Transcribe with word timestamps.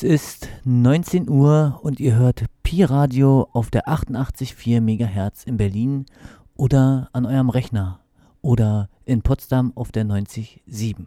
Es 0.00 0.04
ist 0.04 0.48
19 0.62 1.28
Uhr 1.28 1.80
und 1.82 1.98
ihr 1.98 2.14
hört 2.14 2.44
Pi 2.62 2.84
Radio 2.84 3.48
auf 3.52 3.68
der 3.68 3.88
88,4 3.88 4.80
MHz 4.80 5.42
in 5.42 5.56
Berlin 5.56 6.06
oder 6.54 7.10
an 7.12 7.26
eurem 7.26 7.50
Rechner 7.50 7.98
oder 8.40 8.88
in 9.06 9.22
Potsdam 9.22 9.72
auf 9.74 9.90
der 9.90 10.04
90,7. 10.04 11.06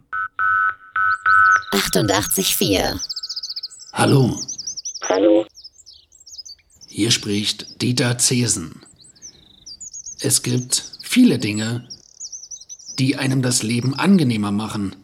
88,4. 1.72 3.00
Hallo, 3.94 4.38
Hallo, 5.08 5.46
hier 6.86 7.10
spricht 7.10 7.80
Dieter 7.80 8.18
Zesen. 8.18 8.82
Es 10.20 10.42
gibt 10.42 10.98
viele 11.00 11.38
Dinge, 11.38 11.88
die 12.98 13.16
einem 13.16 13.40
das 13.40 13.62
Leben 13.62 13.94
angenehmer 13.94 14.52
machen. 14.52 14.96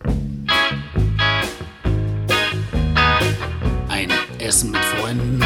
Essen 4.48 4.70
mit 4.70 4.82
Freunden, 4.82 5.44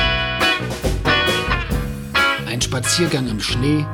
ein 2.47 2.61
Spaziergang 2.63 3.27
im 3.27 3.41
Schnee 3.41 3.85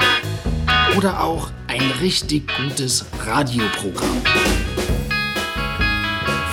oder 0.99 1.23
auch 1.23 1.49
ein 1.67 1.81
richtig 2.03 2.47
gutes 2.59 3.07
Radioprogramm. 3.25 4.21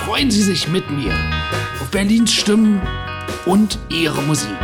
Freuen 0.06 0.30
Sie 0.30 0.42
sich 0.42 0.68
mit 0.68 0.90
mir 0.90 1.12
auf 1.82 1.90
Berlins 1.90 2.32
Stimmen 2.32 2.80
und 3.44 3.78
ihre 3.90 4.22
Musik. 4.22 4.56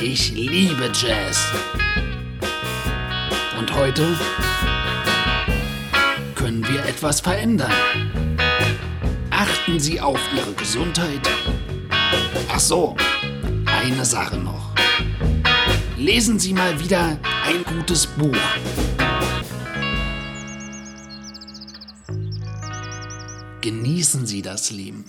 Ich 0.00 0.32
liebe 0.32 0.90
Jazz. 0.92 1.50
Und 3.58 3.74
heute 3.74 4.06
können 6.34 6.68
wir 6.68 6.84
etwas 6.84 7.22
verändern. 7.22 7.72
Achten 9.68 9.80
Sie 9.80 10.00
auf 10.00 10.18
Ihre 10.34 10.54
Gesundheit. 10.54 11.20
Ach 12.50 12.58
so, 12.58 12.96
eine 13.66 14.02
Sache 14.02 14.38
noch. 14.38 14.72
Lesen 15.98 16.38
Sie 16.38 16.54
mal 16.54 16.80
wieder 16.80 17.18
ein 17.44 17.64
gutes 17.76 18.06
Buch. 18.06 18.34
Genießen 23.60 24.26
Sie 24.26 24.40
das 24.40 24.70
Leben. 24.70 25.04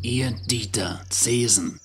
Ihr 0.00 0.30
Dieter 0.46 1.02
Zesen. 1.10 1.78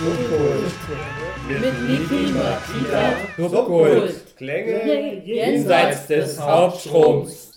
Radio. 0.00 0.68
mit 1.48 1.88
Niki 1.88 2.32
Makita 2.32 3.48
Subkult. 3.48 4.36
Klänge 4.36 5.22
jenseits 5.24 6.06
des 6.06 6.40
Hauptstroms. 6.40 7.47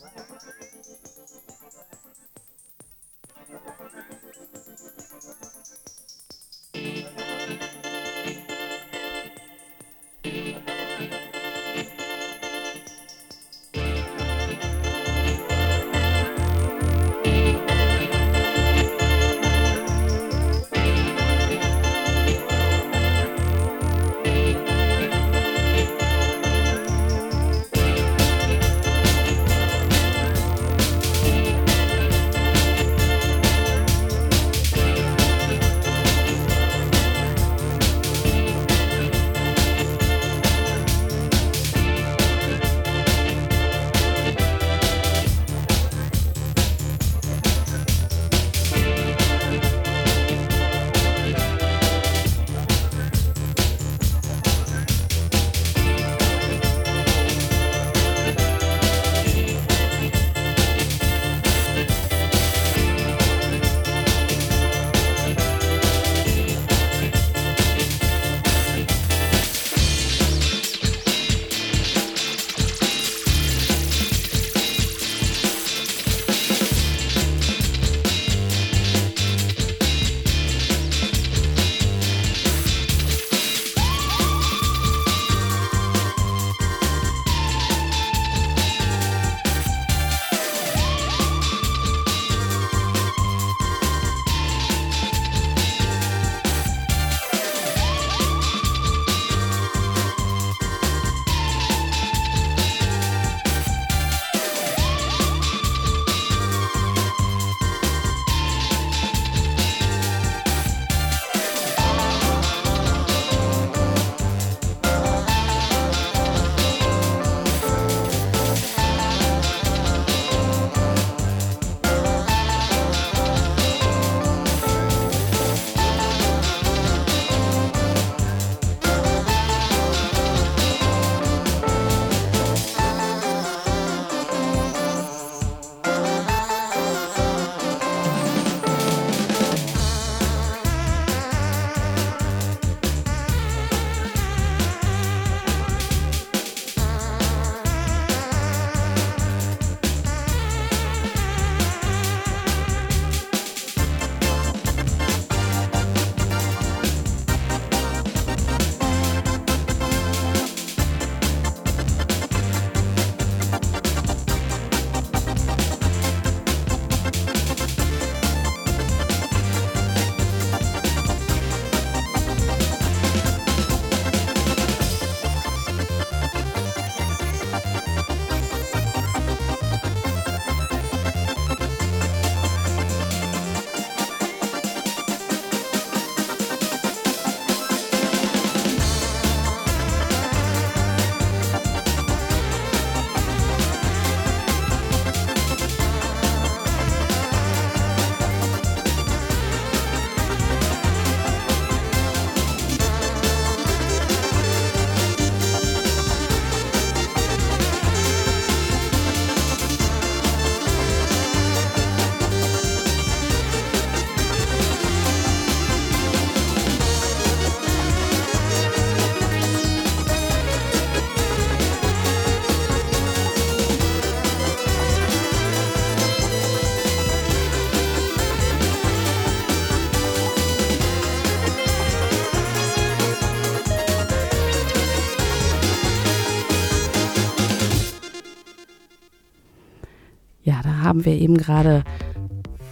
Haben 240.46 241.06
wir 241.06 241.14
eben 241.14 241.38
gerade 241.38 241.84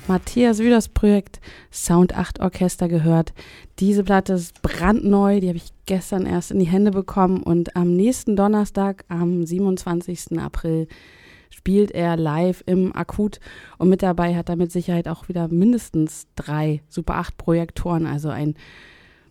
Matthias 0.07 0.57
Wüders 0.57 0.89
Projekt 0.89 1.39
Sound 1.71 2.17
8 2.17 2.39
Orchester 2.39 2.87
gehört. 2.87 3.31
Diese 3.77 4.03
Platte 4.03 4.33
ist 4.33 4.61
brandneu, 4.63 5.39
die 5.39 5.49
habe 5.49 5.57
ich 5.57 5.69
gestern 5.85 6.25
erst 6.25 6.49
in 6.49 6.57
die 6.57 6.65
Hände 6.65 6.89
bekommen 6.89 7.43
und 7.43 7.75
am 7.75 7.95
nächsten 7.95 8.35
Donnerstag, 8.35 9.05
am 9.07 9.45
27. 9.45 10.39
April, 10.39 10.87
spielt 11.51 11.91
er 11.91 12.17
live 12.17 12.63
im 12.65 12.95
Akut 12.95 13.39
und 13.77 13.89
mit 13.89 14.01
dabei 14.01 14.35
hat 14.35 14.49
er 14.49 14.55
mit 14.55 14.71
Sicherheit 14.71 15.07
auch 15.07 15.29
wieder 15.29 15.47
mindestens 15.47 16.25
drei 16.35 16.81
Super 16.89 17.17
8 17.17 17.37
Projektoren, 17.37 18.07
also 18.07 18.29
ein 18.29 18.55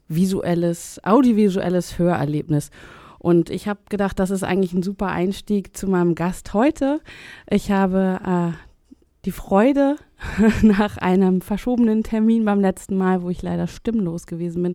visuelles, 0.06 1.00
audiovisuelles 1.02 1.98
Hörerlebnis. 1.98 2.70
Und 3.28 3.50
ich 3.50 3.68
habe 3.68 3.80
gedacht, 3.90 4.18
das 4.18 4.30
ist 4.30 4.42
eigentlich 4.42 4.72
ein 4.72 4.82
super 4.82 5.08
Einstieg 5.08 5.76
zu 5.76 5.86
meinem 5.86 6.14
Gast 6.14 6.54
heute. 6.54 7.02
Ich 7.50 7.70
habe 7.70 8.20
äh, 8.24 8.56
die 9.26 9.32
Freude 9.32 9.96
nach 10.62 10.96
einem 10.96 11.42
verschobenen 11.42 12.02
Termin 12.02 12.46
beim 12.46 12.62
letzten 12.62 12.96
Mal, 12.96 13.20
wo 13.20 13.28
ich 13.28 13.42
leider 13.42 13.66
stimmlos 13.66 14.26
gewesen 14.26 14.62
bin, 14.62 14.74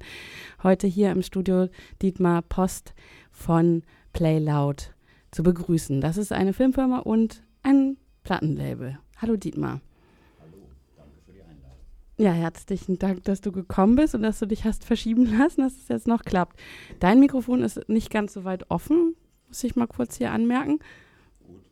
heute 0.62 0.86
hier 0.86 1.10
im 1.10 1.24
Studio 1.24 1.68
Dietmar 2.04 2.44
Post 2.44 2.94
von 3.32 3.82
Play 4.14 4.38
Loud 4.38 4.94
zu 5.32 5.42
begrüßen. 5.42 6.00
Das 6.00 6.18
ist 6.18 6.32
eine 6.32 6.54
Filmfirma 6.54 7.00
und 7.00 7.42
ein 7.64 7.98
Plattenlabel. 8.24 9.00
Hallo 9.18 9.36
Dietmar. 9.36 9.82
Hallo, 10.40 10.70
danke 10.96 11.18
für 11.26 11.32
die 11.32 11.42
Einladung. 11.42 11.80
Ja, 12.18 12.31
herzlichen 12.31 13.00
Dank, 13.00 13.24
dass 13.24 13.42
du 13.42 13.51
gekommen 13.51 13.95
bist 13.95 14.13
und 14.13 14.21
dass 14.21 14.38
du 14.38 14.45
dich 14.45 14.65
hast 14.65 14.86
verschieben 14.86 15.25
lassen, 15.38 15.62
dass 15.62 15.74
es 15.74 15.88
jetzt 15.88 16.07
noch 16.07 16.24
klappt. 16.24 16.60
Dein 17.00 17.19
Mikrofon 17.19 17.63
ist 17.63 17.89
nicht 17.89 18.12
ganz 18.12 18.33
so 18.33 18.44
weit 18.44 18.69
offen, 18.69 19.15
muss 19.48 19.63
ich 19.63 19.75
mal 19.75 19.88
kurz 19.88 20.18
hier 20.18 20.31
anmerken. 20.31 20.80
Gut. 21.45 21.63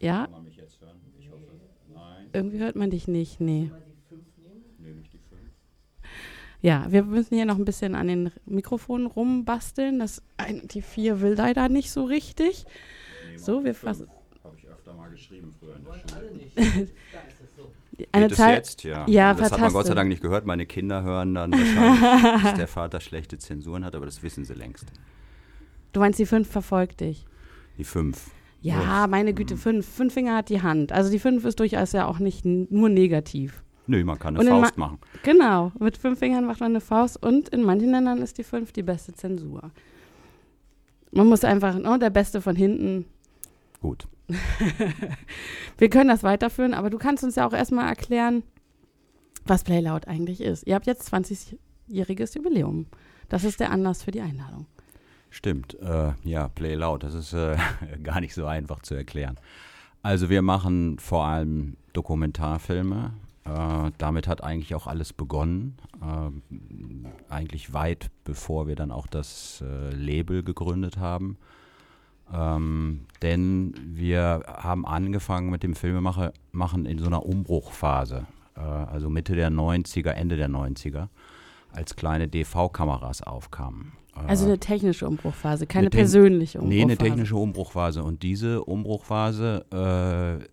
Ja. 0.00 0.24
Kann 0.24 0.32
man 0.32 0.44
mich 0.44 0.56
jetzt 0.56 0.80
hören? 0.80 1.00
Ich 1.18 1.30
hoffe. 1.30 1.42
Nein. 1.92 2.28
Irgendwie 2.32 2.58
hört 2.58 2.76
man 2.76 2.90
dich 2.90 3.08
nicht, 3.08 3.40
nee. 3.40 3.70
Nehme 4.78 5.00
ich 5.02 5.10
die 5.10 5.18
fünf. 5.18 5.50
Ja, 6.62 6.86
wir 6.90 7.02
müssen 7.04 7.34
hier 7.34 7.44
noch 7.44 7.58
ein 7.58 7.66
bisschen 7.66 7.94
an 7.94 8.08
den 8.08 8.30
Mikrofonen 8.46 9.06
rumbasteln. 9.06 9.98
Das 9.98 10.22
ein, 10.38 10.66
die 10.66 10.80
vier 10.80 11.20
will 11.20 11.34
leider 11.34 11.68
nicht 11.68 11.90
so 11.90 12.04
richtig. 12.04 12.64
Nee, 13.30 13.36
So, 13.36 13.64
wir 13.64 13.74
fassen-. 13.74 14.08
Habe 14.42 14.56
ich 14.56 14.66
öfter 14.66 14.94
mal 14.94 15.10
geschrieben 15.10 15.52
früher 15.58 15.76
in 15.76 15.84
der 15.84 16.72
Schule. 16.72 16.88
Eine 18.12 18.24
Geht 18.26 18.32
es 18.32 18.36
Zahl. 18.38 18.54
jetzt? 18.54 18.82
Ja. 18.84 19.06
Ja, 19.08 19.34
das 19.34 19.52
hat 19.52 19.60
man 19.60 19.72
Gott 19.72 19.86
sei. 19.86 19.94
Dank 19.94 20.08
nicht 20.08 20.22
gehört. 20.22 20.46
Meine 20.46 20.66
Kinder 20.66 21.02
hören 21.02 21.34
dann 21.34 21.52
wahrscheinlich, 21.52 22.42
dass 22.42 22.54
der 22.54 22.68
Vater 22.68 23.00
schlechte 23.00 23.38
Zensuren 23.38 23.84
hat, 23.84 23.94
aber 23.94 24.06
das 24.06 24.22
wissen 24.22 24.44
sie 24.44 24.54
längst. 24.54 24.86
Du 25.92 26.00
meinst, 26.00 26.18
die 26.18 26.26
fünf 26.26 26.50
verfolgt 26.50 27.00
dich. 27.00 27.26
Die 27.78 27.84
fünf. 27.84 28.30
Ja, 28.60 29.06
meine 29.08 29.34
Güte, 29.34 29.56
fünf. 29.56 29.86
Fünf 29.86 30.14
Finger 30.14 30.36
hat 30.36 30.48
die 30.48 30.62
Hand. 30.62 30.90
Also 30.90 31.10
die 31.10 31.18
fünf 31.18 31.44
ist 31.44 31.60
durchaus 31.60 31.92
ja 31.92 32.06
auch 32.06 32.18
nicht 32.18 32.44
nur 32.44 32.88
negativ. 32.88 33.62
Nö, 33.86 34.02
man 34.02 34.18
kann 34.18 34.34
eine 34.36 34.44
in 34.44 34.50
Faust 34.50 34.78
ma- 34.78 34.86
machen. 34.86 34.98
Genau, 35.22 35.70
mit 35.78 35.98
fünf 35.98 36.18
Fingern 36.18 36.46
macht 36.46 36.60
man 36.60 36.72
eine 36.72 36.80
Faust 36.80 37.22
und 37.22 37.50
in 37.50 37.62
manchen 37.62 37.90
Ländern 37.90 38.22
ist 38.22 38.38
die 38.38 38.42
fünf 38.44 38.72
die 38.72 38.82
beste 38.82 39.12
Zensur. 39.12 39.70
Man 41.12 41.26
muss 41.26 41.44
einfach, 41.44 41.76
oh, 41.84 41.96
der 41.98 42.10
Beste 42.10 42.40
von 42.40 42.56
hinten. 42.56 43.04
Gut. 43.82 44.08
Wir 45.78 45.90
können 45.90 46.08
das 46.08 46.22
weiterführen, 46.22 46.74
aber 46.74 46.90
du 46.90 46.98
kannst 46.98 47.24
uns 47.24 47.36
ja 47.36 47.46
auch 47.46 47.52
erstmal 47.52 47.88
erklären, 47.88 48.42
was 49.44 49.64
Playloud 49.64 50.08
eigentlich 50.08 50.40
ist. 50.40 50.66
Ihr 50.66 50.74
habt 50.74 50.86
jetzt 50.86 51.12
20-jähriges 51.12 52.36
Jubiläum. 52.36 52.86
Das 53.28 53.44
ist 53.44 53.60
der 53.60 53.70
Anlass 53.70 54.02
für 54.02 54.10
die 54.10 54.20
Einladung. 54.20 54.66
Stimmt, 55.30 55.74
äh, 55.80 56.12
ja, 56.22 56.48
Play 56.48 56.76
Loud, 56.76 57.02
das 57.02 57.14
ist 57.14 57.32
äh, 57.32 57.56
gar 58.02 58.20
nicht 58.20 58.34
so 58.34 58.46
einfach 58.46 58.82
zu 58.82 58.94
erklären. 58.94 59.36
Also 60.02 60.30
wir 60.30 60.42
machen 60.42 60.98
vor 60.98 61.24
allem 61.24 61.76
Dokumentarfilme. 61.92 63.14
Äh, 63.44 63.90
damit 63.98 64.28
hat 64.28 64.44
eigentlich 64.44 64.74
auch 64.74 64.86
alles 64.86 65.12
begonnen. 65.12 65.76
Ähm, 66.02 67.06
eigentlich 67.28 67.72
weit 67.72 68.10
bevor 68.22 68.68
wir 68.68 68.76
dann 68.76 68.90
auch 68.90 69.06
das 69.06 69.62
äh, 69.66 69.90
Label 69.90 70.42
gegründet 70.42 70.98
haben. 70.98 71.36
Ähm, 72.32 73.02
denn 73.22 73.74
wir 73.84 74.42
haben 74.46 74.86
angefangen 74.86 75.50
mit 75.50 75.62
dem 75.62 75.74
Filmemachen 75.74 76.30
machen 76.52 76.86
in 76.86 76.98
so 76.98 77.06
einer 77.06 77.24
Umbruchphase. 77.24 78.26
Äh, 78.56 78.60
also 78.60 79.10
Mitte 79.10 79.34
der 79.34 79.50
90er, 79.50 80.10
Ende 80.10 80.36
der 80.36 80.48
90er, 80.48 81.08
als 81.72 81.96
kleine 81.96 82.28
DV-Kameras 82.28 83.22
aufkamen. 83.22 83.92
Äh, 84.16 84.20
Also 84.28 84.46
eine 84.46 84.58
technische 84.58 85.06
Umbruchphase, 85.06 85.66
keine 85.66 85.82
Eine 85.84 85.90
te- 85.90 85.96
persönliche 85.98 86.58
Nee, 86.58 86.82
Umbruchphase. 86.82 86.82
eine 86.84 86.96
technische 87.10 87.36
Umbruchphase. 87.36 88.02
Und 88.02 88.22
diese 88.22 88.64
Umbruchphase 88.64 89.64
äh, 90.40 90.48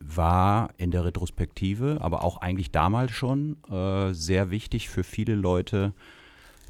war 0.00 0.70
in 0.76 0.90
der 0.90 1.04
Retrospektive, 1.04 1.98
aber 2.00 2.22
auch 2.24 2.38
eigentlich 2.40 2.70
damals 2.70 3.12
schon 3.12 3.56
äh, 3.70 4.12
sehr 4.12 4.50
wichtig 4.50 4.88
für 4.88 5.02
viele 5.04 5.34
Leute, 5.34 5.92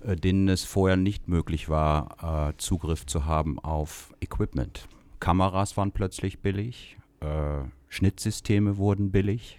denen 0.04 0.48
es 0.48 0.64
vorher 0.64 0.96
nicht 0.96 1.28
möglich 1.28 1.68
war, 1.68 2.50
äh, 2.50 2.56
Zugriff 2.58 3.06
zu 3.06 3.24
haben 3.24 3.58
auf 3.58 4.14
Equipment. 4.20 4.88
Kameras 5.20 5.76
waren 5.76 5.92
plötzlich 5.92 6.40
billig, 6.40 6.96
äh, 7.20 7.64
Schnittsysteme 7.88 8.76
wurden 8.76 9.10
billig. 9.10 9.58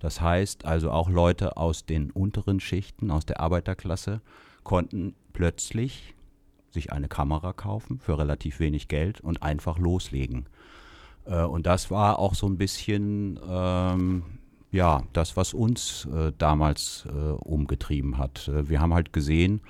Das 0.00 0.20
heißt 0.20 0.64
also 0.64 0.90
auch 0.90 1.08
Leute 1.08 1.56
aus 1.56 1.84
den 1.84 2.10
unteren 2.10 2.60
Schichten, 2.60 3.10
aus 3.10 3.26
der 3.26 3.40
Arbeiterklasse, 3.40 4.20
konnten 4.62 5.14
plötzlich 5.32 6.14
sich 6.70 6.92
eine 6.92 7.08
Kamera 7.08 7.52
kaufen 7.52 7.98
für 7.98 8.18
relativ 8.18 8.60
wenig 8.60 8.88
Geld 8.88 9.20
und 9.20 9.42
einfach 9.42 9.78
loslegen. 9.78 10.46
Äh, 11.24 11.42
und 11.42 11.66
das 11.66 11.90
war 11.90 12.18
auch 12.18 12.34
so 12.34 12.46
ein 12.46 12.58
bisschen, 12.58 13.38
ähm, 13.48 14.22
ja, 14.70 15.02
das, 15.12 15.36
was 15.36 15.54
uns 15.54 16.06
äh, 16.06 16.32
damals 16.36 17.06
äh, 17.08 17.10
umgetrieben 17.10 18.18
hat. 18.18 18.48
Äh, 18.48 18.68
wir 18.68 18.80
haben 18.80 18.94
halt 18.94 19.12
gesehen, 19.12 19.60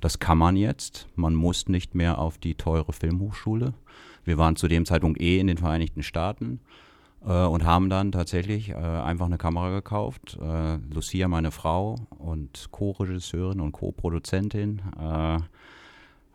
das 0.00 0.18
kann 0.18 0.38
man 0.38 0.56
jetzt. 0.56 1.08
Man 1.16 1.34
muss 1.34 1.68
nicht 1.68 1.94
mehr 1.94 2.18
auf 2.18 2.38
die 2.38 2.54
teure 2.54 2.92
Filmhochschule. 2.92 3.74
Wir 4.24 4.38
waren 4.38 4.56
zu 4.56 4.68
dem 4.68 4.84
Zeitpunkt 4.84 5.20
eh 5.20 5.38
in 5.38 5.46
den 5.46 5.58
Vereinigten 5.58 6.02
Staaten 6.02 6.60
äh, 7.24 7.44
und 7.44 7.64
haben 7.64 7.88
dann 7.88 8.12
tatsächlich 8.12 8.70
äh, 8.70 8.74
einfach 8.74 9.26
eine 9.26 9.38
Kamera 9.38 9.70
gekauft. 9.70 10.38
Äh, 10.40 10.76
Lucia, 10.92 11.28
meine 11.28 11.50
Frau 11.50 11.96
und 12.18 12.68
Co-Regisseurin 12.70 13.60
und 13.60 13.72
Co-Produzentin, 13.72 14.82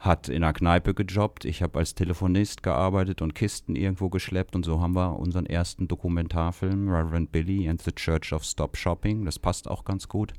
hat 0.03 0.27
in 0.27 0.43
einer 0.43 0.51
Kneipe 0.51 0.93
gejobbt. 0.93 1.45
Ich 1.45 1.63
habe 1.63 1.79
als 1.79 1.95
Telefonist 1.95 2.61
gearbeitet 2.61 3.21
und 3.21 3.35
Kisten 3.35 3.77
irgendwo 3.77 4.09
geschleppt 4.09 4.53
und 4.53 4.65
so 4.65 4.81
haben 4.81 4.95
wir 4.95 5.17
unseren 5.17 5.45
ersten 5.45 5.87
Dokumentarfilm, 5.87 6.89
Reverend 6.89 7.31
Billy 7.31 7.69
and 7.69 7.81
the 7.81 7.93
Church 7.93 8.33
of 8.33 8.43
Stop 8.43 8.75
Shopping, 8.75 9.23
das 9.23 9.39
passt 9.39 9.69
auch 9.69 9.85
ganz 9.85 10.09
gut, 10.09 10.33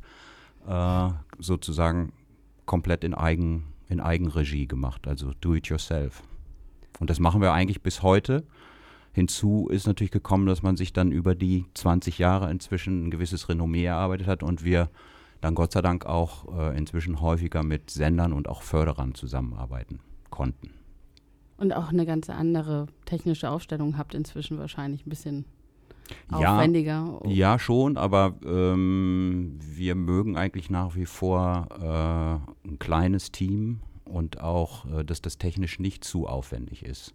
äh, 0.69 1.09
sozusagen 1.39 2.13
komplett 2.67 3.05
in, 3.05 3.15
Eigen, 3.15 3.73
in 3.89 4.01
Eigenregie 4.01 4.69
gemacht, 4.69 5.09
also 5.09 5.33
do 5.41 5.55
it 5.55 5.67
yourself. 5.69 6.23
Und 7.01 7.09
das 7.09 7.19
machen 7.19 7.41
wir 7.41 7.55
eigentlich 7.55 7.83
bis 7.83 8.03
heute. 8.03 8.45
Hinzu 9.13 9.69
ist 9.71 9.87
natürlich 9.87 10.11
gekommen, 10.11 10.45
dass 10.45 10.63
man 10.63 10.77
sich 10.77 10.93
dann 10.93 11.11
über 11.11 11.35
die 11.35 11.65
20 11.73 12.19
Jahre 12.19 12.51
inzwischen 12.51 13.07
ein 13.07 13.11
gewisses 13.11 13.49
Renommee 13.49 13.85
erarbeitet 13.85 14.27
hat 14.27 14.43
und 14.43 14.63
wir 14.63 14.91
dann 15.45 15.55
Gott 15.55 15.73
sei 15.73 15.83
Dank 15.83 16.07
auch 16.07 16.47
äh, 16.59 16.75
inzwischen 16.75 17.21
häufiger 17.21 17.63
mit 17.63 17.91
Sendern 17.91 18.33
und 18.33 18.49
auch 18.49 18.63
Förderern 18.63 19.15
zusammenarbeiten 19.15 20.01
konnten. 20.31 20.71
Und 21.59 21.75
auch 21.75 21.91
eine 21.91 22.07
ganz 22.07 22.31
andere 22.31 22.87
technische 23.05 23.51
Aufstellung 23.51 23.99
habt 23.99 24.15
inzwischen 24.15 24.59
wahrscheinlich 24.59 25.05
ein 25.07 25.11
bisschen 25.11 25.45
Ja, 26.31 26.57
aufwendiger. 26.57 27.21
Ja, 27.27 27.59
schon, 27.59 27.99
aber 27.99 28.37
ähm, 28.43 29.59
wir 29.61 29.95
mögen 29.95 30.39
eigentlich 30.39 30.71
nach 30.71 30.97
wie 30.97 31.05
vor 31.05 31.69
äh, 31.79 32.67
ein 32.69 32.79
kleines 32.79 33.31
Team 33.31 33.81
und 34.07 34.41
auch, 34.41 34.87
äh, 34.87 35.05
dass 35.05 35.21
das 35.21 35.37
technisch 35.37 35.79
nicht 35.79 36.05
zu 36.05 36.27
aufwendig 36.27 36.87
ist. 36.87 37.13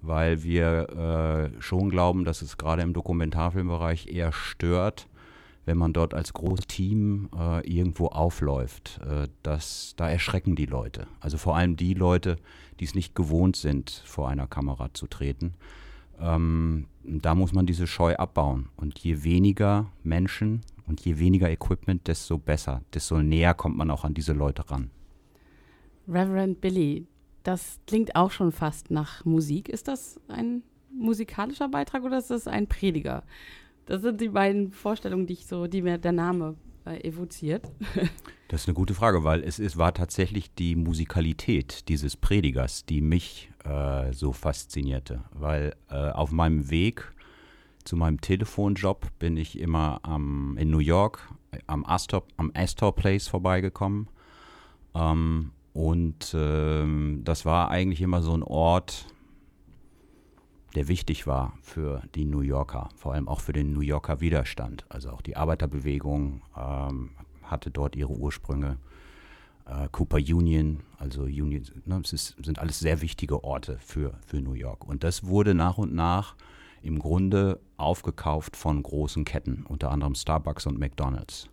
Weil 0.00 0.42
wir 0.42 1.52
äh, 1.56 1.62
schon 1.62 1.90
glauben, 1.90 2.24
dass 2.24 2.42
es 2.42 2.58
gerade 2.58 2.82
im 2.82 2.92
Dokumentarfilmbereich 2.92 4.08
eher 4.08 4.32
stört, 4.32 5.06
wenn 5.66 5.76
man 5.76 5.92
dort 5.92 6.14
als 6.14 6.32
großes 6.32 6.68
Team 6.68 7.28
äh, 7.36 7.68
irgendwo 7.68 8.06
aufläuft. 8.06 9.00
Äh, 9.06 9.28
das, 9.42 9.94
da 9.96 10.08
erschrecken 10.08 10.56
die 10.56 10.66
Leute. 10.66 11.06
Also 11.20 11.36
vor 11.36 11.56
allem 11.56 11.76
die 11.76 11.92
Leute, 11.92 12.36
die 12.80 12.84
es 12.84 12.94
nicht 12.94 13.14
gewohnt 13.14 13.56
sind, 13.56 13.90
vor 14.06 14.28
einer 14.28 14.46
Kamera 14.46 14.94
zu 14.94 15.08
treten. 15.08 15.54
Ähm, 16.18 16.86
da 17.02 17.34
muss 17.34 17.52
man 17.52 17.66
diese 17.66 17.86
Scheu 17.86 18.14
abbauen. 18.16 18.68
Und 18.76 18.98
je 19.00 19.24
weniger 19.24 19.90
Menschen 20.04 20.62
und 20.86 21.00
je 21.04 21.18
weniger 21.18 21.50
Equipment, 21.50 22.06
desto 22.06 22.38
besser. 22.38 22.82
Desto 22.94 23.20
näher 23.20 23.52
kommt 23.52 23.76
man 23.76 23.90
auch 23.90 24.04
an 24.04 24.14
diese 24.14 24.32
Leute 24.32 24.70
ran. 24.70 24.90
Reverend 26.08 26.60
Billy, 26.60 27.06
das 27.42 27.80
klingt 27.88 28.14
auch 28.14 28.30
schon 28.30 28.52
fast 28.52 28.92
nach 28.92 29.24
Musik. 29.24 29.68
Ist 29.68 29.88
das 29.88 30.20
ein 30.28 30.62
musikalischer 30.92 31.68
Beitrag 31.68 32.04
oder 32.04 32.18
ist 32.18 32.30
das 32.30 32.46
ein 32.46 32.68
Prediger? 32.68 33.24
Das 33.86 34.02
sind 34.02 34.20
die 34.20 34.28
beiden 34.28 34.72
Vorstellungen, 34.72 35.26
die 35.26 35.34
ich 35.34 35.46
so, 35.46 35.66
die 35.66 35.82
mir 35.82 35.98
der 35.98 36.12
Name 36.12 36.56
äh, 36.84 37.00
evoziert. 37.06 37.68
Das 38.48 38.60
ist 38.60 38.68
eine 38.68 38.74
gute 38.74 38.94
Frage, 38.94 39.24
weil 39.24 39.42
es 39.42 39.58
ist, 39.58 39.76
war 39.76 39.92
tatsächlich 39.92 40.54
die 40.54 40.76
Musikalität 40.76 41.88
dieses 41.88 42.16
Predigers, 42.16 42.86
die 42.86 43.00
mich 43.00 43.50
äh, 43.64 44.12
so 44.12 44.30
faszinierte. 44.30 45.24
Weil 45.32 45.74
äh, 45.90 46.10
auf 46.10 46.30
meinem 46.30 46.70
Weg 46.70 47.12
zu 47.82 47.96
meinem 47.96 48.20
Telefonjob 48.20 49.08
bin 49.18 49.36
ich 49.36 49.58
immer 49.58 49.98
am, 50.04 50.56
in 50.58 50.70
New 50.70 50.78
York 50.78 51.28
am 51.66 51.84
Astor, 51.84 52.22
am 52.36 52.52
Astor 52.54 52.94
Place 52.94 53.26
vorbeigekommen. 53.26 54.08
Ähm, 54.94 55.50
und 55.72 56.32
ähm, 56.38 57.22
das 57.24 57.44
war 57.44 57.70
eigentlich 57.70 58.00
immer 58.00 58.22
so 58.22 58.32
ein 58.32 58.44
Ort, 58.44 59.06
der 60.76 60.88
wichtig 60.88 61.26
war 61.26 61.54
für 61.62 62.02
die 62.14 62.26
New 62.26 62.42
Yorker, 62.42 62.90
vor 62.96 63.14
allem 63.14 63.28
auch 63.28 63.40
für 63.40 63.54
den 63.54 63.72
New 63.72 63.80
Yorker 63.80 64.20
Widerstand. 64.20 64.84
Also 64.90 65.10
auch 65.10 65.22
die 65.22 65.34
Arbeiterbewegung 65.34 66.42
ähm, 66.56 67.10
hatte 67.42 67.70
dort 67.70 67.96
ihre 67.96 68.12
Ursprünge. 68.12 68.76
Äh, 69.64 69.88
Cooper 69.90 70.18
Union, 70.18 70.80
also 70.98 71.22
Union, 71.22 71.64
ne, 71.86 72.00
es 72.04 72.12
ist, 72.12 72.36
sind 72.44 72.58
alles 72.58 72.78
sehr 72.78 73.00
wichtige 73.00 73.42
Orte 73.42 73.78
für, 73.78 74.18
für 74.26 74.42
New 74.42 74.52
York. 74.52 74.86
Und 74.86 75.02
das 75.02 75.26
wurde 75.26 75.54
nach 75.54 75.78
und 75.78 75.94
nach 75.94 76.36
im 76.82 76.98
Grunde 76.98 77.58
aufgekauft 77.78 78.54
von 78.54 78.82
großen 78.82 79.24
Ketten, 79.24 79.64
unter 79.66 79.90
anderem 79.90 80.14
Starbucks 80.14 80.66
und 80.66 80.78
McDonald's. 80.78 81.48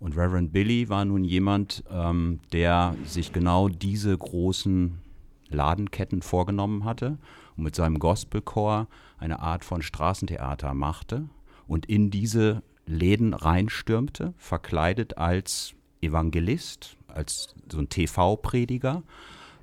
Und 0.00 0.16
Reverend 0.16 0.52
Billy 0.54 0.88
war 0.88 1.04
nun 1.04 1.22
jemand, 1.22 1.84
ähm, 1.90 2.40
der 2.52 2.96
sich 3.04 3.30
genau 3.34 3.68
diese 3.68 4.16
großen 4.16 5.02
Ladenketten 5.50 6.22
vorgenommen 6.22 6.84
hatte 6.84 7.18
und 7.58 7.64
mit 7.64 7.74
seinem 7.74 7.98
Gospelchor 7.98 8.86
eine 9.18 9.40
Art 9.40 9.64
von 9.64 9.82
Straßentheater 9.82 10.72
machte 10.72 11.28
und 11.66 11.86
in 11.86 12.10
diese 12.10 12.62
Läden 12.86 13.34
reinstürmte, 13.34 14.32
verkleidet 14.38 15.18
als 15.18 15.74
Evangelist, 16.00 16.96
als 17.08 17.54
so 17.70 17.78
ein 17.78 17.88
TV-Prediger. 17.88 19.02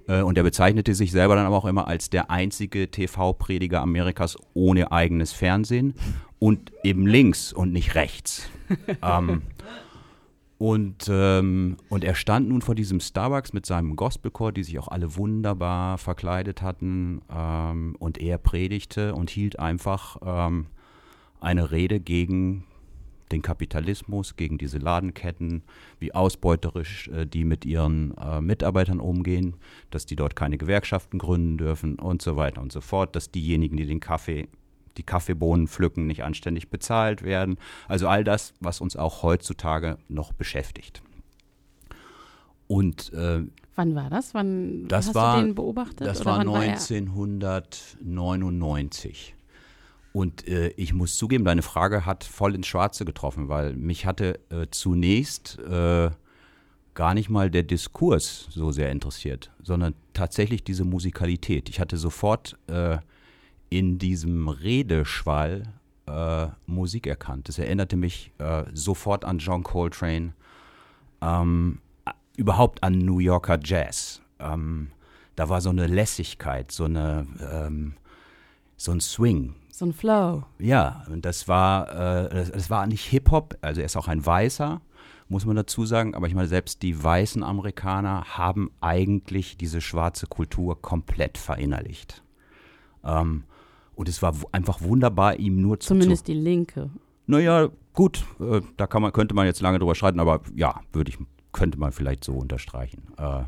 Äh, 0.08 0.22
und 0.22 0.38
er 0.38 0.44
bezeichnete 0.44 0.94
sich 0.94 1.12
selber 1.12 1.36
dann 1.36 1.46
aber 1.46 1.58
auch 1.58 1.66
immer 1.66 1.88
als 1.88 2.10
der 2.10 2.30
einzige 2.30 2.92
TV-Prediger 2.92 3.82
Amerikas 3.82 4.38
ohne 4.54 4.92
eigenes 4.92 5.32
Fernsehen 5.32 5.96
und 6.38 6.72
eben 6.84 7.08
links 7.08 7.54
und 7.54 7.72
nicht 7.72 7.96
rechts. 7.96 8.50
ähm, 9.02 9.42
und, 10.58 11.10
ähm, 11.10 11.78
und 11.90 12.04
er 12.06 12.16
stand 12.16 12.48
nun 12.48 12.62
vor 12.62 12.76
diesem 12.76 13.02
Starbucks 13.02 13.52
mit 13.52 13.66
seinem 13.66 13.96
Gospelchor, 13.98 14.54
die 14.54 14.64
sich 14.64 14.80
auch 14.80 14.88
alle 14.88 15.18
wunderbar 15.18 15.98
verkleidet 15.98 16.62
hatten. 16.62 17.22
Ähm, 17.30 17.96
und 18.00 18.18
er 18.20 18.38
predigte 18.38 19.14
und 19.16 19.30
hielt 19.30 19.60
einfach 19.60 20.18
ähm, 20.26 20.68
eine 21.42 21.72
Rede 21.72 22.00
gegen 22.00 22.64
den 23.32 23.42
Kapitalismus, 23.42 24.38
gegen 24.38 24.58
diese 24.58 24.78
Ladenketten, 24.78 25.64
wie 26.00 26.14
ausbeuterisch 26.14 27.10
äh, 27.10 27.26
die 27.26 27.44
mit 27.44 27.66
ihren 27.66 28.16
äh, 28.18 28.40
Mitarbeitern 28.40 29.02
umgehen, 29.02 29.56
dass 29.90 30.06
die 30.06 30.16
dort 30.16 30.38
keine 30.38 30.58
Gewerkschaften 30.58 31.18
gründen 31.18 31.58
dürfen 31.58 32.00
und 32.00 32.22
so 32.22 32.38
weiter 32.38 32.62
und 32.62 32.72
so 32.72 32.82
fort, 32.82 33.16
dass 33.16 33.32
diejenigen, 33.32 33.76
die 33.76 33.86
den 33.86 34.00
Kaffee 34.00 34.48
die 34.98 35.04
Kaffeebohnen 35.04 35.68
pflücken, 35.68 36.08
nicht 36.08 36.24
anständig 36.24 36.70
bezahlt 36.70 37.24
werden. 37.24 37.58
Also 37.88 38.08
all 38.08 38.24
das, 38.24 38.54
was 38.60 38.82
uns 38.82 38.96
auch 38.96 39.22
heutzutage 39.24 39.98
noch 40.08 40.34
beschäftigt. 40.34 41.02
Und 42.68 43.14
äh, 43.14 43.42
wann 43.76 43.96
war 43.96 44.10
das? 44.10 44.34
Wann 44.34 44.88
das 44.88 45.08
hast 45.08 45.16
war, 45.16 45.40
du 45.40 45.46
den 45.46 45.56
beobachtet? 45.56 46.06
Das 46.08 46.24
war 46.26 46.40
1999. 46.40 49.36
Und 50.14 50.48
äh, 50.48 50.70
ich 50.78 50.94
muss 50.94 51.18
zugeben, 51.18 51.44
deine 51.44 51.62
Frage 51.62 52.06
hat 52.06 52.24
voll 52.24 52.56
ins 52.56 52.68
Schwarze 52.68 53.04
getroffen, 53.04 53.50
weil 53.50 53.76
mich 53.76 54.06
hatte 54.06 54.40
äh, 54.50 54.68
zunächst 54.72 55.60
äh, 55.60 56.10
gar 56.94 57.14
nicht 57.14 57.30
mal 57.30 57.52
der 57.52 57.64
Diskurs 57.64 58.48
so 58.50 58.72
sehr 58.72 58.92
interessiert, 58.92 59.52
sondern 59.62 59.94
tatsächlich 60.14 60.64
diese 60.64 60.86
Musikalität. 60.86 61.68
Ich 61.68 61.82
hatte 61.82 61.98
sofort 61.98 62.58
äh, 62.68 63.00
in 63.70 63.98
diesem 63.98 64.48
Redeschwall 64.48 65.64
äh, 66.08 66.48
Musik 66.66 67.08
erkannt. 67.08 67.48
Das 67.50 67.58
erinnerte 67.58 67.98
mich 67.98 68.32
äh, 68.38 68.64
sofort 68.74 69.26
an 69.26 69.40
John 69.40 69.64
Coltrane, 69.64 70.34
ähm, 71.22 71.80
überhaupt 72.38 72.84
an 72.84 73.00
New 73.00 73.20
Yorker 73.20 73.60
Jazz. 73.64 74.22
Ähm, 74.40 74.92
da 75.36 75.50
war 75.50 75.62
so 75.62 75.70
eine 75.70 75.88
Lässigkeit, 75.88 76.72
so 76.72 76.86
eine 76.86 77.28
ähm, 77.52 77.96
so 78.78 78.92
ein 78.92 79.02
Swing. 79.02 79.56
So 79.72 79.86
ein 79.86 79.94
Flow. 79.94 80.44
Ja, 80.60 81.04
und 81.10 81.26
das 81.26 81.48
war, 81.48 81.90
äh, 81.90 82.30
das, 82.30 82.52
das 82.52 82.70
war 82.70 82.88
nicht 82.88 83.06
Hip-Hop, 83.06 83.58
also 83.62 83.82
er 83.82 83.86
ist 83.86 83.98
auch 83.98 84.08
ein 84.08 84.26
Weißer, 84.26 84.82
muss 85.28 85.46
man 85.46 85.56
dazu 85.56 85.86
sagen, 85.86 86.16
aber 86.16 86.28
ich 86.28 86.36
meine, 86.36 86.48
selbst 86.48 86.82
die 86.82 87.04
weißen 87.04 87.44
Amerikaner 87.44 88.38
haben 88.38 88.72
eigentlich 88.80 89.58
diese 89.58 89.82
schwarze 89.82 90.28
Kultur 90.28 90.82
komplett 90.82 91.38
verinnerlicht. 91.38 92.24
Ähm, 93.06 93.44
und 93.96 94.10
es 94.10 94.22
war 94.22 94.34
einfach 94.52 94.82
wunderbar, 94.82 95.40
ihm 95.40 95.62
nur 95.62 95.80
zu. 95.80 95.90
Zumindest 95.90 96.28
die 96.28 96.34
Linke. 96.34 96.90
Naja, 97.28 97.70
gut, 97.94 98.26
äh, 98.40 98.62
da 98.78 98.88
kann 98.88 99.02
man, 99.02 99.12
könnte 99.14 99.34
man 99.34 99.46
jetzt 99.46 99.62
lange 99.62 99.80
drüber 99.80 99.96
streiten, 99.96 100.20
aber 100.20 100.42
ja, 100.56 100.82
würde 100.92 101.10
ich, 101.12 101.18
könnte 101.52 101.80
man 101.80 101.92
vielleicht 101.92 102.24
so 102.24 102.34
unterstreichen. 102.34 103.04
Äh, 103.18 103.44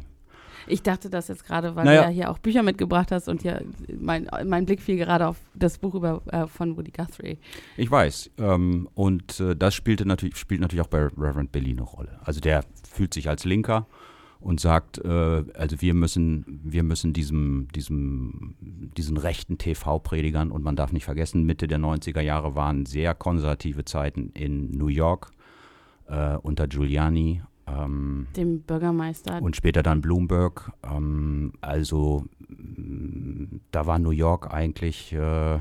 ich 0.69 0.83
dachte 0.83 1.09
das 1.09 1.27
jetzt 1.29 1.45
gerade, 1.45 1.75
weil 1.75 1.85
Naja. 1.85 2.01
du 2.01 2.07
ja 2.07 2.13
hier 2.13 2.31
auch 2.31 2.39
Bücher 2.39 2.61
mitgebracht 2.61 3.11
hast 3.11 3.29
und 3.29 3.41
hier 3.41 3.63
mein, 3.99 4.29
mein 4.45 4.65
Blick 4.65 4.81
fiel 4.81 4.97
gerade 4.97 5.27
auf 5.27 5.37
das 5.53 5.77
Buch 5.77 5.95
über, 5.95 6.21
äh, 6.27 6.45
von 6.47 6.75
Woody 6.75 6.91
Guthrie. 6.91 7.37
Ich 7.77 7.89
weiß. 7.89 8.31
Ähm, 8.37 8.89
und 8.93 9.39
äh, 9.39 9.55
das 9.55 9.75
spielte 9.75 10.05
natürlich, 10.05 10.35
spielt 10.35 10.61
natürlich 10.61 10.83
auch 10.83 10.89
bei 10.89 11.03
Reverend 11.05 11.51
Billy 11.51 11.71
eine 11.71 11.83
Rolle. 11.83 12.19
Also 12.23 12.41
der 12.41 12.65
fühlt 12.89 13.13
sich 13.13 13.29
als 13.29 13.45
Linker 13.45 13.87
und 14.39 14.59
sagt, 14.59 14.99
äh, 15.03 15.43
also 15.53 15.81
wir 15.81 15.93
müssen, 15.93 16.61
wir 16.63 16.83
müssen 16.83 17.13
diesem, 17.13 17.67
diesem, 17.73 18.55
diesen 18.59 19.17
rechten 19.17 19.57
TV-Predigern 19.57 20.51
und 20.51 20.63
man 20.63 20.75
darf 20.75 20.91
nicht 20.91 21.05
vergessen, 21.05 21.43
Mitte 21.43 21.67
der 21.67 21.79
90er 21.79 22.21
Jahre 22.21 22.55
waren 22.55 22.85
sehr 22.85 23.13
konservative 23.13 23.85
Zeiten 23.85 24.31
in 24.33 24.71
New 24.71 24.87
York 24.87 25.31
äh, 26.07 26.37
unter 26.37 26.67
Giuliani. 26.67 27.41
Ähm, 27.67 28.27
Dem 28.35 28.61
Bürgermeister. 28.61 29.41
und 29.41 29.55
später 29.55 29.83
dann 29.83 30.01
Bloomberg. 30.01 30.71
Ähm, 30.83 31.53
also 31.59 32.25
mh, 32.47 33.59
da 33.71 33.85
war 33.85 33.99
New 33.99 34.11
York 34.11 34.53
eigentlich 34.53 35.11
äh, 35.13 35.59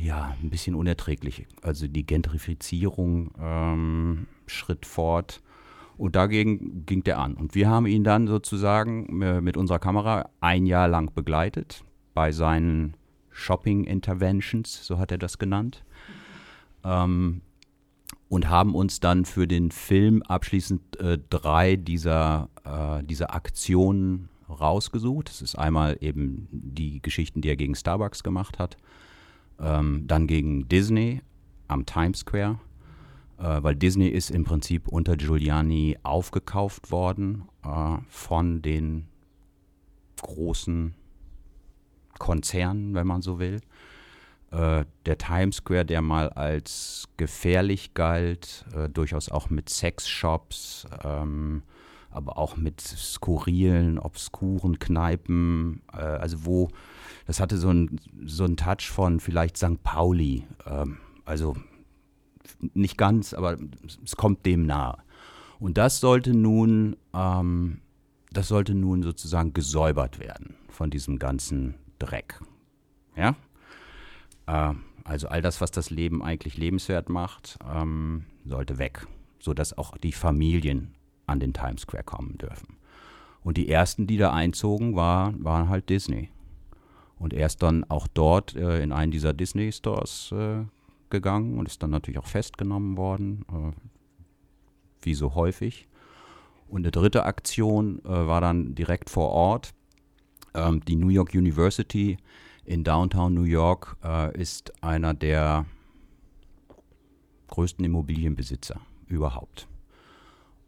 ja 0.00 0.36
ein 0.42 0.50
bisschen 0.50 0.74
unerträglich. 0.74 1.46
Also 1.62 1.86
die 1.86 2.04
Gentrifizierung 2.04 3.30
ähm, 3.40 4.26
schritt 4.46 4.86
fort. 4.86 5.40
Und 5.96 6.16
dagegen 6.16 6.84
ging 6.86 7.04
der 7.04 7.18
an. 7.18 7.34
Und 7.34 7.54
wir 7.54 7.68
haben 7.68 7.86
ihn 7.86 8.04
dann 8.04 8.26
sozusagen 8.26 9.22
äh, 9.22 9.40
mit 9.40 9.56
unserer 9.56 9.78
Kamera 9.78 10.28
ein 10.40 10.66
Jahr 10.66 10.88
lang 10.88 11.14
begleitet 11.14 11.84
bei 12.14 12.32
seinen 12.32 12.96
Shopping 13.30 13.84
Interventions, 13.84 14.86
so 14.86 14.98
hat 14.98 15.10
er 15.10 15.18
das 15.18 15.38
genannt. 15.38 15.84
Ähm, 16.84 17.42
und 18.28 18.48
haben 18.48 18.74
uns 18.74 19.00
dann 19.00 19.24
für 19.24 19.46
den 19.46 19.70
Film 19.70 20.22
abschließend 20.22 20.98
äh, 20.98 21.18
drei 21.30 21.76
dieser, 21.76 22.48
äh, 22.64 23.04
dieser 23.04 23.34
Aktionen 23.34 24.28
rausgesucht. 24.48 25.28
Das 25.28 25.42
ist 25.42 25.56
einmal 25.56 25.96
eben 26.00 26.48
die 26.50 27.00
Geschichten, 27.00 27.40
die 27.40 27.48
er 27.48 27.56
gegen 27.56 27.74
Starbucks 27.74 28.22
gemacht 28.22 28.58
hat, 28.58 28.76
ähm, 29.60 30.04
dann 30.06 30.26
gegen 30.26 30.68
Disney 30.68 31.22
am 31.68 31.86
Times 31.86 32.20
Square, 32.20 32.58
weil 33.42 33.74
Disney 33.74 34.08
ist 34.08 34.30
im 34.30 34.44
Prinzip 34.44 34.88
unter 34.88 35.16
Giuliani 35.16 35.98
aufgekauft 36.02 36.90
worden 36.90 37.48
äh, 37.64 37.98
von 38.08 38.62
den 38.62 39.06
großen 40.22 40.94
Konzernen, 42.18 42.94
wenn 42.94 43.06
man 43.06 43.22
so 43.22 43.38
will 43.38 43.60
äh, 44.54 44.84
der 45.06 45.18
Times 45.18 45.56
Square, 45.56 45.84
der 45.84 46.00
mal 46.00 46.28
als 46.30 47.08
gefährlich 47.16 47.94
galt, 47.94 48.64
äh, 48.74 48.88
durchaus 48.88 49.28
auch 49.28 49.50
mit 49.50 49.68
Sexshops, 49.68 50.86
ähm, 51.02 51.62
aber 52.10 52.38
auch 52.38 52.56
mit 52.56 52.80
skurrilen, 52.80 53.98
obskuren 53.98 54.78
Kneipen, 54.78 55.82
äh, 55.92 55.96
also 55.96 56.46
wo, 56.46 56.68
das 57.26 57.40
hatte 57.40 57.58
so 57.58 57.68
einen 57.68 57.98
so 58.24 58.46
Touch 58.48 58.88
von 58.88 59.18
vielleicht 59.18 59.56
St. 59.56 59.82
Pauli, 59.82 60.46
ähm, 60.66 60.98
also 61.24 61.56
nicht 62.74 62.98
ganz, 62.98 63.34
aber 63.34 63.56
es 64.04 64.16
kommt 64.16 64.46
dem 64.46 64.66
nahe. 64.66 64.98
Und 65.58 65.78
das 65.78 66.00
sollte 66.00 66.34
nun, 66.34 66.96
ähm, 67.14 67.80
das 68.32 68.48
sollte 68.48 68.74
nun 68.74 69.02
sozusagen 69.02 69.52
gesäubert 69.52 70.18
werden 70.18 70.54
von 70.68 70.90
diesem 70.90 71.18
ganzen 71.18 71.74
Dreck. 71.98 72.40
Ja? 73.16 73.36
Äh, 74.46 74.74
also 75.04 75.28
all 75.28 75.42
das, 75.42 75.60
was 75.60 75.70
das 75.70 75.90
Leben 75.90 76.22
eigentlich 76.22 76.56
lebenswert 76.56 77.08
macht, 77.08 77.58
ähm, 77.72 78.24
sollte 78.44 78.78
weg, 78.78 79.06
sodass 79.38 79.76
auch 79.76 79.96
die 79.98 80.12
Familien 80.12 80.94
an 81.26 81.40
den 81.40 81.52
Times 81.52 81.82
Square 81.82 82.04
kommen 82.04 82.38
dürfen. 82.38 82.76
Und 83.42 83.58
die 83.58 83.68
ersten, 83.68 84.06
die 84.06 84.16
da 84.16 84.32
einzogen, 84.32 84.96
war, 84.96 85.34
waren 85.38 85.68
halt 85.68 85.90
Disney. 85.90 86.30
Und 87.18 87.32
er 87.32 87.46
ist 87.46 87.62
dann 87.62 87.84
auch 87.84 88.08
dort 88.08 88.56
äh, 88.56 88.82
in 88.82 88.92
einen 88.92 89.12
dieser 89.12 89.34
Disney-Stores 89.34 90.32
äh, 90.32 90.64
gegangen 91.14 91.58
und 91.58 91.68
ist 91.68 91.82
dann 91.82 91.90
natürlich 91.90 92.18
auch 92.18 92.26
festgenommen 92.26 92.96
worden, 92.96 93.44
äh, 93.48 93.72
wie 95.02 95.14
so 95.14 95.34
häufig. 95.34 95.86
Und 96.68 96.82
eine 96.82 96.90
dritte 96.90 97.24
Aktion 97.24 98.00
äh, 98.04 98.08
war 98.08 98.40
dann 98.40 98.74
direkt 98.74 99.10
vor 99.10 99.30
Ort. 99.30 99.74
Ähm, 100.54 100.84
die 100.84 100.96
New 100.96 101.08
York 101.08 101.32
University 101.32 102.16
in 102.64 102.82
Downtown 102.82 103.32
New 103.32 103.44
York 103.44 103.96
äh, 104.02 104.36
ist 104.36 104.72
einer 104.82 105.14
der 105.14 105.66
größten 107.48 107.84
Immobilienbesitzer 107.84 108.80
überhaupt. 109.06 109.68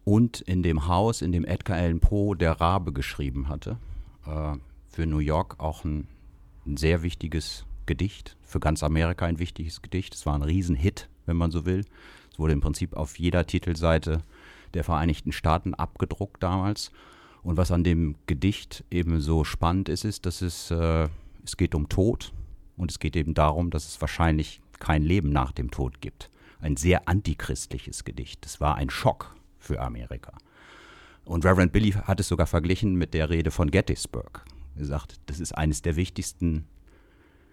Und 0.05 0.39
in 0.39 0.63
dem 0.63 0.87
Haus, 0.87 1.21
in 1.21 1.33
dem 1.33 1.43
Edgar 1.43 1.77
Allan 1.77 1.99
Poe 1.99 2.37
der 2.37 2.53
Rabe 2.53 2.93
geschrieben 2.93 3.49
hatte, 3.49 3.77
äh, 4.25 4.55
für 4.87 5.05
New 5.05 5.19
York 5.19 5.59
auch 5.59 5.83
ein, 5.83 6.07
ein 6.65 6.77
sehr 6.77 7.03
wichtiges 7.03 7.65
Gedicht, 7.87 8.37
für 8.43 8.59
ganz 8.59 8.83
Amerika 8.83 9.25
ein 9.25 9.39
wichtiges 9.39 9.81
Gedicht. 9.81 10.13
Es 10.13 10.25
war 10.25 10.35
ein 10.35 10.43
Riesenhit, 10.43 11.09
wenn 11.25 11.37
man 11.37 11.49
so 11.49 11.65
will. 11.65 11.83
Es 12.31 12.37
wurde 12.37 12.53
im 12.53 12.61
Prinzip 12.61 12.93
auf 12.93 13.17
jeder 13.17 13.47
Titelseite 13.47 14.21
der 14.75 14.83
Vereinigten 14.83 15.31
Staaten 15.31 15.73
abgedruckt 15.73 16.43
damals. 16.43 16.91
Und 17.41 17.57
was 17.57 17.71
an 17.71 17.83
dem 17.83 18.15
Gedicht 18.27 18.83
eben 18.91 19.21
so 19.21 19.43
spannend 19.43 19.89
ist, 19.89 20.05
ist, 20.05 20.25
dass 20.25 20.41
es, 20.41 20.69
äh, 20.69 21.07
es 21.43 21.57
geht 21.57 21.73
um 21.73 21.89
Tod 21.89 22.33
und 22.75 22.91
es 22.91 22.99
geht 22.99 23.15
eben 23.15 23.33
darum, 23.33 23.71
dass 23.71 23.87
es 23.87 23.99
wahrscheinlich 24.01 24.61
kein 24.79 25.01
Leben 25.01 25.29
nach 25.29 25.51
dem 25.51 25.71
Tod 25.71 26.01
gibt. 26.01 26.29
Ein 26.59 26.77
sehr 26.77 27.07
antichristliches 27.07 28.03
Gedicht. 28.03 28.45
Es 28.45 28.59
war 28.61 28.75
ein 28.75 28.89
Schock 28.89 29.35
für 29.57 29.81
Amerika. 29.81 30.33
Und 31.25 31.45
Reverend 31.45 31.71
Billy 31.71 31.91
hat 31.91 32.19
es 32.19 32.27
sogar 32.27 32.47
verglichen 32.47 32.95
mit 32.95 33.13
der 33.13 33.29
Rede 33.29 33.51
von 33.51 33.71
Gettysburg. 33.71 34.45
Er 34.75 34.85
sagt, 34.85 35.19
das 35.25 35.39
ist 35.39 35.53
eines 35.53 35.81
der 35.81 35.95
wichtigsten 35.95 36.65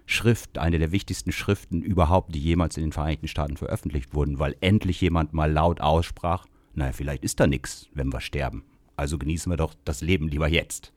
Schrift, 0.07 0.59
eine 0.59 0.79
der 0.79 0.93
wichtigsten 0.93 1.33
Schriften 1.33 1.83
überhaupt, 1.83 2.35
die 2.35 2.41
jemals 2.41 2.77
in 2.77 2.83
den 2.85 2.93
Vereinigten 2.93 3.29
Staaten 3.29 3.57
veröffentlicht 3.57 4.15
wurden, 4.15 4.39
weil 4.39 4.57
endlich 4.61 5.01
jemand 5.01 5.33
mal 5.33 5.51
laut 5.51 5.81
aussprach, 5.81 6.47
naja, 6.75 6.93
vielleicht 6.93 7.25
ist 7.25 7.41
da 7.41 7.47
nichts, 7.47 7.89
wenn 7.95 8.13
wir 8.13 8.21
sterben. 8.21 8.65
Also 8.97 9.19
genießen 9.19 9.51
wir 9.51 9.57
doch 9.57 9.75
das 9.85 10.03
Leben 10.03 10.29
lieber 10.29 10.49
jetzt. 10.49 10.93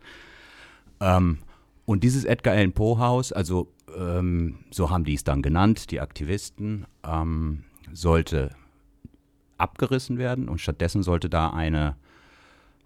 Ähm, 1.00 1.40
und 1.86 2.04
dieses 2.04 2.26
Edgar 2.26 2.54
Allan 2.54 2.74
Poe 2.74 3.00
Haus, 3.00 3.32
also 3.32 3.72
ähm, 3.96 4.60
so 4.72 4.90
haben 4.90 5.06
die 5.06 5.14
es 5.14 5.24
dann 5.24 5.42
genannt, 5.42 5.92
die 5.92 6.02
Aktivisten, 6.02 6.86
ähm, 7.06 7.64
sollte 7.94 8.52
abgerissen 9.58 10.18
werden 10.18 10.50
und 10.50 10.60
stattdessen 10.60 11.02
sollte 11.02 11.30
da 11.30 11.52
eine, 11.52 11.96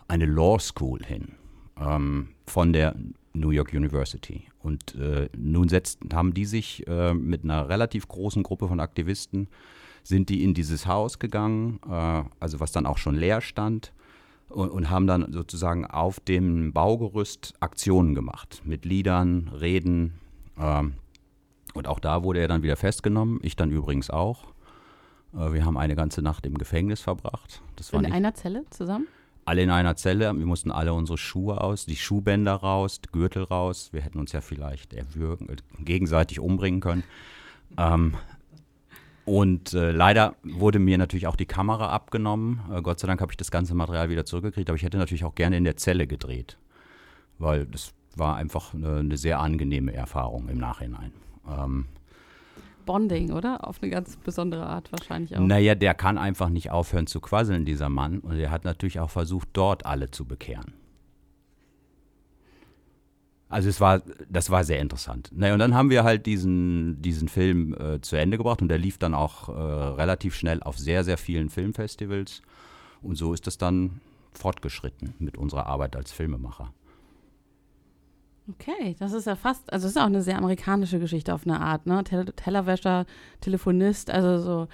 eine 0.08 0.26
Law 0.26 0.60
School 0.60 1.04
hin 1.04 1.34
ähm, 1.80 2.30
von 2.46 2.74
der 2.74 2.96
New 3.34 3.50
York 3.50 3.74
University. 3.74 4.48
Und 4.62 4.96
äh, 4.96 5.30
nun 5.38 5.70
setzt, 5.70 6.00
haben 6.14 6.34
die 6.34 6.46
sich 6.46 6.86
äh, 6.88 7.14
mit 7.14 7.44
einer 7.44 7.70
relativ 7.70 8.08
großen 8.08 8.44
Gruppe 8.44 8.68
von 8.68 8.80
Aktivisten, 8.80 9.48
sind 10.04 10.30
die 10.30 10.44
in 10.44 10.54
dieses 10.54 10.88
Haus 10.88 11.20
gegangen, 11.20 11.80
äh, 11.90 12.24
also 12.40 12.60
was 12.60 12.72
dann 12.72 12.86
auch 12.86 12.98
schon 12.98 13.16
leer 13.16 13.42
stand, 13.42 13.94
und, 14.50 14.70
und, 14.70 14.90
haben 14.90 15.08
dann 15.08 15.32
sozusagen 15.32 15.86
auf 15.86 16.20
dem 16.20 16.74
Baugerüst 16.74 17.54
Aktionen 17.62 18.16
gemacht, 18.16 18.62
mit 18.66 18.84
Liedern, 18.84 19.48
Reden. 19.48 20.20
Ähm, 20.58 20.96
und 21.74 21.88
auch 21.88 22.00
da 22.00 22.24
wurde 22.24 22.42
er 22.42 22.50
dann 22.50 22.62
wieder 22.62 22.76
festgenommen, 22.76 23.40
ich 23.44 23.56
dann 23.56 23.72
übrigens 23.72 24.10
auch. 24.10 24.52
Äh, 25.34 25.54
wir 25.54 25.64
haben 25.64 25.78
eine 25.78 25.96
ganze 25.96 26.22
Nacht 26.22 26.46
im 26.46 26.58
Gefängnis 26.58 27.00
verbracht. 27.00 27.62
In 27.94 28.12
einer 28.12 28.34
Zelle 28.34 28.66
zusammen? 28.72 29.08
Alle 29.52 29.64
in 29.64 29.70
einer 29.70 29.98
Zelle. 29.98 30.34
Wir 30.34 30.46
mussten 30.46 30.72
alle 30.72 30.94
unsere 30.94 31.18
Schuhe 31.18 31.60
aus, 31.60 31.86
die 31.86 31.98
Schuhbänder 31.98 32.54
raus, 32.54 33.02
Gürtel 33.12 33.44
raus. 33.44 33.90
Wir 33.92 34.02
hätten 34.02 34.18
uns 34.18 34.32
ja 34.32 34.40
vielleicht 34.40 34.94
erwürgen, 34.94 35.50
äh, 35.50 35.84
gegenseitig 35.84 36.40
umbringen 36.40 36.80
können. 36.80 37.04
Ähm, 37.78 38.16
und 39.26 39.74
äh, 39.74 39.92
leider 39.92 40.36
wurde 40.44 40.80
mir 40.80 40.98
natürlich 40.98 41.28
auch 41.28 41.36
die 41.36 41.46
Kamera 41.46 41.90
abgenommen. 41.90 42.62
Äh, 42.72 42.82
Gott 42.82 43.02
sei 43.02 43.08
Dank 43.08 43.20
habe 43.20 43.34
ich 43.34 43.38
das 43.38 43.52
ganze 43.52 43.76
Material 43.76 44.10
wieder 44.10 44.26
zurückgekriegt, 44.26 44.70
aber 44.70 44.78
ich 44.78 44.84
hätte 44.84 44.98
natürlich 44.98 45.26
auch 45.26 45.36
gerne 45.36 45.58
in 45.58 45.66
der 45.66 45.76
Zelle 45.76 46.08
gedreht, 46.08 46.58
weil 47.38 47.66
das 47.66 47.94
war 48.16 48.38
einfach 48.38 48.74
eine, 48.74 49.00
eine 49.00 49.18
sehr 49.18 49.42
angenehme 49.42 49.94
Erfahrung 49.94 50.48
im 50.48 50.60
Nachhinein. 50.60 51.12
Ähm, 51.46 51.88
Bonding, 52.86 53.32
oder? 53.32 53.68
Auf 53.68 53.82
eine 53.82 53.92
ganz 53.92 54.18
besondere 54.18 54.66
Art 54.66 54.92
wahrscheinlich 54.92 55.36
auch. 55.36 55.42
Naja, 55.42 55.76
der 55.76 55.94
kann 55.94 56.18
einfach 56.18 56.50
nicht 56.50 56.72
aufhören 56.72 57.08
zu 57.08 57.20
quasseln, 57.20 57.66
dieser 57.66 57.90
Mann. 57.90 58.20
Und 58.20 58.38
er 58.38 58.52
hat 58.52 58.64
natürlich 58.64 59.00
auch 59.00 59.10
versucht, 59.10 59.50
dort 59.54 59.86
alle 59.86 60.12
zu 60.12 60.26
bekehren. 60.26 60.74
Also 63.52 63.68
es 63.68 63.82
war, 63.82 64.02
das 64.30 64.50
war 64.50 64.64
sehr 64.64 64.80
interessant. 64.80 65.30
Naja, 65.34 65.54
und 65.54 65.60
dann 65.60 65.74
haben 65.74 65.90
wir 65.90 66.06
halt 66.06 66.26
diesen, 66.26 67.02
diesen 67.02 67.28
Film 67.28 67.76
äh, 67.78 68.00
zu 68.00 68.16
Ende 68.16 68.38
gebracht 68.38 68.62
und 68.62 68.70
der 68.70 68.78
lief 68.78 68.98
dann 68.98 69.14
auch 69.14 69.50
äh, 69.50 69.52
relativ 69.52 70.36
schnell 70.36 70.64
auf 70.64 70.78
sehr, 70.78 71.04
sehr 71.04 71.18
vielen 71.18 71.50
Filmfestivals. 71.50 72.42
Und 73.02 73.16
so 73.16 73.34
ist 73.34 73.48
es 73.48 73.58
dann 73.58 74.00
fortgeschritten 74.32 75.16
mit 75.20 75.38
unserer 75.38 75.66
Arbeit 75.66 75.98
als 75.98 76.14
Filmemacher. 76.14 76.74
Okay, 78.50 78.96
das 79.00 79.14
ist 79.14 79.28
ja 79.28 79.36
fast, 79.36 79.72
also 79.72 79.88
ist 79.88 79.98
auch 79.98 80.06
eine 80.06 80.24
sehr 80.24 80.38
amerikanische 80.38 81.00
Geschichte 81.00 81.34
auf 81.34 81.46
eine 81.46 81.62
Art, 81.62 81.86
ne? 81.86 82.04
Tell 82.04 82.26
Tellerwäscher, 82.26 83.06
Telefonist, 83.40 84.10
also 84.10 84.40
so 84.40 84.68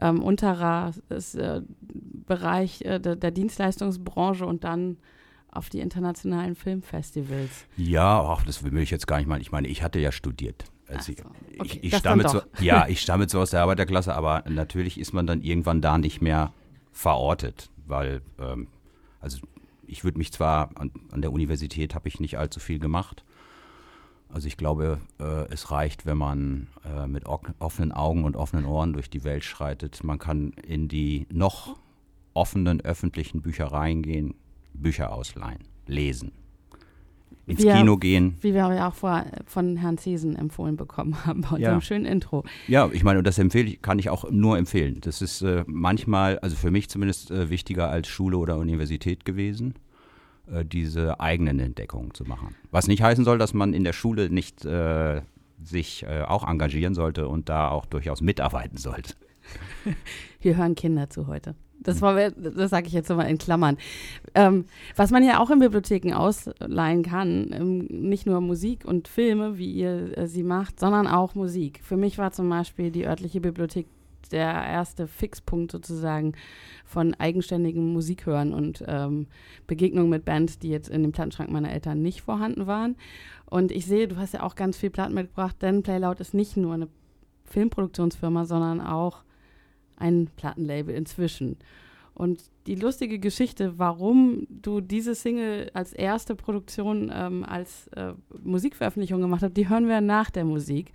ähm, 0.00 0.22
unterer 0.22 0.92
ist, 1.08 1.34
äh, 1.34 1.62
Bereich 1.80 2.82
äh, 2.82 3.00
der, 3.00 3.16
der, 3.16 3.30
Dienstleistungsbranche 3.30 4.44
und 4.44 4.64
dann 4.64 4.98
auf 5.50 5.70
die 5.70 5.80
internationalen 5.80 6.54
Filmfestivals. 6.54 7.64
Ja, 7.76 8.20
ach, 8.22 8.44
das 8.44 8.62
will 8.62 8.76
ich 8.78 8.90
jetzt 8.90 9.06
gar 9.06 9.18
nicht 9.18 9.26
mal. 9.26 9.40
Ich 9.40 9.52
meine, 9.52 9.68
ich 9.68 9.82
hatte 9.82 9.98
ja 9.98 10.12
studiert. 10.12 10.64
Also 10.86 11.12
so. 11.12 11.22
okay, 11.60 11.78
ich, 11.80 11.84
ich 11.84 11.96
stamme 11.96 12.28
so, 12.28 12.42
ja, 12.60 12.86
ich 12.88 13.00
stamme 13.00 13.26
zwar 13.26 13.42
aus 13.42 13.50
der 13.50 13.62
Arbeiterklasse, 13.62 14.14
aber 14.14 14.44
natürlich 14.48 15.00
ist 15.00 15.14
man 15.14 15.26
dann 15.26 15.40
irgendwann 15.40 15.80
da 15.80 15.96
nicht 15.96 16.20
mehr 16.20 16.52
verortet, 16.92 17.70
weil 17.86 18.20
ähm, 18.38 18.68
also 19.20 19.38
ich 19.86 20.04
würde 20.04 20.18
mich 20.18 20.32
zwar 20.32 20.70
an, 20.78 20.90
an 21.10 21.22
der 21.22 21.32
Universität 21.32 21.94
habe 21.94 22.08
ich 22.08 22.20
nicht 22.20 22.38
allzu 22.38 22.60
viel 22.60 22.78
gemacht. 22.78 23.24
Also 24.28 24.48
ich 24.48 24.56
glaube, 24.56 25.00
äh, 25.20 25.46
es 25.52 25.70
reicht, 25.70 26.06
wenn 26.06 26.18
man 26.18 26.68
äh, 26.84 27.06
mit 27.06 27.24
offenen 27.26 27.92
Augen 27.92 28.24
und 28.24 28.36
offenen 28.36 28.64
Ohren 28.64 28.92
durch 28.92 29.08
die 29.08 29.22
Welt 29.22 29.44
schreitet. 29.44 30.02
Man 30.02 30.18
kann 30.18 30.50
in 30.66 30.88
die 30.88 31.26
noch 31.30 31.76
offenen 32.32 32.80
öffentlichen 32.80 33.42
Büchereien 33.42 34.02
gehen, 34.02 34.34
Bücher 34.72 35.12
ausleihen, 35.12 35.62
lesen, 35.86 36.32
ins 37.46 37.62
wir, 37.62 37.74
Kino 37.74 37.96
gehen. 37.96 38.36
Wie 38.40 38.54
wir 38.54 38.72
ja 38.74 38.88
auch 38.88 38.94
vor, 38.94 39.24
von 39.46 39.76
Herrn 39.76 39.98
Ziesen 39.98 40.36
empfohlen 40.36 40.76
bekommen 40.76 41.14
haben 41.26 41.42
bei 41.42 41.56
unserem 41.56 41.74
ja. 41.74 41.80
schönen 41.80 42.06
Intro. 42.06 42.44
Ja, 42.68 42.88
ich 42.92 43.04
meine, 43.04 43.18
und 43.18 43.26
das 43.26 43.38
empfehle 43.38 43.68
ich, 43.68 43.82
kann 43.82 43.98
ich 43.98 44.10
auch 44.10 44.30
nur 44.30 44.58
empfehlen. 44.58 45.00
Das 45.00 45.22
ist 45.22 45.42
äh, 45.42 45.64
manchmal, 45.66 46.38
also 46.38 46.56
für 46.56 46.70
mich 46.70 46.88
zumindest, 46.88 47.30
äh, 47.30 47.50
wichtiger 47.50 47.90
als 47.90 48.08
Schule 48.08 48.38
oder 48.38 48.56
Universität 48.56 49.24
gewesen, 49.24 49.74
äh, 50.46 50.64
diese 50.64 51.20
eigenen 51.20 51.58
Entdeckungen 51.60 52.14
zu 52.14 52.24
machen. 52.24 52.54
Was 52.70 52.86
nicht 52.86 53.02
heißen 53.02 53.24
soll, 53.24 53.38
dass 53.38 53.54
man 53.54 53.74
in 53.74 53.84
der 53.84 53.92
Schule 53.92 54.30
nicht 54.30 54.64
äh, 54.64 55.20
sich 55.62 56.04
äh, 56.04 56.22
auch 56.22 56.46
engagieren 56.46 56.94
sollte 56.94 57.28
und 57.28 57.48
da 57.48 57.68
auch 57.68 57.86
durchaus 57.86 58.20
mitarbeiten 58.20 58.78
sollte. 58.78 59.14
Wir 60.40 60.56
hören 60.56 60.74
Kinder 60.74 61.10
zu 61.10 61.26
heute. 61.26 61.54
Das, 61.80 62.00
das 62.00 62.70
sage 62.70 62.86
ich 62.86 62.92
jetzt 62.92 63.10
mal 63.10 63.24
in 63.24 63.38
Klammern. 63.38 63.76
Ähm, 64.34 64.64
was 64.96 65.10
man 65.10 65.22
ja 65.22 65.38
auch 65.38 65.50
in 65.50 65.58
Bibliotheken 65.58 66.14
ausleihen 66.14 67.02
kann, 67.02 67.50
ähm, 67.52 67.86
nicht 67.90 68.26
nur 68.26 68.40
Musik 68.40 68.84
und 68.84 69.06
Filme, 69.06 69.58
wie 69.58 69.70
ihr 69.70 70.16
äh, 70.16 70.26
sie 70.26 70.42
macht, 70.42 70.80
sondern 70.80 71.06
auch 71.06 71.34
Musik. 71.34 71.80
Für 71.82 71.96
mich 71.96 72.16
war 72.16 72.32
zum 72.32 72.48
Beispiel 72.48 72.90
die 72.90 73.06
örtliche 73.06 73.40
Bibliothek 73.40 73.86
der 74.32 74.52
erste 74.52 75.06
Fixpunkt 75.06 75.72
sozusagen 75.72 76.32
von 76.84 77.14
eigenständigem 77.14 77.92
Musikhören 77.92 78.52
und 78.52 78.84
ähm, 78.86 79.26
Begegnungen 79.66 80.10
mit 80.10 80.24
Bands, 80.24 80.58
die 80.58 80.70
jetzt 80.70 80.88
in 80.88 81.02
dem 81.02 81.12
Plattenschrank 81.12 81.50
meiner 81.50 81.72
Eltern 81.72 82.02
nicht 82.02 82.22
vorhanden 82.22 82.66
waren. 82.66 82.96
Und 83.46 83.72
ich 83.72 83.86
sehe, 83.86 84.08
du 84.08 84.16
hast 84.16 84.34
ja 84.34 84.42
auch 84.42 84.54
ganz 84.54 84.76
viel 84.76 84.90
Platten 84.90 85.14
mitgebracht, 85.14 85.56
denn 85.60 85.82
Playloud 85.82 86.20
ist 86.20 86.34
nicht 86.34 86.56
nur 86.56 86.74
eine 86.74 86.88
Filmproduktionsfirma, 87.44 88.46
sondern 88.46 88.80
auch 88.80 89.23
ein 89.96 90.28
Plattenlabel 90.36 90.94
inzwischen. 90.94 91.56
Und 92.14 92.42
die 92.66 92.76
lustige 92.76 93.18
Geschichte, 93.18 93.78
warum 93.78 94.46
du 94.48 94.80
diese 94.80 95.14
Single 95.14 95.70
als 95.74 95.92
erste 95.92 96.36
Produktion 96.36 97.10
ähm, 97.12 97.44
als 97.44 97.88
äh, 97.88 98.14
Musikveröffentlichung 98.42 99.20
gemacht 99.20 99.42
hast, 99.42 99.56
die 99.56 99.68
hören 99.68 99.88
wir 99.88 100.00
nach 100.00 100.30
der 100.30 100.44
Musik. 100.44 100.92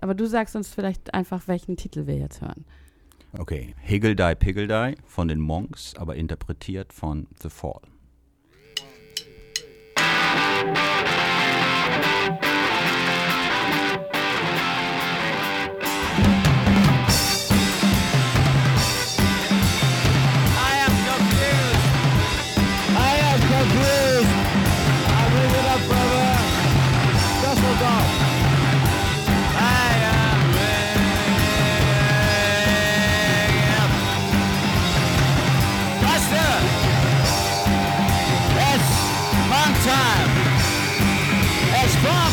Aber 0.00 0.14
du 0.14 0.26
sagst 0.26 0.54
uns 0.54 0.68
vielleicht 0.68 1.14
einfach, 1.14 1.48
welchen 1.48 1.76
Titel 1.76 2.06
wir 2.06 2.16
jetzt 2.16 2.42
hören. 2.42 2.64
Okay, 3.38 3.74
Higgeldei 3.80 4.34
Piggeldei 4.34 4.94
von 5.06 5.26
den 5.28 5.40
Monks, 5.40 5.94
aber 5.96 6.16
interpretiert 6.16 6.92
von 6.92 7.28
The 7.40 7.48
Fall. 7.48 7.80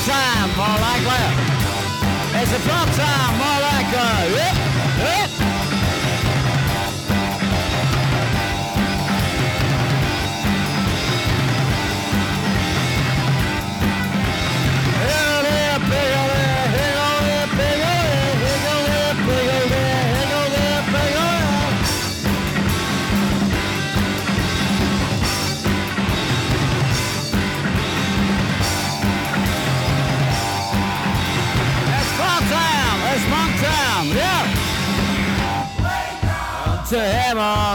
time, 0.05 0.49
more 0.55 0.79
like 0.79 1.03
that. 1.03 1.33
It's 2.41 2.53
a 2.53 2.59
prop 2.67 2.87
time, 2.95 3.33
more 3.37 3.59
like 3.59 3.89
a. 3.91 4.35
Yep. 4.35 4.58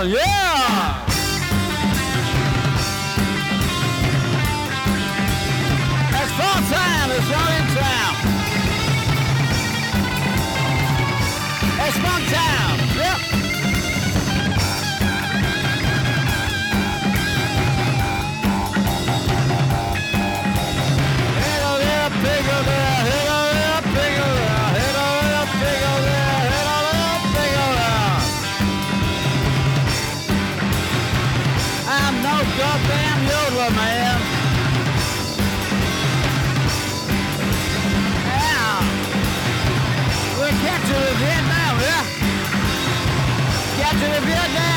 Yeah. 0.07 0.44
Vietnam, 44.35 44.74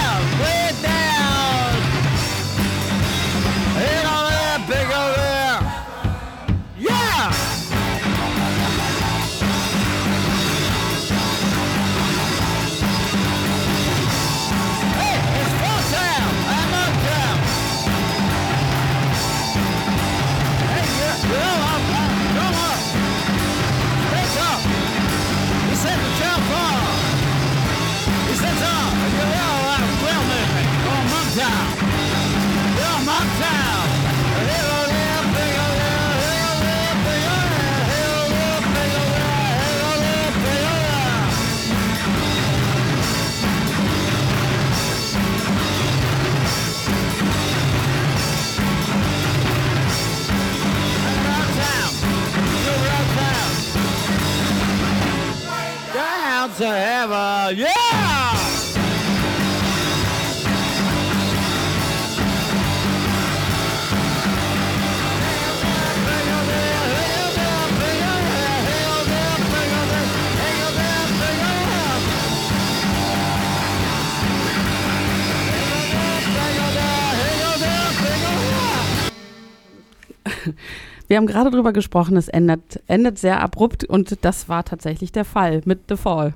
Wir 81.18 81.22
haben 81.22 81.26
gerade 81.26 81.50
drüber 81.50 81.74
gesprochen, 81.74 82.16
es 82.16 82.28
endet, 82.28 82.80
endet 82.86 83.18
sehr 83.18 83.42
abrupt 83.42 83.84
und 83.84 84.24
das 84.24 84.50
war 84.50 84.64
tatsächlich 84.64 85.12
der 85.12 85.26
Fall 85.26 85.64
mit 85.66 85.80
The 85.90 85.96
Fall. 85.98 86.36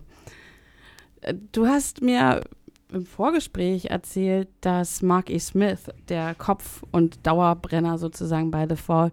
Äh, 1.21 1.35
Du 1.51 1.67
hast 1.67 2.01
mir 2.01 2.41
im 2.91 3.05
Vorgespräch 3.05 3.91
erzählt, 3.91 4.47
dass 4.61 5.03
Mark 5.03 5.29
E. 5.29 5.37
Smith, 5.37 5.81
der 6.09 6.33
Kopf- 6.33 6.81
und 6.91 7.27
Dauerbrenner 7.27 7.99
sozusagen 7.99 8.49
bei 8.49 8.65
The 8.67 8.75
Fall, 8.75 9.11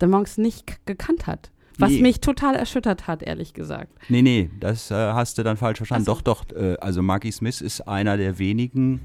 The 0.00 0.06
Monks 0.06 0.38
nicht 0.38 0.86
gekannt 0.86 1.26
hat. 1.26 1.50
Was 1.80 1.90
Nee. 1.90 2.02
mich 2.02 2.20
total 2.20 2.54
erschüttert 2.54 3.08
hat, 3.08 3.24
ehrlich 3.24 3.54
gesagt. 3.54 3.90
Nee, 4.08 4.22
nee, 4.22 4.50
das 4.60 4.92
äh, 4.92 4.94
hast 4.94 5.36
du 5.38 5.42
dann 5.42 5.56
falsch 5.56 5.78
verstanden. 5.78 6.06
Ach 6.08 6.14
so. 6.14 6.22
Doch, 6.22 6.44
doch, 6.44 6.56
äh, 6.56 6.76
also 6.80 7.02
Marky 7.02 7.32
Smith 7.32 7.60
ist 7.60 7.80
einer 7.88 8.16
der 8.16 8.38
wenigen, 8.38 9.00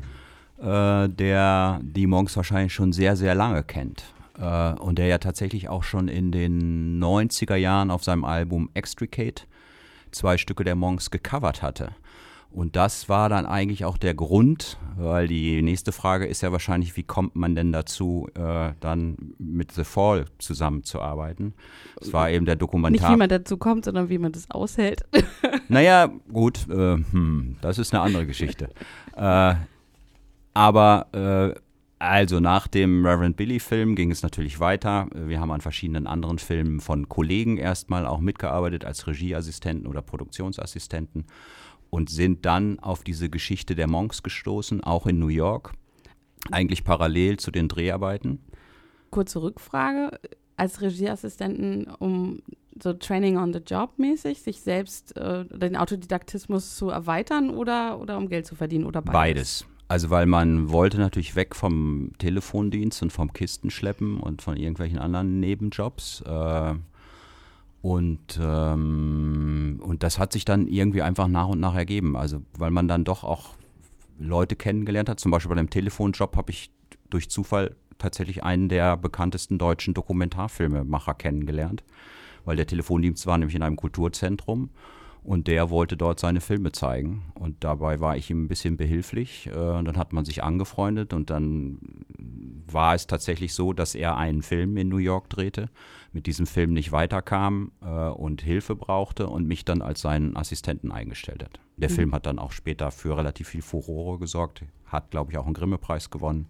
äh, 0.61 1.09
der 1.09 1.79
die 1.81 2.05
Monks 2.05 2.37
wahrscheinlich 2.37 2.71
schon 2.71 2.93
sehr, 2.93 3.15
sehr 3.15 3.33
lange 3.33 3.63
kennt. 3.63 4.03
Äh, 4.41 4.73
und 4.79 4.97
der 4.97 5.07
ja 5.07 5.19
tatsächlich 5.19 5.69
auch 5.69 5.83
schon 5.83 6.07
in 6.07 6.31
den 6.31 7.01
90er 7.01 7.55
Jahren 7.55 7.91
auf 7.91 8.03
seinem 8.03 8.25
Album 8.25 8.69
Extricate 8.73 9.47
zwei 10.11 10.37
Stücke 10.37 10.63
der 10.63 10.75
Monks 10.75 11.11
gecovert 11.11 11.61
hatte. 11.61 11.91
Und 12.53 12.75
das 12.75 13.07
war 13.07 13.29
dann 13.29 13.45
eigentlich 13.45 13.85
auch 13.85 13.97
der 13.97 14.13
Grund, 14.13 14.77
weil 14.97 15.25
die 15.29 15.61
nächste 15.61 15.93
Frage 15.93 16.25
ist 16.25 16.41
ja 16.41 16.51
wahrscheinlich, 16.51 16.97
wie 16.97 17.03
kommt 17.03 17.33
man 17.33 17.55
denn 17.55 17.71
dazu, 17.71 18.27
äh, 18.33 18.73
dann 18.81 19.15
mit 19.37 19.71
The 19.71 19.85
Fall 19.85 20.25
zusammenzuarbeiten? 20.37 21.53
Es 22.01 22.11
war 22.11 22.29
eben 22.29 22.45
der 22.45 22.55
Nicht 22.55 22.61
Dokumentar. 22.61 23.13
wie 23.13 23.15
man 23.15 23.29
dazu 23.29 23.55
kommt, 23.55 23.85
sondern 23.85 24.09
wie 24.09 24.17
man 24.17 24.33
das 24.33 24.49
aushält. 24.51 25.05
Naja, 25.69 26.09
gut, 26.33 26.67
äh, 26.69 26.97
hm, 26.97 27.55
das 27.61 27.77
ist 27.77 27.93
eine 27.93 28.03
andere 28.03 28.25
Geschichte. 28.25 28.69
äh, 29.15 29.55
aber 30.53 31.07
äh, 31.13 31.59
also 32.01 32.39
nach 32.39 32.67
dem 32.67 33.05
Reverend 33.05 33.37
Billy-Film 33.37 33.95
ging 33.95 34.09
es 34.09 34.23
natürlich 34.23 34.59
weiter. 34.59 35.07
Wir 35.13 35.39
haben 35.39 35.51
an 35.51 35.61
verschiedenen 35.61 36.07
anderen 36.07 36.39
Filmen 36.39 36.79
von 36.79 37.07
Kollegen 37.07 37.57
erstmal 37.57 38.07
auch 38.07 38.19
mitgearbeitet 38.19 38.85
als 38.85 39.05
Regieassistenten 39.05 39.85
oder 39.85 40.01
Produktionsassistenten 40.01 41.25
und 41.91 42.09
sind 42.09 42.45
dann 42.47 42.79
auf 42.79 43.03
diese 43.03 43.29
Geschichte 43.29 43.75
der 43.75 43.87
Monks 43.87 44.23
gestoßen, 44.23 44.83
auch 44.83 45.05
in 45.05 45.19
New 45.19 45.27
York, 45.27 45.73
eigentlich 46.49 46.83
parallel 46.83 47.37
zu 47.37 47.51
den 47.51 47.67
Dreharbeiten. 47.67 48.39
Kurze 49.11 49.43
Rückfrage. 49.43 50.19
Als 50.57 50.81
Regieassistenten, 50.81 51.87
um 51.99 52.41
so 52.81 52.93
Training 52.93 53.37
on 53.37 53.53
the 53.53 53.59
Job 53.59 53.93
mäßig, 53.97 54.41
sich 54.41 54.61
selbst 54.61 55.15
äh, 55.17 55.45
den 55.45 55.75
Autodidaktismus 55.75 56.75
zu 56.75 56.89
erweitern 56.89 57.51
oder, 57.51 57.99
oder 57.99 58.17
um 58.17 58.27
Geld 58.27 58.47
zu 58.47 58.55
verdienen 58.55 58.85
oder 58.85 59.01
beides? 59.01 59.13
Beides. 59.13 59.65
Also 59.91 60.09
weil 60.09 60.25
man 60.25 60.69
wollte 60.69 60.97
natürlich 60.99 61.35
weg 61.35 61.53
vom 61.53 62.13
Telefondienst 62.17 63.03
und 63.03 63.11
vom 63.11 63.33
Kistenschleppen 63.33 64.21
und 64.21 64.41
von 64.41 64.55
irgendwelchen 64.55 64.97
anderen 64.97 65.41
Nebenjobs. 65.41 66.21
Äh, 66.21 66.75
und, 67.81 68.39
ähm, 68.41 69.81
und 69.83 70.01
das 70.01 70.17
hat 70.17 70.31
sich 70.31 70.45
dann 70.45 70.69
irgendwie 70.69 71.01
einfach 71.01 71.27
nach 71.27 71.49
und 71.49 71.59
nach 71.59 71.75
ergeben. 71.75 72.15
Also 72.15 72.41
weil 72.57 72.71
man 72.71 72.87
dann 72.87 73.03
doch 73.03 73.25
auch 73.25 73.49
Leute 74.17 74.55
kennengelernt 74.55 75.09
hat. 75.09 75.19
Zum 75.19 75.29
Beispiel 75.29 75.49
bei 75.49 75.55
dem 75.55 75.69
Telefonjob 75.69 76.37
habe 76.37 76.51
ich 76.51 76.71
durch 77.09 77.29
Zufall 77.29 77.75
tatsächlich 77.97 78.45
einen 78.45 78.69
der 78.69 78.95
bekanntesten 78.95 79.57
deutschen 79.57 79.93
Dokumentarfilmemacher 79.93 81.15
kennengelernt. 81.15 81.83
Weil 82.45 82.55
der 82.55 82.65
Telefondienst 82.65 83.27
war 83.27 83.37
nämlich 83.37 83.57
in 83.57 83.61
einem 83.61 83.75
Kulturzentrum 83.75 84.69
und 85.23 85.47
der 85.47 85.69
wollte 85.69 85.97
dort 85.97 86.19
seine 86.19 86.41
Filme 86.41 86.71
zeigen. 86.71 87.31
Und 87.35 87.63
dabei 87.63 87.99
war 87.99 88.17
ich 88.17 88.29
ihm 88.29 88.45
ein 88.45 88.47
bisschen 88.47 88.75
behilflich. 88.77 89.47
Äh, 89.47 89.57
und 89.57 89.85
dann 89.85 89.97
hat 89.97 90.13
man 90.13 90.25
sich 90.25 90.43
angefreundet 90.43 91.13
und 91.13 91.29
dann 91.29 91.79
war 92.71 92.95
es 92.95 93.05
tatsächlich 93.07 93.53
so, 93.53 93.73
dass 93.73 93.95
er 93.95 94.17
einen 94.17 94.41
Film 94.41 94.77
in 94.77 94.89
New 94.89 94.97
York 94.97 95.29
drehte, 95.29 95.69
mit 96.13 96.25
diesem 96.25 96.45
Film 96.47 96.73
nicht 96.73 96.91
weiterkam 96.91 97.71
äh, 97.81 97.85
und 98.09 98.41
Hilfe 98.41 98.75
brauchte 98.75 99.27
und 99.27 99.45
mich 99.47 99.63
dann 99.65 99.81
als 99.81 100.01
seinen 100.01 100.35
Assistenten 100.37 100.91
eingestellt 100.91 101.43
hat. 101.43 101.59
Der 101.77 101.89
Mhm. 101.89 101.93
Film 101.95 102.13
hat 102.13 102.25
dann 102.25 102.39
auch 102.39 102.51
später 102.51 102.91
für 102.91 103.17
relativ 103.17 103.49
viel 103.49 103.61
Furore 103.61 104.17
gesorgt, 104.19 104.63
hat, 104.85 105.11
glaube 105.11 105.31
ich, 105.31 105.37
auch 105.37 105.45
einen 105.45 105.53
Grimme-Preis 105.53 106.09
gewonnen. 106.09 106.47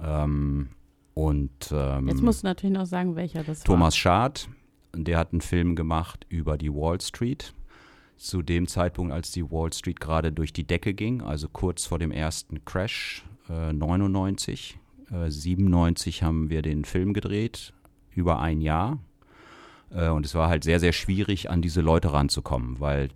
Ähm, 0.00 0.68
und 1.14 1.72
ähm, 1.72 2.08
Jetzt 2.08 2.22
musst 2.22 2.42
du 2.42 2.46
natürlich 2.46 2.76
noch 2.76 2.86
sagen, 2.86 3.16
welcher 3.16 3.42
das 3.42 3.60
Thomas 3.64 3.96
Schad 3.96 4.48
Der 4.94 5.18
hat 5.18 5.32
einen 5.32 5.40
Film 5.40 5.74
gemacht 5.76 6.26
über 6.28 6.56
die 6.56 6.72
Wall 6.72 7.00
Street. 7.00 7.52
Zu 8.18 8.42
dem 8.42 8.66
Zeitpunkt, 8.66 9.12
als 9.12 9.30
die 9.30 9.48
Wall 9.50 9.72
Street 9.72 10.00
gerade 10.00 10.32
durch 10.32 10.52
die 10.52 10.66
Decke 10.66 10.92
ging, 10.92 11.22
also 11.22 11.48
kurz 11.48 11.86
vor 11.86 11.98
dem 11.98 12.10
ersten 12.10 12.64
Crash, 12.64 13.24
äh, 13.48 13.72
99. 13.72 14.78
Äh, 15.10 15.30
97 15.30 16.22
haben 16.22 16.50
wir 16.50 16.62
den 16.62 16.84
Film 16.84 17.14
gedreht, 17.14 17.72
über 18.10 18.40
ein 18.40 18.60
Jahr. 18.60 18.98
Äh, 19.90 20.08
und 20.08 20.26
es 20.26 20.34
war 20.34 20.48
halt 20.48 20.64
sehr, 20.64 20.80
sehr 20.80 20.92
schwierig, 20.92 21.48
an 21.48 21.62
diese 21.62 21.80
Leute 21.80 22.12
ranzukommen, 22.12 22.80
weil, 22.80 23.10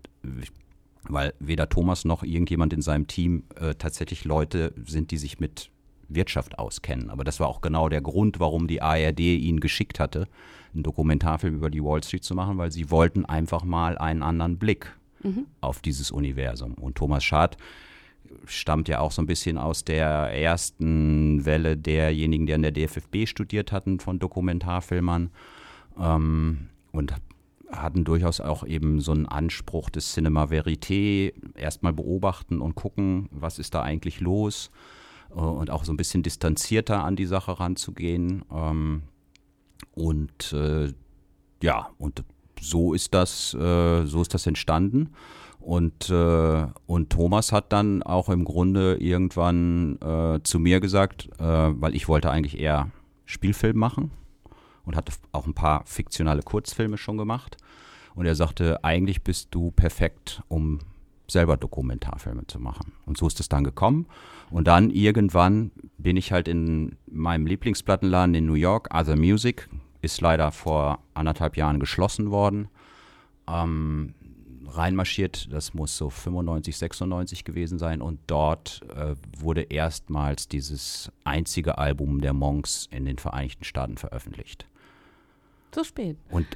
weil 1.03 1.35
weder 1.41 1.69
Thomas 1.69 2.05
noch 2.05 2.23
irgendjemand 2.23 2.73
in 2.73 2.81
seinem 2.81 3.09
Team 3.09 3.43
äh, 3.57 3.75
tatsächlich 3.75 4.25
Leute 4.25 4.73
sind, 4.87 5.11
die 5.11 5.19
sich 5.19 5.41
mit 5.41 5.71
Wirtschaft 6.09 6.59
auskennen. 6.59 7.11
Aber 7.11 7.25
das 7.25 7.41
war 7.41 7.49
auch 7.49 7.61
genau 7.61 7.89
der 7.89 8.01
Grund, 8.01 8.41
warum 8.41 8.69
die 8.69 8.83
ARD 8.83 9.21
ihn 9.21 9.61
geschickt 9.61 9.99
hatte, 9.99 10.29
einen 10.75 10.83
Dokumentarfilm 10.83 11.55
über 11.55 11.71
die 11.71 11.83
Wall 11.83 12.03
Street 12.03 12.25
zu 12.25 12.35
machen, 12.35 12.59
weil 12.59 12.73
sie 12.73 12.91
wollten 12.91 13.25
einfach 13.25 13.65
mal 13.65 13.99
einen 13.99 14.23
anderen 14.23 14.59
Blick 14.59 14.97
auf 15.61 15.81
dieses 15.81 16.11
Universum. 16.11 16.75
Und 16.75 16.97
Thomas 16.97 17.25
Schad 17.25 17.57
stammt 18.47 18.89
ja 18.89 19.01
auch 19.01 19.13
so 19.13 19.23
ein 19.23 19.27
bisschen 19.27 19.59
aus 19.59 19.85
der 19.85 20.07
ersten 20.07 21.45
Welle 21.45 21.77
derjenigen, 21.77 22.47
die 22.47 22.55
an 22.55 22.63
der 22.63 22.73
DFFB 22.73 23.27
studiert 23.27 23.73
hatten 23.73 24.01
von 24.01 24.19
Dokumentarfilmern 24.19 25.31
ähm, 25.99 26.69
und 26.93 27.15
hatten 27.71 28.05
durchaus 28.05 28.41
auch 28.41 28.67
eben 28.67 29.01
so 29.01 29.13
einen 29.13 29.27
Anspruch 29.27 29.91
des 29.91 30.13
Cinema 30.13 30.45
Verité, 30.45 31.33
erstmal 31.57 31.93
beobachten 31.93 32.61
und 32.61 32.75
gucken, 32.75 33.29
was 33.31 33.59
ist 33.59 33.75
da 33.75 33.83
eigentlich 33.83 34.21
los 34.21 34.71
äh, 35.31 35.35
und 35.35 35.71
auch 35.71 35.85
so 35.85 35.93
ein 35.93 35.97
bisschen 35.97 36.23
distanzierter 36.23 37.03
an 37.05 37.17
die 37.17 37.27
Sache 37.27 37.59
ranzugehen. 37.59 38.45
Ähm, 38.53 39.03
und 39.95 40.53
äh, 40.53 40.93
ja, 41.63 41.91
und 41.99 42.25
so 42.61 42.95
ist 42.95 43.15
das, 43.15 43.55
äh, 43.55 44.07
so 44.07 44.23
ist 44.23 44.35
das 44.35 44.47
entstanden. 44.47 45.11
Und, 45.61 46.11
äh, 46.11 46.67
und 46.87 47.11
Thomas 47.11 47.53
hat 47.53 47.73
dann 47.73 48.03
auch 48.03 48.29
im 48.29 48.45
Grunde 48.45 48.97
irgendwann 48.97 49.97
äh, 50.01 50.41
zu 50.43 50.59
mir 50.59 50.81
gesagt, 50.81 51.29
äh, 51.39 51.45
weil 51.45 51.95
ich 51.95 52.09
wollte 52.09 52.31
eigentlich 52.31 52.59
eher 52.59 52.91
Spielfilm 53.27 53.79
machen 53.79 54.11
und 54.85 54.97
hatte 54.97 55.13
auch 55.31 55.47
ein 55.47 55.55
paar 55.55 55.85
fiktionale 55.87 56.43
Kurzfilme 56.43 56.99
schon 56.99 57.17
gemacht. 57.17 57.57
Und 58.15 58.27
er 58.27 58.35
sagte, 58.35 58.83
eigentlich 58.85 59.23
bist 59.23 59.49
du 59.53 59.71
perfekt, 59.71 60.43
um 60.49 60.81
selber 61.29 61.57
Dokumentarfilme 61.57 62.47
zu 62.47 62.59
machen. 62.61 62.93
Und 63.07 63.17
so 63.17 63.27
ist 63.27 63.41
es 63.41 63.49
dann 63.49 63.65
gekommen. 63.65 64.07
Und 64.51 64.69
dann 64.69 64.91
irgendwann 64.91 65.71
bin 65.99 66.17
ich 66.17 66.33
halt 66.33 66.49
in 66.49 66.97
meinem 67.07 67.47
Lieblingsplattenladen 67.47 68.35
in 68.35 68.47
New 68.47 68.55
York, 68.55 68.89
Other 68.95 69.17
Music, 69.17 69.69
ist 70.03 70.21
leider 70.21 70.53
vor 70.53 70.99
anderthalb 71.15 71.57
Jahren 71.57 71.81
geschlossen 71.81 72.31
worden. 72.31 72.69
Ähm, 73.49 74.15
reinmarschiert, 74.69 75.53
das 75.53 75.75
muss 75.75 75.97
so 75.97 76.11
95, 76.11 76.77
96 76.77 77.45
gewesen 77.45 77.79
sein. 77.79 78.03
Und 78.03 78.21
dort 78.27 78.81
äh, 78.95 79.15
wurde 79.39 79.63
erstmals 79.63 80.49
dieses 80.49 81.11
einzige 81.25 81.79
Album 81.79 82.21
der 82.21 82.33
Monks 82.33 82.89
in 82.91 83.05
den 83.05 83.19
Vereinigten 83.19 83.65
Staaten 83.65 83.97
veröffentlicht. 83.97 84.67
So 85.75 85.85
spät. 85.85 86.17
Und 86.31 86.47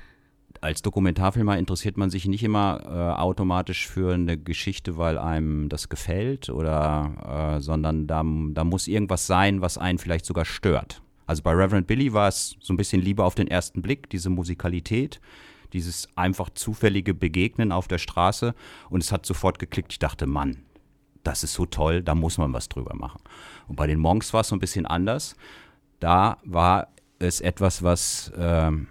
als 0.61 0.83
Dokumentarfilmer 0.83 1.59
interessiert 1.59 1.97
man 1.97 2.11
sich 2.11 2.27
nicht 2.27 2.43
immer 2.43 2.81
äh, 2.85 3.21
automatisch 3.21 3.87
für 3.87 4.15
eine 4.15 4.39
Geschichte, 4.39 4.97
weil 4.97 5.19
einem 5.19 5.69
das 5.69 5.89
gefällt, 5.89 6.49
oder, 6.49 7.57
äh, 7.57 7.61
sondern 7.61 8.07
da, 8.07 8.23
da 8.25 8.65
muss 8.65 8.89
irgendwas 8.89 9.27
sein, 9.27 9.61
was 9.61 9.79
einen 9.79 9.99
vielleicht 9.99 10.27
sogar 10.27 10.45
stört. 10.45 11.03
Also 11.27 11.43
bei 11.43 11.53
Reverend 11.53 11.87
Billy 11.87 12.13
war 12.13 12.29
es 12.29 12.57
so 12.61 12.73
ein 12.73 12.77
bisschen 12.77 13.03
Liebe 13.03 13.25
auf 13.25 13.35
den 13.35 13.49
ersten 13.49 13.83
Blick, 13.83 14.09
diese 14.11 14.31
Musikalität, 14.31 15.21
dieses 15.73 16.09
einfach 16.17 16.51
zufällige 16.51 17.15
Begegnen 17.15 17.73
auf 17.73 17.89
der 17.89 17.99
Straße 17.99 18.55
und 18.89 19.03
es 19.03 19.11
hat 19.11 19.27
sofort 19.27 19.59
geklickt. 19.59 19.93
Ich 19.93 19.99
dachte, 19.99 20.27
Mann, 20.27 20.63
das 21.25 21.43
ist 21.43 21.55
so 21.55 21.67
toll, 21.67 22.03
da 22.03 22.15
muss 22.15 22.39
man 22.39 22.53
was 22.53 22.69
drüber 22.69 22.95
machen. 22.95 23.21
Und 23.67 23.77
bei 23.77 23.87
den 23.89 23.99
Monks 23.99 24.33
war 24.33 24.43
es 24.43 24.49
so 24.49 24.57
ein 24.57 24.61
bisschen 24.61 24.87
anders. 24.87 25.37
Da 25.99 26.39
war 26.45 26.89
es 27.19 27.41
etwas, 27.41 27.83
was, 27.83 28.33
ähm, 28.37 28.87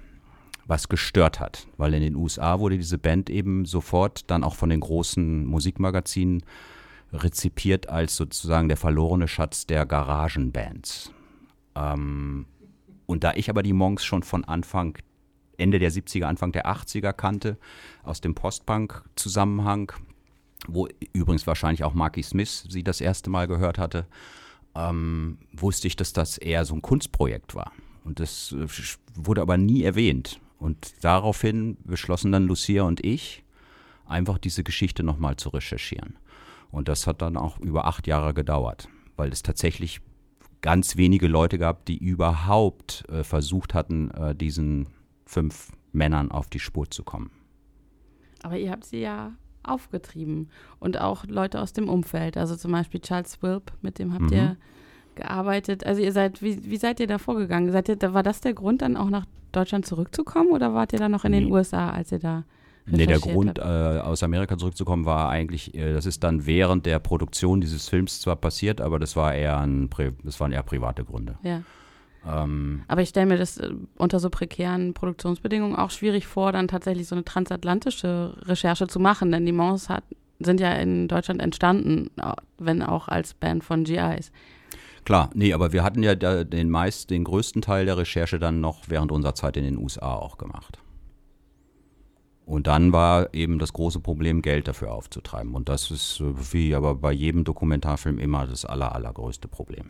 was 0.67 0.89
gestört 0.89 1.39
hat, 1.39 1.67
weil 1.78 1.93
in 1.93 2.01
den 2.01 2.15
USA 2.15 2.60
wurde 2.60 2.78
diese 2.78 2.97
Band 2.97 3.30
eben 3.30 3.65
sofort 3.65 4.30
dann 4.32 4.43
auch 4.43 4.56
von 4.56 4.69
den 4.69 4.80
großen 4.80 5.45
Musikmagazinen 5.45 6.43
rezipiert 7.13 7.89
als 7.89 8.15
sozusagen 8.15 8.67
der 8.67 8.78
verlorene 8.78 9.28
Schatz 9.28 9.67
der 9.67 9.86
Garagenbands. 9.86 11.12
Ähm, 11.75 12.45
und 13.06 13.23
da 13.23 13.34
ich 13.34 13.49
aber 13.49 13.63
die 13.63 13.73
Monks 13.73 14.04
schon 14.04 14.23
von 14.23 14.43
Anfang, 14.43 14.97
Ende 15.58 15.80
der 15.80 15.91
70er, 15.91 16.25
Anfang 16.25 16.51
der 16.51 16.65
80er 16.65 17.13
kannte, 17.13 17.58
aus 18.04 18.21
dem 18.21 18.34
Postpunk-Zusammenhang, 18.34 19.91
wo 20.67 20.88
übrigens 21.13 21.45
wahrscheinlich 21.45 21.84
auch 21.84 21.93
Marky 21.93 22.23
Smith 22.23 22.65
sie 22.69 22.84
das 22.84 23.01
erste 23.01 23.30
Mal 23.30 23.47
gehört 23.47 23.78
hatte, 23.78 24.08
ähm, 24.73 25.38
wusste 25.54 25.88
ich, 25.88 25.95
dass 25.95 26.12
das 26.12 26.38
eher 26.38 26.65
so 26.65 26.73
ein 26.73 26.82
Kunstprojekt 26.82 27.56
war. 27.56 27.71
Und 28.04 28.19
das 28.19 28.54
äh, 28.54 28.67
wurde 29.15 29.41
aber 29.41 29.58
nie 29.58 29.84
erwähnt. 29.84 30.39
Und 30.58 31.04
daraufhin 31.04 31.78
beschlossen 31.84 32.32
dann 32.32 32.48
Lucia 32.48 32.84
und 32.84 33.04
ich, 33.04 33.44
einfach 34.06 34.38
diese 34.38 34.63
Geschichte 34.63 35.04
nochmal 35.04 35.36
zu 35.36 35.50
recherchieren. 35.50 36.18
Und 36.72 36.88
das 36.88 37.08
hat 37.08 37.22
dann 37.22 37.38
auch 37.38 37.60
über 37.60 37.86
acht 37.86 38.08
Jahre 38.08 38.34
gedauert, 38.34 38.88
weil 39.15 39.32
es 39.32 39.44
tatsächlich 39.44 40.02
ganz 40.62 40.98
wenige 40.98 41.28
Leute 41.28 41.58
gab, 41.58 41.86
die 41.86 41.98
überhaupt 41.98 43.04
äh, 43.10 43.24
versucht 43.24 43.74
hatten, 43.74 44.10
äh, 44.12 44.36
diesen 44.36 44.88
fünf 45.26 45.72
Männern 45.91 46.32
auf 46.32 46.50
die 46.50 46.60
Spur 46.60 46.89
zu 46.89 47.04
kommen. 47.04 47.32
Aber 48.44 48.58
ihr 48.58 48.72
habt 48.72 48.86
sie 48.86 49.00
ja 49.00 49.34
aufgetrieben 49.63 50.50
und 50.80 51.00
auch 51.00 51.26
Leute 51.26 51.62
aus 51.62 51.74
dem 51.74 51.89
Umfeld, 51.89 52.38
also 52.38 52.56
zum 52.56 52.72
Beispiel 52.72 53.00
Charles 53.00 53.41
Wilp, 53.41 53.72
mit 53.82 53.98
dem 54.00 54.13
habt 54.13 54.26
Mhm. 54.32 54.34
ihr 54.34 54.58
gearbeitet. 55.15 55.86
Also 55.86 56.01
ihr 56.01 56.12
seid, 56.12 56.41
wie, 56.41 56.69
wie 56.69 56.78
seid 56.78 56.99
ihr 56.99 57.08
da 57.08 57.17
vorgegangen? 57.17 57.71
Seid 57.71 57.89
ihr, 57.89 58.13
war 58.13 58.23
das 58.23 58.41
der 58.41 58.54
Grund, 58.54 58.82
dann 58.82 58.97
auch 58.97 59.10
nach 59.10 59.25
Deutschland 59.51 59.86
zurückzukommen 59.86 60.51
oder 60.51 60.73
wart 60.73 60.93
ihr 60.93 60.99
dann 60.99 61.12
noch 61.12 61.25
in 61.25 61.32
den 61.32 61.45
Nee. 61.45 61.51
USA, 61.51 61.89
als 61.89 62.12
ihr 62.12 62.19
da 62.19 62.43
Nee, 62.88 63.08
der 63.08 63.19
Grund, 63.19 63.58
äh, 63.58 63.62
aus 63.62 64.21
Amerika 64.21 64.58
zurückzukommen, 64.58 65.06
war 65.06 65.30
eigentlich, 65.30 65.73
äh, 65.73 65.93
das 65.93 66.06
ist 66.06 66.23
dann 66.23 66.45
während 66.45 66.86
der 66.86 66.99
Produktion 66.99 67.60
dieses 67.60 67.89
Films 67.89 68.21
zwar 68.21 68.36
passiert, 68.36 68.80
aber 68.80 68.99
das 68.99 69.15
war 69.15 69.34
eher 69.34 69.60
ein, 69.60 69.89
das 70.23 70.39
waren 70.39 70.51
eher 70.51 70.62
private 70.62 71.04
Gründe. 71.04 71.36
Ja. 71.41 71.63
Ähm, 72.28 72.84
Aber 72.88 73.01
ich 73.01 73.10
stelle 73.10 73.25
mir 73.25 73.38
das 73.38 73.58
äh, 73.58 73.71
unter 73.97 74.19
so 74.19 74.30
prekären 74.30 74.93
Produktionsbedingungen 74.93 75.75
auch 75.75 75.91
schwierig 75.91 76.28
vor, 76.28 76.51
dann 76.51 76.67
tatsächlich 76.67 77.08
so 77.08 77.15
eine 77.15 77.25
transatlantische 77.25 78.36
Recherche 78.43 78.88
zu 78.88 78.99
machen, 78.99 79.32
denn 79.32 79.45
die 79.45 79.51
Mons 79.51 79.89
hat, 79.89 80.04
sind 80.39 80.60
ja 80.60 80.71
in 80.73 81.08
Deutschland 81.08 81.41
entstanden, 81.41 82.12
wenn 82.58 82.84
auch 82.84 83.08
als 83.08 83.34
Band 83.34 83.63
von 83.63 83.84
GIs. 83.84 84.32
Klar, 85.06 85.30
nee, 85.36 85.54
aber 85.54 85.72
wir 85.72 85.84
hatten 85.84 86.02
ja 86.02 86.15
den 86.15 86.70
meist, 86.70 87.12
den 87.12 87.24
größten 87.24 87.62
Teil 87.62 87.86
der 87.86 87.98
Recherche 87.98 88.39
dann 88.39 88.60
noch 88.60 88.86
während 88.88 89.12
unserer 89.12 89.36
Zeit 89.36 89.56
in 89.56 89.63
den 89.63 89.78
USA 89.78 90.15
auch 90.15 90.38
gemacht. 90.38 90.80
Und 92.46 92.68
dann 92.68 92.91
war 92.91 93.34
eben 93.34 93.58
das 93.58 93.74
große 93.74 94.00
Problem, 94.00 94.41
Geld 94.41 94.68
dafür 94.68 94.94
aufzutreiben. 94.94 95.56
Und 95.56 95.70
das 95.70 95.89
ist 95.89 96.20
äh, 96.20 96.54
wie 96.54 96.76
aber 96.76 96.96
bei 96.96 97.12
jedem 97.12 97.44
Dokumentarfilm 97.44 98.20
immer 98.20 98.46
das 98.46 98.65
aller, 98.65 98.94
allergrößte 98.94 99.48
Problem. 99.48 99.89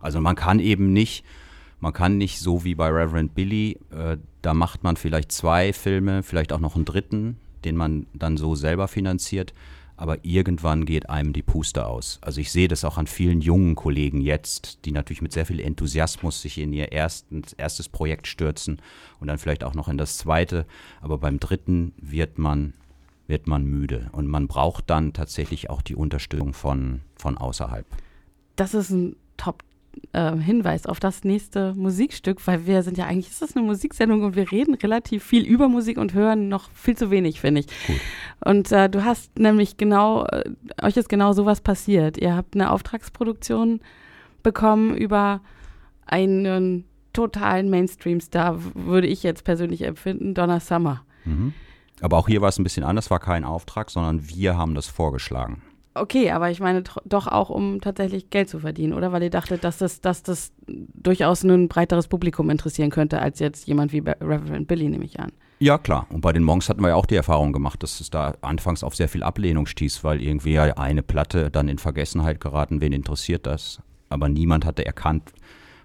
Also 0.00 0.20
man 0.20 0.34
kann 0.34 0.60
eben 0.60 0.92
nicht, 0.92 1.24
man 1.78 1.92
kann 1.92 2.16
nicht 2.16 2.38
so 2.38 2.64
wie 2.64 2.74
bei 2.74 2.88
Reverend 2.88 3.34
Billy, 3.34 3.78
äh, 3.90 4.16
da 4.40 4.54
macht 4.54 4.82
man 4.82 4.96
vielleicht 4.96 5.30
zwei 5.30 5.72
Filme, 5.72 6.22
vielleicht 6.22 6.52
auch 6.52 6.58
noch 6.58 6.74
einen 6.74 6.86
dritten, 6.86 7.36
den 7.64 7.76
man 7.76 8.06
dann 8.14 8.36
so 8.36 8.54
selber 8.54 8.88
finanziert. 8.88 9.52
Aber 9.96 10.24
irgendwann 10.24 10.84
geht 10.84 11.10
einem 11.10 11.32
die 11.32 11.42
Puste 11.42 11.86
aus. 11.86 12.18
Also 12.22 12.40
ich 12.40 12.50
sehe 12.50 12.68
das 12.68 12.84
auch 12.84 12.98
an 12.98 13.06
vielen 13.06 13.40
jungen 13.40 13.74
Kollegen 13.74 14.20
jetzt, 14.20 14.84
die 14.84 14.92
natürlich 14.92 15.22
mit 15.22 15.32
sehr 15.32 15.46
viel 15.46 15.60
Enthusiasmus 15.60 16.42
sich 16.42 16.58
in 16.58 16.72
ihr 16.72 16.92
ersten, 16.92 17.42
erstes 17.56 17.88
Projekt 17.88 18.26
stürzen 18.26 18.80
und 19.20 19.28
dann 19.28 19.38
vielleicht 19.38 19.64
auch 19.64 19.74
noch 19.74 19.88
in 19.88 19.98
das 19.98 20.18
zweite. 20.18 20.66
Aber 21.00 21.18
beim 21.18 21.38
dritten 21.38 21.92
wird 21.98 22.38
man, 22.38 22.74
wird 23.26 23.46
man 23.46 23.64
müde. 23.64 24.08
Und 24.12 24.26
man 24.26 24.48
braucht 24.48 24.90
dann 24.90 25.12
tatsächlich 25.12 25.70
auch 25.70 25.82
die 25.82 25.94
Unterstützung 25.94 26.52
von, 26.52 27.02
von 27.14 27.38
außerhalb. 27.38 27.86
Das 28.56 28.74
ist 28.74 28.90
ein 28.90 29.16
Top-Hinweis 30.12 30.86
auf 30.86 31.00
das 31.00 31.24
nächste 31.24 31.74
Musikstück, 31.74 32.46
weil 32.46 32.66
wir 32.66 32.82
sind 32.82 32.98
ja 32.98 33.06
eigentlich, 33.06 33.28
ist 33.28 33.42
das 33.42 33.56
eine 33.56 33.64
Musiksendung 33.64 34.22
und 34.22 34.36
wir 34.36 34.50
reden 34.50 34.74
relativ 34.74 35.24
viel 35.24 35.44
über 35.44 35.68
Musik 35.68 35.98
und 35.98 36.14
hören 36.14 36.48
noch 36.48 36.70
viel 36.72 36.96
zu 36.96 37.10
wenig, 37.10 37.40
finde 37.40 37.60
ich. 37.60 37.66
Gut. 37.86 38.00
Und 38.44 38.72
äh, 38.72 38.88
du 38.88 39.04
hast 39.04 39.38
nämlich 39.38 39.76
genau, 39.76 40.24
äh, 40.26 40.44
euch 40.82 40.96
ist 40.96 41.08
genau 41.08 41.32
sowas 41.32 41.60
passiert. 41.60 42.18
Ihr 42.18 42.36
habt 42.36 42.54
eine 42.54 42.70
Auftragsproduktion 42.70 43.80
bekommen 44.42 44.96
über 44.96 45.40
einen 46.06 46.84
totalen 47.12 47.70
Mainstream-Star, 47.70 48.58
würde 48.74 49.06
ich 49.06 49.22
jetzt 49.22 49.44
persönlich 49.44 49.82
empfinden, 49.82 50.34
Donna 50.34 50.60
Summer. 50.60 51.04
Aber 52.00 52.18
auch 52.18 52.26
hier 52.26 52.40
war 52.40 52.48
es 52.48 52.58
ein 52.58 52.64
bisschen 52.64 52.84
anders, 52.84 53.10
war 53.10 53.20
kein 53.20 53.44
Auftrag, 53.44 53.90
sondern 53.90 54.28
wir 54.28 54.56
haben 54.56 54.74
das 54.74 54.88
vorgeschlagen. 54.88 55.62
Okay, 55.94 56.30
aber 56.30 56.50
ich 56.50 56.60
meine 56.60 56.82
doch 57.04 57.26
auch, 57.26 57.50
um 57.50 57.80
tatsächlich 57.80 58.30
Geld 58.30 58.48
zu 58.48 58.60
verdienen, 58.60 58.94
oder? 58.94 59.12
Weil 59.12 59.24
ihr 59.24 59.30
dachtet, 59.30 59.62
dass 59.62 59.76
das, 59.76 60.00
dass 60.00 60.22
das 60.22 60.52
durchaus 60.66 61.42
ein 61.42 61.68
breiteres 61.68 62.08
Publikum 62.08 62.48
interessieren 62.48 62.90
könnte, 62.90 63.20
als 63.20 63.40
jetzt 63.40 63.66
jemand 63.66 63.92
wie 63.92 63.98
Reverend 63.98 64.68
Billy, 64.68 64.88
nehme 64.88 65.04
ich 65.04 65.20
an. 65.20 65.32
Ja, 65.58 65.76
klar. 65.78 66.06
Und 66.10 66.22
bei 66.22 66.32
den 66.32 66.42
Monks 66.42 66.68
hatten 66.68 66.80
wir 66.80 66.88
ja 66.88 66.94
auch 66.94 67.06
die 67.06 67.14
Erfahrung 67.14 67.52
gemacht, 67.52 67.82
dass 67.82 68.00
es 68.00 68.10
da 68.10 68.34
anfangs 68.40 68.82
auf 68.82 68.96
sehr 68.96 69.08
viel 69.08 69.22
Ablehnung 69.22 69.66
stieß, 69.66 70.02
weil 70.02 70.22
irgendwie 70.22 70.54
ja 70.54 70.64
eine 70.76 71.02
Platte 71.02 71.50
dann 71.50 71.68
in 71.68 71.78
Vergessenheit 71.78 72.40
geraten, 72.40 72.80
wen 72.80 72.92
interessiert 72.92 73.46
das? 73.46 73.80
Aber 74.08 74.28
niemand 74.28 74.64
hatte 74.64 74.84
erkannt, 74.84 75.32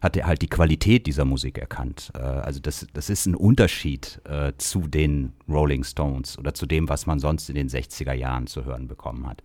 hatte 0.02 0.26
halt 0.26 0.42
die 0.42 0.48
Qualität 0.50 1.06
dieser 1.06 1.26
Musik 1.26 1.58
erkannt. 1.58 2.12
Äh, 2.16 2.22
Also 2.22 2.60
das, 2.62 2.88
das 2.94 3.10
ist 3.10 3.26
ein 3.26 3.36
Unterschied 3.36 4.22
äh, 4.24 4.54
zu 4.58 4.88
den 4.88 5.34
Rolling 5.50 5.84
Stones 5.84 6.40
oder 6.40 6.54
zu 6.54 6.66
dem, 6.66 6.88
was 6.88 7.06
man 7.06 7.20
sonst 7.20 7.50
in 7.50 7.56
den 7.56 7.68
60er 7.70 8.14
Jahren 8.14 8.48
zu 8.48 8.66
hören 8.66 8.88
bekommen 8.88 9.28
hat. 9.28 9.44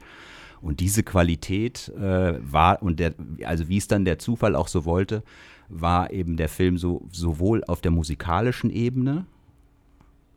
Und 0.63 0.81
diese 0.81 1.03
Qualität 1.03 1.89
äh, 1.97 2.35
war, 2.41 2.83
und 2.83 3.01
der, 3.01 3.15
also 3.45 3.69
wie 3.69 3.79
es 3.79 3.89
dann 3.89 4.05
der 4.05 4.19
Zufall 4.19 4.55
auch 4.55 4.69
so 4.69 4.85
wollte, 4.85 5.23
war 5.69 6.13
eben 6.13 6.37
der 6.37 6.49
Film 6.49 6.79
so 6.79 7.07
sowohl 7.11 7.65
auf 7.65 7.81
der 7.81 7.91
musikalischen 7.91 8.71
Ebene, 8.71 9.27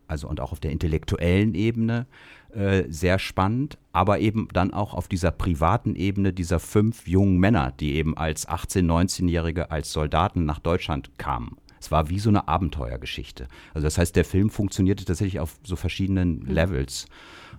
also 0.08 0.28
und 0.28 0.40
auch 0.40 0.52
auf 0.52 0.60
der 0.60 0.72
intellektuellen 0.72 1.54
Ebene 1.54 2.08
äh, 2.54 2.84
sehr 2.90 3.20
spannend, 3.20 3.78
aber 3.92 4.20
eben 4.20 4.48
dann 4.54 4.74
auch 4.74 4.94
auf 4.94 5.08
dieser 5.08 5.32
privaten 5.32 5.96
Ebene 5.96 6.34
dieser 6.34 6.60
fünf 6.60 7.08
jungen 7.08 7.38
Männer, 7.38 7.74
die 7.80 7.96
eben 7.96 8.18
als 8.18 8.48
18-, 8.48 8.86
19-Jährige 8.86 9.72
als 9.72 9.92
Soldaten 9.92 10.46
nach 10.46 10.60
Deutschland 10.60 11.12
kamen. 11.18 11.58
Es 11.80 11.92
war 11.92 12.10
wie 12.10 12.20
so 12.20 12.30
eine 12.30 12.48
Abenteuergeschichte. 12.48 13.48
Also 13.74 13.86
das 13.86 13.98
heißt, 13.98 14.16
der 14.16 14.26
Film 14.26 14.50
funktionierte 14.50 15.06
tatsächlich 15.06 15.40
auf 15.40 15.60
so 15.64 15.76
verschiedenen 15.76 16.42
Levels. 16.48 17.08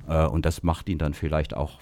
Äh, 0.08 0.26
und 0.26 0.46
das 0.46 0.62
macht 0.62 0.88
ihn 0.88 0.98
dann 0.98 1.14
vielleicht 1.14 1.54
auch 1.54 1.80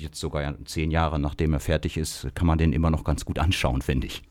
jetzt 0.00 0.20
sogar 0.20 0.54
zehn 0.64 0.90
Jahre 0.90 1.18
nachdem 1.18 1.52
er 1.52 1.60
fertig 1.60 1.96
ist, 1.96 2.28
kann 2.34 2.46
man 2.46 2.58
den 2.58 2.72
immer 2.72 2.90
noch 2.90 3.04
ganz 3.04 3.24
gut 3.24 3.38
anschauen, 3.38 3.82
finde 3.82 4.06
ich. 4.06 4.22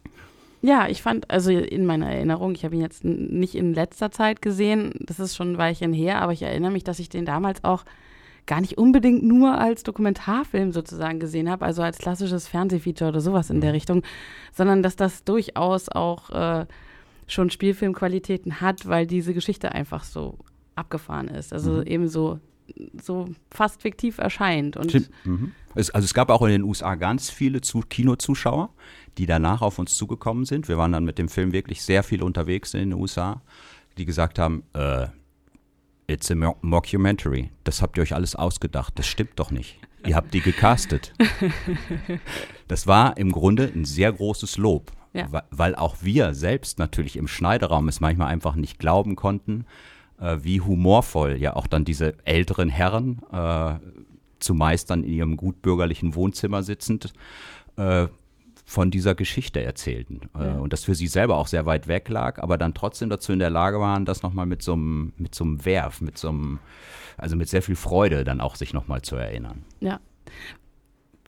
Ja, 0.61 0.87
ich 0.87 1.01
fand, 1.01 1.29
also 1.29 1.51
in 1.51 1.85
meiner 1.85 2.11
Erinnerung, 2.11 2.53
ich 2.55 2.65
habe 2.65 2.75
ihn 2.75 2.81
jetzt 2.81 3.03
nicht 3.03 3.53
in 3.55 3.73
letzter 3.73 4.11
Zeit 4.11 4.41
gesehen, 4.41 4.93
das 4.99 5.19
ist 5.19 5.35
schon 5.35 5.53
ein 5.53 5.57
Weilchen 5.57 5.93
her, 5.93 6.19
aber 6.21 6.33
ich 6.33 6.41
erinnere 6.41 6.71
mich, 6.71 6.83
dass 6.83 6.99
ich 6.99 7.09
den 7.09 7.25
damals 7.25 7.63
auch 7.63 7.85
gar 8.47 8.61
nicht 8.61 8.77
unbedingt 8.77 9.23
nur 9.23 9.59
als 9.59 9.83
Dokumentarfilm 9.83 10.71
sozusagen 10.71 11.19
gesehen 11.19 11.49
habe, 11.49 11.65
also 11.65 11.83
als 11.83 11.99
klassisches 11.99 12.47
Fernsehfeature 12.47 13.09
oder 13.09 13.21
sowas 13.21 13.49
in 13.49 13.61
der 13.61 13.73
Richtung, 13.73 14.03
sondern 14.53 14.81
dass 14.81 14.95
das 14.95 15.23
durchaus 15.23 15.89
auch 15.89 16.29
äh, 16.31 16.65
schon 17.27 17.49
Spielfilmqualitäten 17.49 18.61
hat, 18.61 18.87
weil 18.87 19.05
diese 19.05 19.33
Geschichte 19.33 19.73
einfach 19.73 20.03
so 20.03 20.39
abgefahren 20.75 21.27
ist. 21.27 21.53
Also 21.53 21.83
eben 21.83 22.07
so, 22.07 22.39
so 23.01 23.29
fast 23.51 23.81
fiktiv 23.81 24.17
erscheint. 24.17 24.77
Und. 24.77 25.09
Mhm. 25.25 25.51
Es, 25.75 25.89
also 25.91 26.05
es 26.05 26.13
gab 26.13 26.29
auch 26.29 26.41
in 26.41 26.49
den 26.49 26.63
USA 26.63 26.95
ganz 26.95 27.29
viele 27.29 27.61
zu 27.61 27.81
Kinozuschauer, 27.81 28.69
die 29.17 29.25
danach 29.25 29.61
auf 29.61 29.77
uns 29.79 29.95
zugekommen 29.95 30.45
sind. 30.45 30.67
Wir 30.67 30.77
waren 30.77 30.91
dann 30.91 31.05
mit 31.05 31.17
dem 31.17 31.29
Film 31.29 31.53
wirklich 31.53 31.83
sehr 31.83 32.03
viel 32.03 32.23
unterwegs 32.23 32.73
in 32.73 32.79
den 32.89 32.93
USA, 32.93 33.41
die 33.97 34.05
gesagt 34.05 34.39
haben, 34.39 34.63
äh, 34.73 35.07
it's 36.07 36.31
a 36.31 36.35
mo 36.35 36.55
mockumentary. 36.61 37.51
Das 37.63 37.81
habt 37.81 37.97
ihr 37.97 38.03
euch 38.03 38.15
alles 38.15 38.35
ausgedacht. 38.35 38.97
Das 38.97 39.05
stimmt 39.07 39.33
doch 39.35 39.51
nicht. 39.51 39.79
Ihr 40.05 40.15
habt 40.15 40.33
die 40.33 40.41
gecastet. 40.41 41.13
Das 42.67 42.85
war 42.85 43.15
im 43.17 43.31
Grunde 43.31 43.71
ein 43.73 43.85
sehr 43.85 44.11
großes 44.11 44.57
Lob, 44.57 44.91
Ja. 45.13 45.27
weil 45.51 45.73
auch 45.75 45.97
wir 46.01 46.33
selbst 46.33 46.79
natürlich 46.79 47.15
im 47.15 47.27
Schneideraum 47.27 47.87
es 47.87 48.01
manchmal 48.01 48.27
einfach 48.27 48.55
nicht 48.55 48.77
glauben 48.77 49.15
konnten, 49.15 49.65
äh, 50.19 50.37
wie 50.41 50.61
humorvoll 50.61 51.37
ja 51.37 51.55
auch 51.55 51.67
dann 51.67 51.85
diese 51.85 52.15
älteren 52.25 52.69
Herren, 52.69 53.21
äh, 53.31 53.75
zumeist 54.39 54.89
dann 54.89 55.03
in 55.03 55.13
ihrem 55.13 55.37
gutbürgerlichen 55.37 56.15
Wohnzimmer 56.15 56.63
sitzend, 56.63 57.13
äh, 57.75 58.07
von 58.65 58.91
dieser 58.91 59.15
Geschichte 59.15 59.63
erzählten. 59.63 60.21
Äh, 60.37 60.57
und 60.57 60.73
das 60.73 60.83
für 60.83 60.93
sie 60.93 61.07
selber 61.07 61.37
auch 61.37 61.47
sehr 61.47 61.65
weit 61.65 61.87
weg 61.87 62.09
lag, 62.09 62.43
aber 62.43 62.57
dann 62.57 62.73
trotzdem 62.73 63.09
dazu 63.09 63.31
in 63.31 63.39
der 63.39 63.49
Lage 63.49 63.79
waren, 63.79 64.03
das 64.03 64.23
nochmal 64.23 64.45
mit 64.45 64.61
so 64.61 64.73
einem 64.73 65.13
mit 65.17 65.33
so 65.33 65.45
einem 65.45 65.63
Werf, 65.65 66.01
mit 66.01 66.17
so 66.17 66.29
einem, 66.29 66.59
also 67.17 67.37
mit 67.37 67.47
sehr 67.47 67.61
viel 67.61 67.77
Freude 67.77 68.25
dann 68.25 68.41
auch 68.41 68.55
sich 68.55 68.73
nochmal 68.73 69.01
zu 69.03 69.15
erinnern. 69.15 69.63
Ja. 69.79 69.99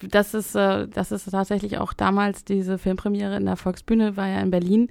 Das 0.01 0.33
ist, 0.33 0.55
äh, 0.55 0.87
das 0.87 1.11
ist 1.11 1.29
tatsächlich 1.31 1.77
auch 1.77 1.93
damals 1.93 2.43
diese 2.43 2.77
Filmpremiere 2.77 3.37
in 3.37 3.45
der 3.45 3.55
Volksbühne, 3.55 4.17
war 4.17 4.27
ja 4.27 4.41
in 4.41 4.51
Berlin, 4.51 4.89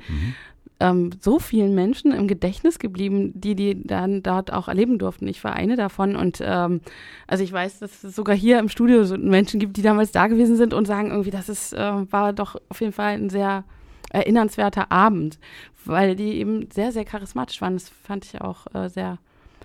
ähm, 0.81 1.11
so 1.21 1.39
vielen 1.39 1.75
Menschen 1.75 2.13
im 2.13 2.29
Gedächtnis 2.29 2.79
geblieben, 2.79 3.33
die 3.35 3.55
die 3.55 3.83
dann 3.85 4.23
dort 4.23 4.53
auch 4.53 4.69
erleben 4.69 4.99
durften. 4.99 5.27
Ich 5.27 5.43
war 5.43 5.55
eine 5.55 5.77
davon 5.77 6.15
und 6.17 6.41
ähm, 6.45 6.81
also 7.27 7.43
ich 7.43 7.53
weiß, 7.53 7.81
dass 7.81 8.05
es 8.05 8.15
sogar 8.15 8.37
hier 8.37 8.59
im 8.59 8.69
Studio 8.69 9.05
so 9.05 9.17
Menschen 9.17 9.59
gibt, 9.59 9.77
die 9.77 9.83
damals 9.83 10.13
da 10.13 10.29
gewesen 10.29 10.57
sind 10.57 10.75
und 10.75 10.87
sagen 10.87 11.11
irgendwie, 11.11 11.31
das 11.31 11.49
ist, 11.49 11.73
äh, 11.73 12.13
war 12.13 12.33
doch 12.33 12.57
auf 12.69 12.81
jeden 12.81 12.93
Fall 12.93 13.15
ein 13.15 13.31
sehr 13.31 13.65
erinnernswerter 14.11 14.91
Abend, 14.93 15.39
weil 15.85 16.17
die 16.17 16.35
eben 16.35 16.71
sehr, 16.71 16.93
sehr 16.93 17.05
charismatisch 17.05 17.61
waren. 17.61 17.75
Das 17.75 17.89
fand 17.89 18.25
ich 18.25 18.41
auch 18.41 18.67
äh, 18.75 18.89
sehr 18.89 19.19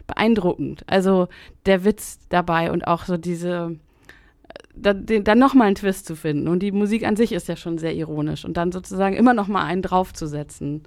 beeindruckend. 0.07 0.83
Also 0.87 1.27
der 1.65 1.85
Witz 1.85 2.19
dabei 2.29 2.71
und 2.71 2.87
auch 2.87 3.05
so 3.05 3.17
diese 3.17 3.77
da, 4.75 4.93
den, 4.93 5.23
dann 5.23 5.39
nochmal 5.39 5.67
einen 5.67 5.75
Twist 5.75 6.05
zu 6.05 6.15
finden. 6.15 6.47
Und 6.47 6.59
die 6.59 6.71
Musik 6.71 7.05
an 7.05 7.15
sich 7.15 7.31
ist 7.31 7.47
ja 7.47 7.55
schon 7.55 7.77
sehr 7.77 7.95
ironisch. 7.95 8.45
Und 8.45 8.57
dann 8.57 8.71
sozusagen 8.71 9.15
immer 9.15 9.33
nochmal 9.33 9.65
einen 9.65 9.81
draufzusetzen. 9.81 10.83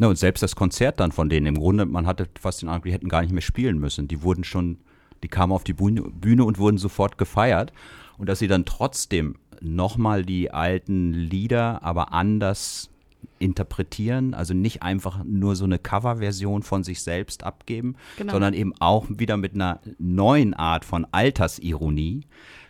Ja, 0.00 0.08
und 0.08 0.16
selbst 0.16 0.42
das 0.42 0.56
Konzert 0.56 1.00
dann 1.00 1.12
von 1.12 1.28
denen, 1.28 1.46
im 1.46 1.58
Grunde, 1.58 1.86
man 1.86 2.06
hatte 2.06 2.26
fast 2.40 2.62
den 2.62 2.68
Eindruck, 2.68 2.84
die 2.84 2.92
hätten 2.92 3.08
gar 3.08 3.22
nicht 3.22 3.32
mehr 3.32 3.42
spielen 3.42 3.78
müssen. 3.78 4.08
Die 4.08 4.22
wurden 4.22 4.44
schon, 4.44 4.78
die 5.22 5.28
kamen 5.28 5.52
auf 5.52 5.64
die 5.64 5.74
Bühne, 5.74 6.02
Bühne 6.02 6.44
und 6.44 6.58
wurden 6.58 6.78
sofort 6.78 7.18
gefeiert. 7.18 7.72
Und 8.18 8.28
dass 8.28 8.38
sie 8.38 8.48
dann 8.48 8.64
trotzdem 8.64 9.36
nochmal 9.60 10.24
die 10.24 10.50
alten 10.50 11.12
Lieder, 11.12 11.82
aber 11.82 12.12
anders 12.12 12.90
interpretieren, 13.38 14.34
also 14.34 14.54
nicht 14.54 14.82
einfach 14.82 15.22
nur 15.24 15.56
so 15.56 15.64
eine 15.64 15.78
Coverversion 15.78 16.62
von 16.62 16.84
sich 16.84 17.02
selbst 17.02 17.42
abgeben, 17.44 17.96
Genau. 18.16 18.32
sondern 18.32 18.54
eben 18.54 18.74
auch 18.80 19.06
wieder 19.08 19.36
mit 19.36 19.54
einer 19.54 19.80
neuen 19.98 20.54
Art 20.54 20.84
von 20.84 21.06
Altersironie 21.10 22.22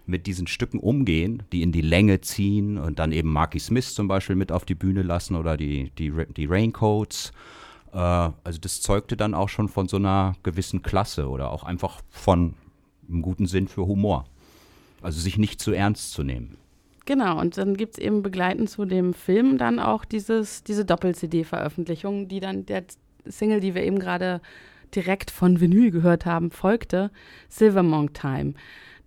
mit 0.06 0.26
diesen 0.26 0.46
Stücken 0.46 0.78
umgehen, 0.78 1.42
die 1.52 1.62
in 1.62 1.72
die 1.72 1.80
Länge 1.80 2.20
ziehen 2.20 2.78
und 2.78 2.98
dann 2.98 3.12
eben 3.12 3.32
Marky 3.32 3.58
Smith 3.58 3.94
zum 3.94 4.08
Beispiel 4.08 4.36
mit 4.36 4.52
auf 4.52 4.64
die 4.64 4.74
Bühne 4.74 5.02
lassen 5.02 5.36
oder 5.36 5.56
die, 5.56 5.90
die, 5.98 6.12
die 6.36 6.46
Raincoats. 6.46 7.32
Äh, 7.92 7.98
also 7.98 8.58
das 8.60 8.82
zeugte 8.82 9.16
dann 9.16 9.34
auch 9.34 9.48
schon 9.48 9.68
von 9.68 9.88
so 9.88 9.96
einer 9.96 10.34
gewissen 10.42 10.82
Klasse 10.82 11.28
oder 11.28 11.50
auch 11.50 11.64
einfach 11.64 12.00
von 12.10 12.54
einem 13.08 13.22
guten 13.22 13.46
Sinn 13.46 13.68
für 13.68 13.86
Humor. 13.86 14.26
Also 15.00 15.20
sich 15.20 15.38
nicht 15.38 15.60
zu 15.60 15.72
ernst 15.72 16.12
zu 16.12 16.22
nehmen. 16.22 16.56
Genau, 17.06 17.38
und 17.38 17.58
dann 17.58 17.76
gibt 17.76 17.94
es 17.94 17.98
eben 17.98 18.22
begleitend 18.22 18.70
zu 18.70 18.86
dem 18.86 19.12
Film 19.12 19.58
dann 19.58 19.78
auch 19.78 20.06
dieses, 20.06 20.64
diese 20.64 20.86
Doppel-CD-Veröffentlichung, 20.86 22.28
die 22.28 22.40
dann 22.40 22.64
der 22.64 22.84
Single, 23.26 23.60
die 23.60 23.74
wir 23.74 23.82
eben 23.82 23.98
gerade 23.98 24.40
direkt 24.94 25.30
von 25.30 25.60
Vinyl 25.60 25.90
gehört 25.90 26.24
haben, 26.24 26.50
folgte, 26.50 27.10
Silver 27.48 27.82
Monk 27.82 28.14
Time. 28.14 28.54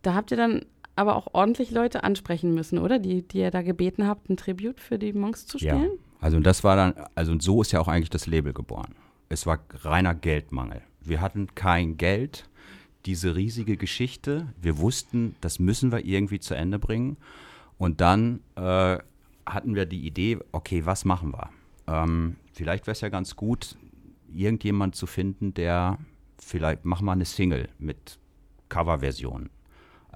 Da 0.03 0.13
habt 0.13 0.31
ihr 0.31 0.37
dann 0.37 0.65
aber 0.97 1.15
auch 1.15 1.27
ordentlich 1.33 1.71
Leute 1.71 2.03
ansprechen 2.03 2.53
müssen, 2.53 2.79
oder? 2.79 2.99
Die, 2.99 3.27
die 3.27 3.39
ihr 3.39 3.51
da 3.51 3.61
gebeten 3.61 4.07
habt, 4.07 4.29
ein 4.29 4.37
Tribut 4.37 4.79
für 4.79 4.97
die 4.97 5.13
Monks 5.13 5.45
zu 5.45 5.59
spielen? 5.59 5.91
Also 6.19 6.39
das 6.39 6.63
war 6.63 6.75
dann, 6.75 6.93
also 7.15 7.31
und 7.31 7.43
so 7.43 7.61
ist 7.61 7.71
ja 7.71 7.79
auch 7.79 7.87
eigentlich 7.87 8.09
das 8.09 8.25
Label 8.25 8.53
geboren. 8.53 8.95
Es 9.29 9.45
war 9.45 9.59
reiner 9.83 10.15
Geldmangel. 10.15 10.81
Wir 11.01 11.21
hatten 11.21 11.53
kein 11.53 11.97
Geld, 11.97 12.49
diese 13.05 13.35
riesige 13.35 13.77
Geschichte. 13.77 14.47
Wir 14.61 14.77
wussten, 14.79 15.35
das 15.41 15.59
müssen 15.59 15.91
wir 15.91 16.05
irgendwie 16.05 16.39
zu 16.39 16.55
Ende 16.55 16.79
bringen. 16.79 17.17
Und 17.77 18.01
dann 18.01 18.41
äh, 18.55 18.97
hatten 19.45 19.75
wir 19.75 19.85
die 19.85 20.05
Idee, 20.05 20.39
okay, 20.51 20.85
was 20.85 21.05
machen 21.05 21.33
wir? 21.33 21.49
Ähm, 21.87 22.35
vielleicht 22.53 22.87
wäre 22.87 22.93
es 22.93 23.01
ja 23.01 23.09
ganz 23.09 23.35
gut, 23.35 23.75
irgendjemand 24.33 24.95
zu 24.95 25.05
finden, 25.05 25.53
der 25.53 25.99
vielleicht, 26.37 26.85
mach 26.85 27.01
mal 27.01 27.13
eine 27.13 27.25
Single 27.25 27.69
mit 27.79 28.19
Coverversion. 28.69 29.49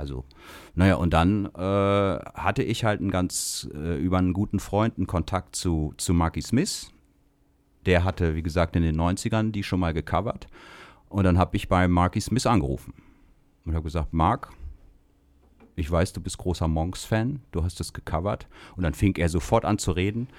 Also, 0.02 0.26
naja, 0.74 0.96
und 0.96 1.14
dann 1.14 1.46
äh, 1.46 1.60
hatte 1.60 2.64
ich 2.64 2.84
halt 2.84 3.02
einen 3.02 3.12
ganz, 3.12 3.70
äh, 3.72 3.98
über 3.98 4.18
einen 4.18 4.34
guten 4.34 4.60
Freund 4.60 4.98
einen 4.98 5.06
Kontakt 5.06 5.56
zu, 5.56 5.94
zu 5.98 6.16
Marky 6.16 6.42
Smith. 6.42 6.92
Der 7.86 8.04
hatte, 8.04 8.34
wie 8.34 8.42
gesagt, 8.42 8.76
in 8.76 8.82
den 8.82 9.00
90ern 9.00 9.52
die 9.52 9.62
schon 9.62 9.80
mal 9.80 9.94
gecovert. 9.94 10.48
Und 11.08 11.24
dann 11.24 11.38
habe 11.38 11.56
ich 11.56 11.70
bei 11.70 11.88
Marky 11.88 12.20
Smith 12.20 12.48
angerufen 12.48 12.96
und 13.64 13.76
habe 13.76 13.84
gesagt, 13.84 14.12
Mark, 14.12 14.52
ich 15.76 15.92
weiß, 15.92 16.14
du 16.14 16.22
bist 16.22 16.40
großer 16.40 16.68
Monks-Fan, 16.68 17.42
du 17.52 17.64
hast 17.64 17.80
das 17.80 17.94
gecovert. 17.94 18.48
Und 18.76 18.82
dann 18.82 18.96
fing 18.96 19.16
er 19.18 19.30
sofort 19.30 19.66
an 19.66 19.78
zu 19.78 19.92
reden, 19.92 20.30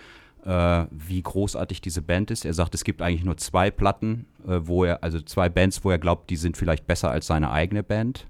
äh, 0.44 0.86
wie 0.90 1.22
großartig 1.22 1.80
diese 1.80 2.02
Band 2.02 2.32
ist. 2.32 2.44
Er 2.44 2.54
sagt, 2.54 2.74
es 2.74 2.82
gibt 2.82 3.00
eigentlich 3.00 3.24
nur 3.24 3.36
zwei 3.36 3.70
Platten, 3.70 4.26
äh, 4.44 4.58
wo 4.62 4.82
er, 4.82 5.04
also 5.04 5.20
zwei 5.20 5.48
Bands, 5.48 5.84
wo 5.84 5.92
er 5.92 5.98
glaubt, 5.98 6.30
die 6.30 6.36
sind 6.36 6.56
vielleicht 6.56 6.88
besser 6.88 7.12
als 7.12 7.28
seine 7.28 7.52
eigene 7.52 7.84
Band. 7.84 8.26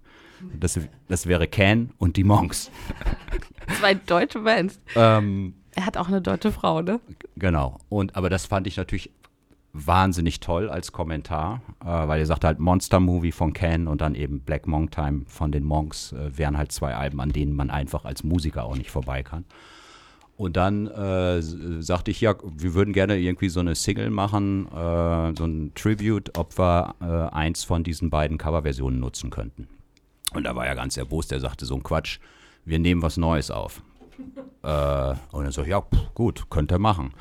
Das, 0.59 0.78
das 1.09 1.26
wäre 1.26 1.47
Can 1.49 1.90
und 1.99 2.16
die 2.16 2.24
Monks. 2.24 2.70
Zwei 3.78 3.95
deutsche 3.95 4.40
Bands. 4.40 4.80
Ähm, 4.97 5.55
Er 5.74 5.86
hat 5.86 5.97
auch 5.97 6.09
eine 6.09 6.20
deutsche 6.20 6.53
Frau, 6.53 6.82
ne? 6.82 7.01
Genau. 7.36 7.78
Und 7.88 8.16
aber 8.16 8.28
das 8.30 8.47
fand 8.47 8.66
ich 8.66 8.76
natürlich 8.76 9.11
wahnsinnig 9.72 10.40
toll 10.40 10.68
als 10.68 10.93
Kommentar, 10.93 11.62
äh, 11.80 11.86
weil 11.86 12.20
er 12.20 12.26
sagt 12.26 12.45
halt 12.45 12.59
Monster 12.59 13.01
Movie 13.01 13.32
von 13.32 13.53
Ken 13.55 13.88
und 13.88 14.01
dann 14.03 14.14
eben 14.14 14.40
Black 14.40 14.66
Monk 14.66 14.90
Time 14.90 15.22
von 15.26 15.51
den 15.51 15.64
Monks 15.64 16.12
äh, 16.12 16.36
wären 16.36 16.59
halt 16.59 16.72
zwei 16.72 16.95
Alben, 16.95 17.20
an 17.20 17.30
denen 17.30 17.55
man 17.57 17.70
einfach 17.70 18.05
als 18.05 18.22
Musiker 18.22 18.64
auch 18.64 18.76
nicht 18.76 18.90
vorbei 18.90 19.22
kann. 19.22 19.45
Und 20.36 20.57
dann 20.57 20.88
äh, 20.88 21.40
sagte 21.40 22.11
ich, 22.11 22.20
ja, 22.20 22.34
wir 22.43 22.74
würden 22.74 22.93
gerne 22.93 23.16
irgendwie 23.18 23.49
so 23.49 23.61
eine 23.61 23.74
Single 23.74 24.11
machen, 24.11 24.66
äh, 24.66 25.32
so 25.36 25.45
ein 25.45 25.72
Tribute, 25.74 26.36
ob 26.36 26.59
wir 26.59 26.95
äh, 27.01 27.34
eins 27.34 27.64
von 27.64 27.84
diesen 27.84 28.11
beiden 28.11 28.38
Coverversionen 28.38 28.99
nutzen 28.99 29.30
könnten. 29.30 29.68
Und 30.35 30.45
da 30.45 30.55
war 30.57 30.66
er 30.66 30.74
ganz 30.74 30.97
erbost, 30.97 31.33
er 31.33 31.41
sagte 31.41 31.66
so 31.66 31.74
ein 31.74 31.83
Quatsch, 31.83 32.18
wir 32.64 32.78
nehmen 32.78 33.03
was 33.03 33.16
Neues 33.16 33.51
auf. 33.51 33.83
Äh, 34.64 35.14
und 35.33 35.43
dann 35.43 35.51
so, 35.51 35.64
ja, 35.64 35.80
pff, 35.80 36.14
gut, 36.14 36.49
könnt 36.49 36.70
ihr 36.70 36.78
machen. 36.78 37.14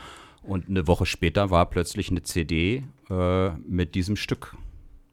Und 0.44 0.70
eine 0.70 0.86
Woche 0.86 1.08
später 1.08 1.50
war 1.50 1.66
plötzlich 1.66 2.12
eine 2.12 2.22
CD 2.22 2.84
äh, 3.10 3.50
mit 3.68 3.96
diesem 3.96 4.16
Stück 4.16 4.56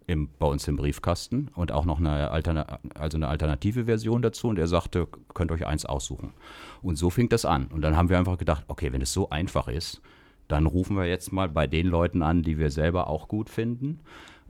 im, 0.07 0.29
bei 0.39 0.47
uns 0.47 0.69
im 0.69 0.77
Briefkasten 0.77 1.49
und 1.55 1.73
auch 1.73 1.87
noch 1.87 1.99
eine, 1.99 2.31
Alterna 2.31 2.81
also 2.95 3.17
eine 3.17 3.29
alternative 3.29 3.87
Version 3.87 4.21
dazu. 4.21 4.49
Und 4.49 4.59
er 4.59 4.67
sagte, 4.67 5.07
könnt 5.33 5.53
euch 5.53 5.67
eins 5.67 5.87
aussuchen. 5.87 6.35
Und 6.83 6.97
so 6.97 7.09
fing 7.09 7.29
das 7.31 7.45
an. 7.47 7.67
Und 7.69 7.81
dann 7.81 7.97
haben 7.97 8.11
wir 8.11 8.19
einfach 8.19 8.37
gedacht, 8.37 8.65
okay, 8.69 8.93
wenn 8.93 9.01
es 9.01 9.13
so 9.13 9.31
einfach 9.31 9.69
ist, 9.69 10.03
dann 10.49 10.65
rufen 10.65 10.97
wir 10.97 11.07
jetzt 11.07 11.31
mal 11.33 11.49
bei 11.49 11.67
den 11.67 11.87
Leuten 11.87 12.23
an, 12.23 12.43
die 12.43 12.59
wir 12.59 12.71
selber 12.71 13.09
auch 13.09 13.29
gut 13.29 13.51
finden. 13.51 14.01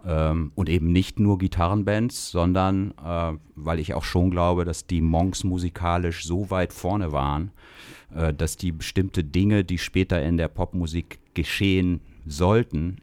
Ähm, 0.07 0.53
und 0.55 0.69
eben 0.69 0.93
nicht 0.93 1.19
nur 1.19 1.39
Gitarrenbands, 1.39 2.31
sondern 2.31 2.93
äh, 3.05 3.33
weil 3.57 3.81
ich 3.81 3.95
auch 3.95 4.05
schon 4.05 4.31
glaube, 4.31 4.65
dass 4.65 4.87
die 4.87 5.01
Monks 5.01 5.45
musikalisch 5.45 6.25
so 6.25 6.51
weit 6.51 6.73
vorne 6.73 7.13
waren, 7.13 7.51
äh, 8.15 8.33
dass 8.33 8.57
die 8.57 8.73
bestimmte 8.73 9.25
Dinge, 9.25 9.65
die 9.65 9.79
später 9.79 10.23
in 10.23 10.37
der 10.37 10.49
Popmusik 10.49 11.19
geschehen 11.35 12.01
sollten, 12.27 12.99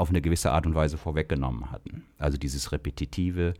auf 0.00 0.08
eine 0.08 0.20
gewisse 0.20 0.50
Art 0.50 0.66
und 0.66 0.74
Weise 0.74 0.96
vorweggenommen 0.98 1.70
hatten. 1.70 2.04
Also 2.18 2.38
dieses 2.38 2.72
Repetitive, 2.72 3.54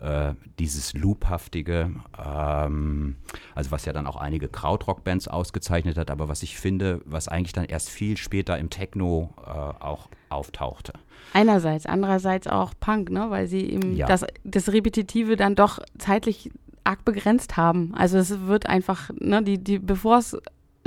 äh, 0.00 0.34
dieses 0.58 0.92
Loophaftige, 0.92 1.90
ähm, 2.22 3.16
also 3.54 3.70
was 3.70 3.84
ja 3.84 3.92
dann 3.92 4.06
auch 4.06 4.16
einige 4.16 4.48
Krautrock-Bands 4.48 5.28
ausgezeichnet 5.28 5.96
hat, 5.96 6.10
aber 6.10 6.28
was 6.28 6.42
ich 6.42 6.56
finde, 6.58 7.00
was 7.04 7.28
eigentlich 7.28 7.52
dann 7.52 7.64
erst 7.64 7.88
viel 7.88 8.16
später 8.16 8.58
im 8.58 8.70
Techno 8.70 9.34
äh, 9.38 9.50
auch 9.50 10.08
auftauchte. 10.28 10.92
Einerseits, 11.32 11.86
andererseits 11.86 12.46
auch 12.46 12.72
Punk, 12.78 13.10
ne? 13.10 13.30
weil 13.30 13.46
sie 13.46 13.62
eben 13.70 13.96
Ja. 13.96 14.06
das, 14.06 14.24
das 14.44 14.72
Repetitive 14.72 15.36
dann 15.36 15.54
doch 15.54 15.78
zeitlich 15.98 16.50
arg 16.84 17.04
begrenzt 17.04 17.56
haben. 17.56 17.94
Also 17.94 18.18
es 18.18 18.46
wird 18.46 18.66
einfach, 18.66 19.10
ne, 19.18 19.42
die, 19.42 19.58
die, 19.62 19.78
bevor 19.78 20.18
es 20.18 20.36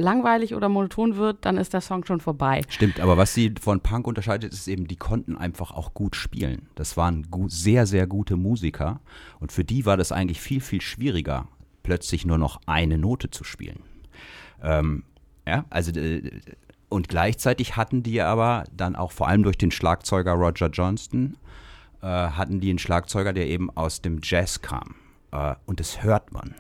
langweilig 0.02 0.56
oder 0.56 0.70
monoton 0.70 1.16
wird, 1.16 1.46
dann 1.46 1.58
ist 1.58 1.74
der 1.74 1.82
Song 1.82 2.06
schon 2.06 2.20
vorbei. 2.20 2.62
Stimmt, 2.70 3.00
aber 3.00 3.18
was 3.18 3.34
sie 3.34 3.54
von 3.60 3.82
Punk 3.82 4.08
unterscheidet, 4.08 4.54
ist 4.54 4.68
eben, 4.68 4.88
die 4.88 4.96
konnten 4.96 5.38
einfach 5.38 5.72
auch 5.72 5.94
gut 5.94 6.16
spielen. 6.16 6.68
Das 6.76 6.98
waren 6.98 7.28
sehr, 7.48 7.86
sehr 7.86 8.08
gute 8.08 8.36
Musiker 8.36 9.00
und 9.40 9.52
für 9.52 9.64
die 9.64 9.86
war 9.86 9.98
das 9.98 10.12
eigentlich 10.12 10.42
viel, 10.42 10.62
viel 10.62 10.82
schwieriger, 10.82 11.48
plötzlich 11.84 12.26
nur 12.26 12.38
noch 12.38 12.62
eine 12.66 12.98
Note 12.98 13.30
zu 13.30 13.44
spielen. 13.44 13.80
Ähm, 14.62 15.04
ja, 15.48 15.66
also 15.70 15.92
äh, 16.00 16.30
und 16.90 17.08
gleichzeitig 17.08 17.78
hatten 17.78 18.04
die 18.04 18.22
aber 18.22 18.66
dann 18.76 18.98
auch 18.98 19.12
vor 19.12 19.30
allem 19.30 19.44
durch 19.44 19.58
den 19.58 19.72
Schlagzeuger 19.72 20.34
Roger 20.34 20.70
Johnston 20.70 21.38
äh, 22.02 22.08
hatten 22.08 22.60
die 22.60 22.70
einen 22.70 22.80
Schlagzeuger, 22.80 23.34
der 23.34 23.48
eben 23.48 23.70
aus 23.70 24.02
dem 24.02 24.20
Jazz 24.22 24.62
kam. 24.62 24.96
Äh, 25.32 25.56
und 25.66 25.80
das 25.80 26.04
hört 26.04 26.34
man. 26.34 26.56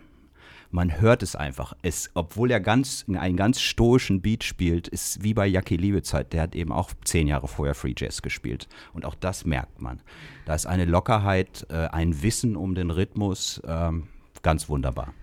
Man 0.72 1.02
hört 1.02 1.22
es 1.22 1.36
einfach. 1.36 1.74
Es, 1.82 2.10
obwohl 2.14 2.50
er 2.50 2.62
ganz, 2.62 3.06
einen 3.14 3.36
ganz 3.36 3.60
stoischen 3.60 4.22
Beat 4.22 4.44
spielt, 4.44 4.88
ist 4.88 5.22
wie 5.24 5.34
bei 5.34 5.46
Jackie 5.46 5.76
Liebezeit. 5.78 6.32
Der 6.34 6.44
hat 6.44 6.56
eben 6.56 6.72
auch 6.72 6.92
zehn 7.04 7.28
Jahre 7.28 7.48
vorher 7.50 7.76
Free 7.76 7.94
Jazz 7.98 8.22
gespielt. 8.22 8.68
Und 8.94 9.06
auch 9.06 9.16
das 9.16 9.46
merkt 9.46 9.82
man. 9.82 10.02
Da 10.46 10.56
ist 10.56 10.66
eine 10.66 10.86
Lockerheit, 10.86 11.66
äh, 11.70 11.88
ein 11.90 12.24
Wissen 12.24 12.56
um 12.56 12.74
den 12.74 12.90
Rhythmus, 12.90 13.62
ähm, 13.68 14.08
ganz 14.44 14.70
wunderbar. 14.70 15.14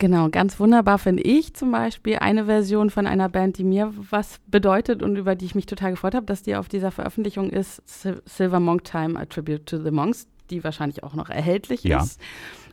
Genau, 0.00 0.28
ganz 0.28 0.60
wunderbar 0.60 0.98
finde 0.98 1.24
ich 1.24 1.54
zum 1.54 1.72
Beispiel 1.72 2.18
eine 2.20 2.44
Version 2.44 2.88
von 2.88 3.06
einer 3.06 3.28
Band, 3.28 3.58
die 3.58 3.64
mir 3.64 3.92
was 4.10 4.38
bedeutet 4.46 5.02
und 5.02 5.16
über 5.16 5.34
die 5.34 5.44
ich 5.44 5.56
mich 5.56 5.66
total 5.66 5.90
gefreut 5.90 6.14
habe, 6.14 6.24
dass 6.24 6.42
die 6.44 6.54
auf 6.54 6.68
dieser 6.68 6.92
Veröffentlichung 6.92 7.50
ist, 7.50 7.82
Sil- 7.90 8.22
Silver 8.24 8.60
Monk 8.60 8.84
Time, 8.84 9.18
A 9.18 9.26
Tribute 9.26 9.66
to 9.66 9.82
the 9.82 9.90
Monks, 9.90 10.28
die 10.50 10.62
wahrscheinlich 10.62 11.02
auch 11.02 11.14
noch 11.14 11.28
erhältlich 11.30 11.82
Ja. 11.82 12.00
ist. 12.00 12.20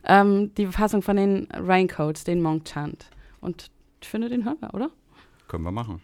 Ähm, 0.06 0.54
die 0.54 0.66
Fassung 0.66 1.02
von 1.02 1.16
den 1.16 1.48
Raincoats, 1.52 2.24
den 2.24 2.40
Monk 2.40 2.64
Chant. 2.64 3.06
Und 3.40 3.70
ich 4.00 4.08
finde, 4.08 4.28
den 4.28 4.44
hören 4.44 4.58
wir, 4.60 4.72
oder? 4.74 4.90
Können 5.48 5.64
wir 5.64 5.72
machen. 5.72 6.00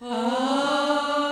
When 0.00 1.31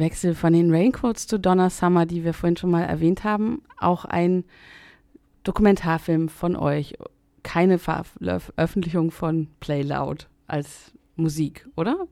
Wechsel 0.00 0.34
von 0.34 0.52
den 0.52 0.74
Raincoats 0.74 1.26
zu 1.26 1.38
Donna 1.38 1.70
Summer, 1.70 2.06
die 2.06 2.24
wir 2.24 2.34
vorhin 2.34 2.56
schon 2.56 2.70
mal 2.70 2.82
erwähnt 2.82 3.22
haben. 3.22 3.62
Auch 3.78 4.04
ein 4.04 4.44
Dokumentarfilm 5.44 6.28
von 6.28 6.56
euch. 6.56 6.94
Keine 7.42 7.78
Veröffentlichung 7.78 9.10
von 9.10 9.48
Play 9.60 9.82
Loud 9.82 10.28
als 10.46 10.92
Musik, 11.16 11.66
oder? 11.76 12.06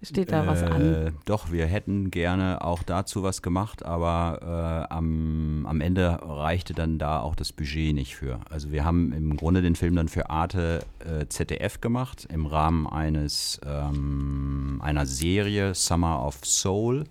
Steht 0.00 0.30
da 0.30 0.46
was 0.46 0.62
an? 0.62 0.94
Äh, 0.94 1.12
Doch, 1.24 1.50
wir 1.50 1.66
hätten 1.66 2.12
gerne 2.12 2.62
auch 2.62 2.84
dazu 2.84 3.24
was 3.24 3.42
gemacht, 3.42 3.84
aber 3.84 4.86
äh, 4.90 4.94
am, 4.94 5.66
am 5.66 5.80
Ende 5.80 6.20
reichte 6.22 6.72
dann 6.72 6.98
da 6.98 7.20
auch 7.20 7.34
das 7.34 7.52
Budget 7.52 7.94
nicht 7.94 8.14
für. 8.14 8.38
Also 8.48 8.70
wir 8.70 8.84
haben 8.84 9.12
im 9.12 9.36
Grunde 9.36 9.60
den 9.60 9.74
Film 9.74 9.96
dann 9.96 10.06
für 10.06 10.30
Arte 10.30 10.84
äh, 11.00 11.26
ZDF 11.26 11.80
gemacht 11.80 12.28
im 12.32 12.46
Rahmen 12.46 12.86
eines 12.86 13.60
ähm, 13.66 14.80
einer 14.84 15.04
Serie 15.04 15.74
Summer 15.74 16.24
of 16.24 16.44
Soul. 16.44 17.04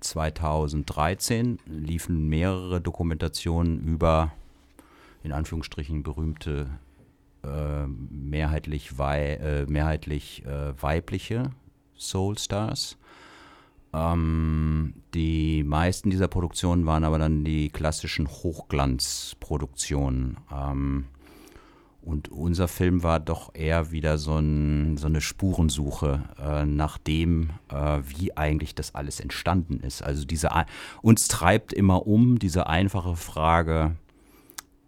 2013 0.00 1.58
liefen 1.66 2.28
mehrere 2.28 2.80
Dokumentationen 2.80 3.80
über 3.80 4.32
in 5.22 5.32
Anführungsstrichen 5.32 6.02
berühmte 6.02 6.68
äh, 7.44 7.86
mehrheitlich, 7.86 8.98
wei 8.98 9.34
äh, 9.34 9.66
mehrheitlich 9.66 10.44
äh, 10.46 10.80
weibliche 10.80 11.50
Soul 11.96 12.38
Stars. 12.38 12.96
Ähm, 13.92 14.94
die 15.14 15.62
meisten 15.64 16.10
dieser 16.10 16.28
Produktionen 16.28 16.86
waren 16.86 17.02
aber 17.04 17.18
dann 17.18 17.44
die 17.44 17.68
klassischen 17.70 18.28
Hochglanzproduktionen. 18.28 20.36
Ähm, 20.52 21.06
und 22.08 22.30
unser 22.30 22.68
Film 22.68 23.02
war 23.02 23.20
doch 23.20 23.54
eher 23.54 23.90
wieder 23.90 24.16
so, 24.16 24.38
ein, 24.38 24.96
so 24.96 25.08
eine 25.08 25.20
Spurensuche 25.20 26.22
äh, 26.42 26.64
nach 26.64 26.96
dem, 26.96 27.50
äh, 27.68 28.00
wie 28.02 28.34
eigentlich 28.34 28.74
das 28.74 28.94
alles 28.94 29.20
entstanden 29.20 29.80
ist. 29.80 30.02
Also 30.02 30.24
diese, 30.24 30.48
uns 31.02 31.28
treibt 31.28 31.74
immer 31.74 32.06
um 32.06 32.38
diese 32.38 32.66
einfache 32.66 33.14
Frage, 33.14 33.94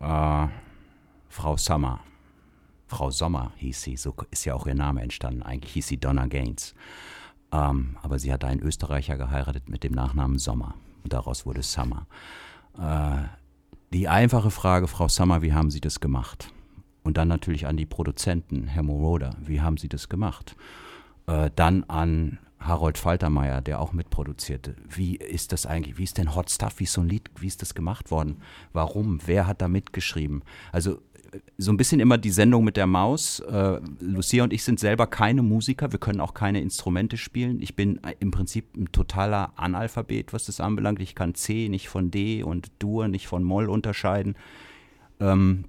äh, 0.01 0.47
Frau 1.29 1.59
Sommer, 1.59 2.01
Frau 2.87 3.11
Sommer 3.11 3.53
hieß 3.57 3.83
sie, 3.83 3.99
so 3.99 4.15
ist 4.31 4.47
ja 4.47 4.55
auch 4.55 4.67
ihr 4.67 4.75
Name 4.75 5.03
entstanden. 5.03 5.43
Eigentlich 5.43 5.75
hieß 5.75 5.89
sie 5.89 5.99
Donna 5.99 6.27
Gaines. 6.27 6.75
Ähm, 7.53 7.99
aber 8.01 8.19
sie 8.19 8.33
hat 8.33 8.45
einen 8.45 8.63
Österreicher 8.63 9.19
geheiratet 9.19 9.69
mit 9.69 9.85
dem 9.85 9.93
Nachnamen 9.93 10.39
Sommer. 10.39 10.75
Und 11.05 11.13
daraus 11.13 11.45
wurde 11.45 11.63
Summer. 11.63 12.07
Äh, 12.79 13.29
die 13.93 14.09
einfache 14.09 14.51
Frage, 14.51 14.89
Frau 14.89 15.09
Sommer, 15.09 15.43
wie 15.43 15.53
haben 15.53 15.71
Sie 15.71 15.83
das 15.83 16.01
gemacht? 16.01 16.51
Und 17.03 17.17
dann 17.17 17.29
natürlich 17.29 17.67
an 17.67 17.77
die 17.77 17.87
Produzenten, 17.87 18.67
Herr 18.67 18.83
Moroder, 18.83 19.37
wie 19.41 19.61
haben 19.61 19.77
Sie 19.77 19.89
das 19.89 20.09
gemacht? 20.09 20.57
Äh, 21.27 21.51
dann 21.55 21.85
an 21.85 22.39
Harold 22.61 22.99
Faltermeier, 22.99 23.63
der 23.63 23.81
auch 23.81 23.93
mitproduzierte. 23.93 24.77
Wie 24.87 25.17
ist 25.17 25.53
das 25.53 25.65
eigentlich? 25.65 25.97
Wie 25.97 26.05
ist 26.05 26.19
denn 26.19 26.35
Hot 26.35 26.51
Stuff? 26.51 26.75
Wie 26.77 26.85
ist 26.85 26.93
so 26.93 27.01
ein 27.01 27.09
Lied? 27.09 27.31
Wie 27.39 27.47
ist 27.47 27.63
das 27.63 27.75
gemacht 27.75 28.11
worden? 28.11 28.37
Warum? 28.75 29.21
Wer 29.25 29.47
hat 29.47 29.63
da 29.63 29.69
mitgeschrieben? 29.69 30.43
Also 30.71 31.01
äh, 31.33 31.39
so 31.57 31.73
ein 31.73 31.79
bisschen 31.79 32.01
immer 32.01 32.19
die 32.19 32.31
Sendung 32.31 32.65
mit 32.65 32.77
der 32.77 32.87
Maus. 32.87 33.41
Äh, 33.41 33.81
Lucia 34.01 34.45
und 34.45 34.53
ich 34.53 34.63
sind 34.63 34.79
selber 34.79 35.07
keine 35.07 35.43
Musiker. 35.43 35.91
Wir 35.91 35.99
können 35.99 36.21
auch 36.21 36.35
keine 36.35 36.61
Instrumente 36.61 37.17
spielen. 37.17 37.63
Ich 37.63 37.77
bin 37.77 38.05
äh, 38.05 38.15
im 38.21 38.31
Prinzip 38.31 38.77
ein 38.77 38.93
totaler 38.93 39.55
Analphabet, 39.57 40.35
was 40.35 40.45
das 40.45 40.61
anbelangt. 40.61 41.01
Ich 41.01 41.15
kann 41.15 41.35
C 41.35 41.71
nicht 41.71 41.89
von 41.89 42.11
D 42.11 42.43
und 42.43 42.71
Dur 42.79 43.09
nicht 43.09 43.27
von 43.27 43.43
Moll 43.43 43.71
unterscheiden. 43.71 44.37
Ähm, 45.19 45.65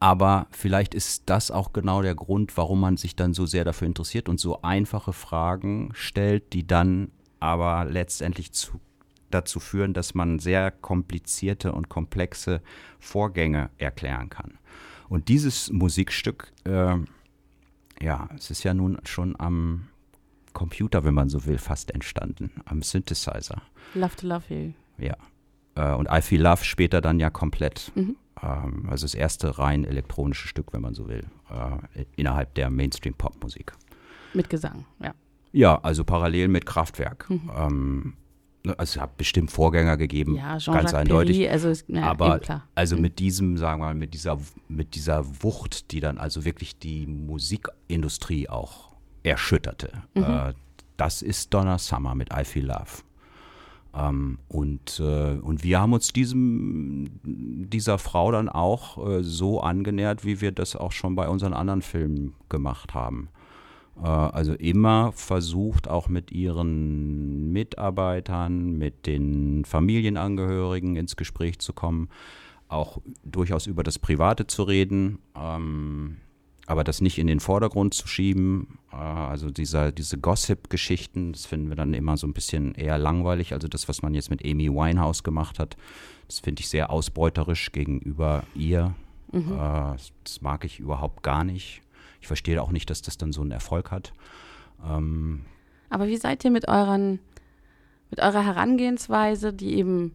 aber 0.00 0.46
vielleicht 0.50 0.94
ist 0.94 1.24
das 1.26 1.50
auch 1.50 1.72
genau 1.72 2.02
der 2.02 2.14
Grund, 2.14 2.56
warum 2.56 2.80
man 2.80 2.96
sich 2.96 3.16
dann 3.16 3.34
so 3.34 3.46
sehr 3.46 3.64
dafür 3.64 3.86
interessiert 3.86 4.28
und 4.28 4.38
so 4.38 4.62
einfache 4.62 5.12
Fragen 5.12 5.90
stellt, 5.92 6.52
die 6.52 6.66
dann 6.66 7.10
aber 7.40 7.84
letztendlich 7.84 8.52
zu, 8.52 8.80
dazu 9.30 9.60
führen, 9.60 9.94
dass 9.94 10.14
man 10.14 10.38
sehr 10.38 10.70
komplizierte 10.70 11.72
und 11.72 11.88
komplexe 11.88 12.60
Vorgänge 12.98 13.70
erklären 13.78 14.28
kann. 14.30 14.58
Und 15.08 15.28
dieses 15.28 15.70
Musikstück, 15.72 16.52
äh, 16.64 16.96
ja, 18.00 18.28
es 18.36 18.50
ist 18.50 18.62
ja 18.62 18.74
nun 18.74 18.98
schon 19.04 19.38
am 19.38 19.88
Computer, 20.52 21.04
wenn 21.04 21.14
man 21.14 21.28
so 21.28 21.46
will, 21.46 21.58
fast 21.58 21.90
entstanden, 21.90 22.50
am 22.64 22.82
Synthesizer. 22.82 23.62
Love 23.94 24.16
to 24.16 24.26
Love 24.26 24.54
You. 24.54 24.72
Ja. 24.98 25.16
Äh, 25.74 25.94
und 25.94 26.08
I 26.10 26.20
Feel 26.20 26.42
Love 26.42 26.64
später 26.64 27.00
dann 27.00 27.20
ja 27.20 27.30
komplett. 27.30 27.92
Mhm. 27.94 28.16
Ähm, 28.42 28.86
also 28.90 29.04
das 29.04 29.14
erste 29.14 29.58
rein 29.58 29.84
elektronische 29.84 30.48
Stück, 30.48 30.72
wenn 30.72 30.82
man 30.82 30.94
so 30.94 31.08
will, 31.08 31.24
äh, 31.50 32.04
innerhalb 32.16 32.54
der 32.54 32.70
Mainstream-Pop-Musik. 32.70 33.72
Mit 34.34 34.48
Gesang, 34.50 34.84
ja. 35.02 35.14
Ja, 35.52 35.78
also 35.82 36.04
parallel 36.04 36.48
mit 36.48 36.66
Kraftwerk. 36.66 37.28
Mhm. 37.30 37.50
Ähm, 37.56 38.14
Also 38.76 38.98
es 38.98 39.00
hat 39.00 39.16
bestimmt 39.16 39.50
Vorgänger 39.50 39.96
gegeben, 39.96 40.34
Ja, 40.34 40.58
ganz 40.58 40.92
eindeutig. 40.92 41.38
Perry, 41.38 41.48
also 41.48 41.72
ja, 41.86 42.02
aber 42.02 42.40
also 42.74 42.96
Mhm. 42.96 43.02
mit 43.02 43.18
diesem, 43.18 43.56
sagen 43.56 43.80
wir 43.80 43.86
mal, 43.86 43.94
mit 43.94 44.12
dieser, 44.12 44.36
mit 44.68 44.94
dieser 44.94 45.24
Wucht, 45.42 45.90
die 45.92 46.00
dann 46.00 46.18
also 46.18 46.44
wirklich 46.44 46.78
die 46.78 47.06
Musikindustrie 47.06 48.48
auch 48.48 48.92
erschütterte. 49.22 50.02
Mhm. 50.14 50.22
Äh, 50.22 50.54
das 50.96 51.22
ist 51.22 51.54
Donna 51.54 51.78
Summer 51.78 52.14
mit 52.14 52.28
I 52.36 52.44
Feel 52.44 52.66
Love. 52.66 53.02
Ähm, 53.98 54.38
und, 54.48 55.00
äh, 55.00 55.38
und 55.40 55.64
wir 55.64 55.80
haben 55.80 55.92
uns 55.92 56.12
diesem, 56.12 57.08
dieser 57.24 57.98
Frau 57.98 58.30
dann 58.30 58.48
auch 58.48 59.04
äh, 59.06 59.22
so 59.22 59.60
angenähert, 59.60 60.24
wie 60.24 60.40
wir 60.40 60.52
das 60.52 60.76
auch 60.76 60.92
schon 60.92 61.16
bei 61.16 61.28
unseren 61.28 61.52
anderen 61.52 61.82
Filmen 61.82 62.34
gemacht 62.48 62.94
haben. 62.94 63.28
Äh, 64.00 64.06
also 64.06 64.52
immer 64.54 65.12
versucht, 65.12 65.88
auch 65.88 66.08
mit 66.08 66.30
ihren 66.30 67.52
Mitarbeitern, 67.52 68.78
mit 68.78 69.06
den 69.06 69.64
Familienangehörigen 69.64 70.96
ins 70.96 71.16
Gespräch 71.16 71.58
zu 71.58 71.72
kommen, 71.72 72.08
auch 72.68 72.98
durchaus 73.24 73.66
über 73.66 73.82
das 73.82 73.98
Private 73.98 74.46
zu 74.46 74.62
reden, 74.62 75.18
ähm, 75.34 76.18
aber 76.68 76.84
das 76.84 77.00
nicht 77.00 77.18
in 77.18 77.26
den 77.26 77.40
Vordergrund 77.40 77.94
zu 77.94 78.06
schieben. 78.06 78.78
Äh, 78.92 78.96
also 78.96 79.50
dieser, 79.50 79.90
diese 79.90 80.18
Gossip-Geschichten, 80.18 81.32
das 81.32 81.46
finden 81.46 81.70
wir 81.70 81.76
dann 81.76 81.94
immer 81.94 82.18
so 82.18 82.26
ein 82.26 82.34
bisschen 82.34 82.74
eher 82.74 82.98
langweilig. 82.98 83.54
Also 83.54 83.68
das, 83.68 83.88
was 83.88 84.02
man 84.02 84.12
jetzt 84.12 84.28
mit 84.28 84.44
Amy 84.44 84.68
Winehouse 84.68 85.22
gemacht 85.22 85.58
hat, 85.58 85.78
das 86.26 86.40
finde 86.40 86.60
ich 86.60 86.68
sehr 86.68 86.90
ausbeuterisch 86.90 87.72
gegenüber 87.72 88.44
ihr. 88.54 88.94
Äh, 89.32 89.38
das 90.24 90.42
mag 90.42 90.66
ich 90.66 90.78
überhaupt 90.78 91.22
gar 91.22 91.42
nicht. 91.42 91.80
Ich 92.20 92.26
verstehe 92.26 92.62
auch 92.62 92.70
nicht, 92.70 92.90
dass 92.90 93.00
das 93.00 93.16
dann 93.16 93.32
so 93.32 93.40
einen 93.40 93.52
Erfolg 93.52 93.90
hat. 93.90 94.12
Ähm, 94.86 95.46
Aber 95.88 96.06
wie 96.06 96.18
seid 96.18 96.44
ihr 96.44 96.50
mit 96.50 96.68
euren, 96.68 97.18
mit 98.10 98.20
eurer 98.20 98.44
Herangehensweise, 98.44 99.54
die 99.54 99.76
eben, 99.76 100.14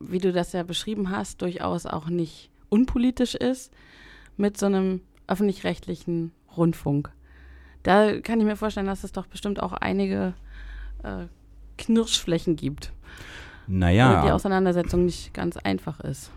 wie 0.00 0.18
du 0.18 0.32
das 0.32 0.52
ja 0.52 0.64
beschrieben 0.64 1.10
hast, 1.10 1.40
durchaus 1.40 1.86
auch 1.86 2.08
nicht 2.08 2.50
unpolitisch 2.68 3.36
ist, 3.36 3.72
mit 4.36 4.56
so 4.56 4.66
einem 4.66 5.02
öffentlich-rechtlichen 5.28 6.32
Rundfunk? 6.56 7.12
Da 7.82 8.20
kann 8.20 8.40
ich 8.40 8.46
mir 8.46 8.56
vorstellen, 8.56 8.86
dass 8.86 9.04
es 9.04 9.12
doch 9.12 9.26
bestimmt 9.26 9.62
auch 9.62 9.72
einige 9.72 10.34
äh, 11.02 11.26
Knirschflächen 11.78 12.56
gibt, 12.56 12.92
wo 13.66 13.72
die 13.72 13.78
naja, 13.78 14.34
Auseinandersetzung 14.34 15.04
nicht 15.04 15.32
ganz 15.32 15.56
einfach 15.56 16.00
ist. 16.00 16.30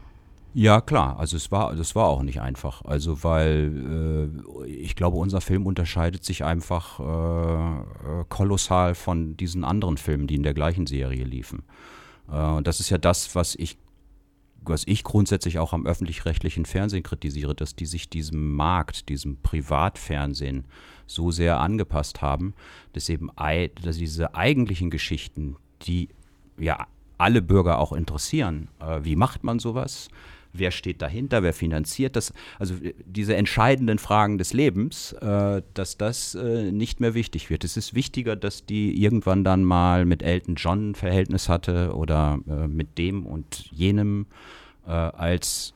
ja 0.54 0.82
klar, 0.82 1.18
also 1.20 1.38
es 1.38 1.52
war, 1.52 1.76
das 1.76 1.96
war 1.96 2.08
auch 2.08 2.24
nicht 2.24 2.42
einfach. 2.42 2.86
Also 2.86 3.24
weil 3.24 4.30
äh, 4.66 4.70
ich 4.70 4.96
glaube, 4.96 5.18
unser 5.18 5.42
Film 5.42 5.66
unterscheidet 5.66 6.24
sich 6.24 6.44
einfach 6.44 7.00
äh, 7.00 7.80
äh, 8.22 8.26
kolossal 8.30 8.96
von 8.96 9.36
diesen 9.36 9.64
anderen 9.64 9.98
Filmen, 9.98 10.28
die 10.28 10.36
in 10.36 10.44
der 10.44 10.54
gleichen 10.54 10.88
Serie 10.88 11.24
liefen. 11.24 11.64
Äh, 12.32 12.38
und 12.38 12.68
das 12.68 12.80
ist 12.80 12.90
ja 12.90 12.98
das, 12.98 13.36
was 13.36 13.56
ich 13.56 13.78
was 14.64 14.84
ich 14.86 15.04
grundsätzlich 15.04 15.60
auch 15.60 15.74
am 15.74 15.86
öffentlich-rechtlichen 15.86 16.66
Fernsehen 16.66 17.04
kritisiere, 17.04 17.56
dass 17.56 17.76
die 17.76 17.86
sich 17.86 18.10
diesem 18.10 18.56
Markt, 18.56 19.10
diesem 19.10 19.38
Privatfernsehen 19.38 20.66
so 21.08 21.32
sehr 21.32 21.60
angepasst 21.60 22.22
haben, 22.22 22.54
dass 22.94 23.10
eben 23.10 23.30
dass 23.84 23.98
diese 23.98 24.36
eigentlichen 24.36 24.90
Geschichten, 24.90 25.58
die 25.84 26.10
ja 26.58 26.88
alle 27.18 27.42
Bürger 27.42 27.80
auch 27.80 27.94
interessieren, 27.94 28.70
äh, 28.80 29.00
wie 29.04 29.16
macht 29.16 29.44
man 29.44 29.60
sowas? 29.60 30.10
Wer 30.54 30.72
steht 30.72 31.02
dahinter? 31.02 31.44
Wer 31.44 31.54
finanziert 31.54 32.16
das? 32.16 32.34
Also 32.60 32.76
äh, 32.76 32.94
diese 33.06 33.36
entscheidenden 33.36 34.00
Fragen 34.00 34.38
des 34.38 34.54
Lebens, 34.54 35.14
äh, 35.14 35.62
dass 35.74 35.98
das 35.98 36.36
äh, 36.36 36.72
nicht 36.72 37.00
mehr 37.00 37.14
wichtig 37.14 37.50
wird. 37.50 37.64
Es 37.64 37.78
ist 37.78 37.94
wichtiger, 37.94 38.36
dass 38.36 38.66
die 38.66 39.02
irgendwann 39.02 39.44
dann 39.44 39.64
mal 39.64 40.06
mit 40.06 40.24
Elton 40.24 40.56
John 40.56 40.92
ein 40.92 40.96
Verhältnis 40.96 41.50
hatte 41.50 41.96
oder 41.96 42.40
äh, 42.48 42.68
mit 42.68 42.98
dem 42.98 43.26
und 43.26 43.70
jenem, 43.72 44.28
äh, 44.86 44.92
als 44.92 45.74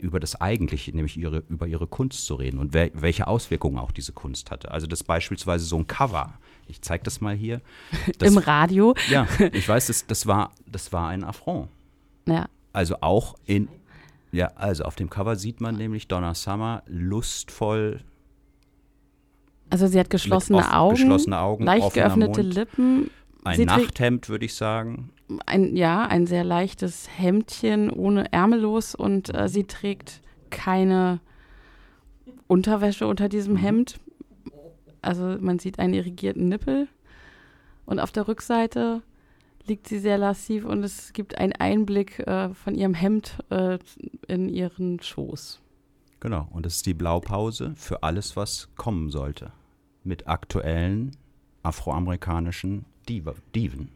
über 0.00 0.20
das 0.20 0.40
Eigentliche, 0.40 0.94
nämlich 0.94 1.16
ihre, 1.16 1.42
über 1.48 1.66
ihre 1.66 1.88
Kunst 1.88 2.26
zu 2.26 2.36
reden 2.36 2.58
und 2.58 2.72
wel 2.72 2.92
welche 2.94 3.26
Auswirkungen 3.26 3.78
auch 3.78 3.90
diese 3.90 4.12
Kunst 4.12 4.52
hatte. 4.52 4.70
Also 4.70 4.86
das 4.86 5.02
beispielsweise 5.02 5.64
so 5.64 5.76
ein 5.76 5.88
Cover. 5.88 6.34
Ich 6.68 6.80
zeige 6.82 7.02
das 7.02 7.20
mal 7.20 7.34
hier. 7.34 7.60
Das, 8.18 8.30
Im 8.30 8.38
Radio. 8.38 8.94
ja, 9.10 9.26
ich 9.52 9.68
weiß, 9.68 9.88
das, 9.88 10.06
das, 10.06 10.26
war, 10.26 10.52
das 10.70 10.92
war 10.92 11.08
ein 11.08 11.24
Affront. 11.24 11.68
Ja. 12.26 12.46
Also 12.72 12.96
auch 13.00 13.36
in, 13.46 13.68
ja, 14.32 14.48
also 14.56 14.84
auf 14.84 14.96
dem 14.96 15.10
Cover 15.10 15.36
sieht 15.36 15.60
man 15.60 15.76
nämlich 15.76 16.08
Donna 16.08 16.34
Summer 16.34 16.82
lustvoll, 16.86 18.00
Also 19.70 19.86
sie 19.86 19.98
hat 20.00 20.10
geschlossene 20.10 20.58
offen- 20.58 20.72
Augen, 20.72 20.94
geschlossene 20.96 21.38
Augen, 21.38 21.64
leicht 21.64 21.94
geöffnete 21.94 22.42
Mund. 22.42 22.54
Lippen. 22.54 23.10
ein 23.44 23.56
Sie 23.56 23.64
Nachthemd, 23.66 24.28
würde 24.28 24.44
ich 24.44 24.54
sagen. 24.54 25.10
ein, 25.46 25.76
ja, 25.76 26.04
ein 26.06 26.26
sehr 26.26 26.44
leichtes 26.44 27.08
Hemdchen 27.16 27.90
ohne 27.90 28.32
Ärmellos 28.32 28.94
und 28.94 29.34
äh, 29.34 29.48
sie 29.48 29.64
trägt 29.64 30.20
keine 30.50 31.20
Unterwäsche 32.48 33.06
unter 33.06 33.28
diesem 33.28 33.56
Hemd. 33.56 33.98
Also 35.00 35.36
man 35.40 35.58
sieht 35.58 35.78
einen 35.78 35.94
irrigierten 35.94 36.48
Nippel 36.48 36.86
und 37.86 37.98
auf 37.98 38.12
der 38.12 38.28
Rückseite 38.28 39.02
liegt 39.66 39.88
sie 39.88 39.98
sehr 39.98 40.18
lassiv 40.18 40.64
und 40.64 40.82
es 40.82 41.12
gibt 41.12 41.38
einen 41.38 41.52
Einblick 41.52 42.18
äh, 42.20 42.52
von 42.54 42.74
ihrem 42.74 42.94
Hemd 42.94 43.38
äh, 43.50 43.78
in 44.28 44.48
ihren 44.48 45.00
Schoß. 45.00 45.60
Genau, 46.20 46.48
und 46.52 46.66
das 46.66 46.76
ist 46.76 46.86
die 46.86 46.94
Blaupause 46.94 47.72
für 47.76 48.02
alles, 48.02 48.36
was 48.36 48.68
kommen 48.76 49.10
sollte. 49.10 49.52
Mit 50.04 50.28
aktuellen 50.28 51.16
afroamerikanischen 51.62 52.84
Diva, 53.08 53.34
Diven. 53.54 53.88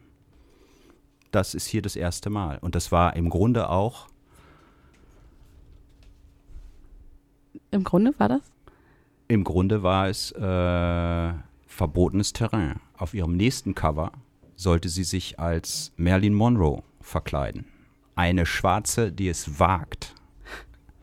Das 1.31 1.53
ist 1.53 1.67
hier 1.67 1.81
das 1.81 1.95
erste 1.95 2.29
Mal. 2.29 2.57
Und 2.59 2.75
das 2.75 2.91
war 2.91 3.15
im 3.15 3.29
Grunde 3.29 3.69
auch 3.69 4.07
Im 7.71 7.83
Grunde 7.83 8.17
war 8.17 8.29
das? 8.29 8.41
Im 9.27 9.43
Grunde 9.43 9.83
war 9.83 10.07
es 10.07 10.31
äh, 10.31 11.33
verbotenes 11.67 12.31
Terrain. 12.33 12.79
Auf 12.97 13.13
ihrem 13.13 13.35
nächsten 13.35 13.75
Cover 13.75 14.11
sollte 14.57 14.89
sie 14.89 15.05
sich 15.05 15.39
als 15.39 15.93
Marilyn 15.95 16.33
Monroe 16.33 16.83
verkleiden. 16.99 17.65
Eine 18.15 18.45
Schwarze, 18.45 19.11
die 19.11 19.29
es 19.29 19.59
wagt, 19.59 20.15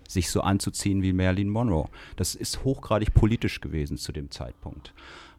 sich 0.09 0.29
so 0.29 0.43
anzuziehen 0.43 1.03
wie 1.03 1.13
Marilyn 1.13 1.49
Monroe. 1.49 1.89
Das 2.17 2.35
ist 2.35 2.65
hochgradig 2.65 3.15
politisch 3.15 3.61
gewesen 3.61 3.97
zu 3.97 4.13
dem 4.13 4.31
Zeitpunkt. 4.31 4.93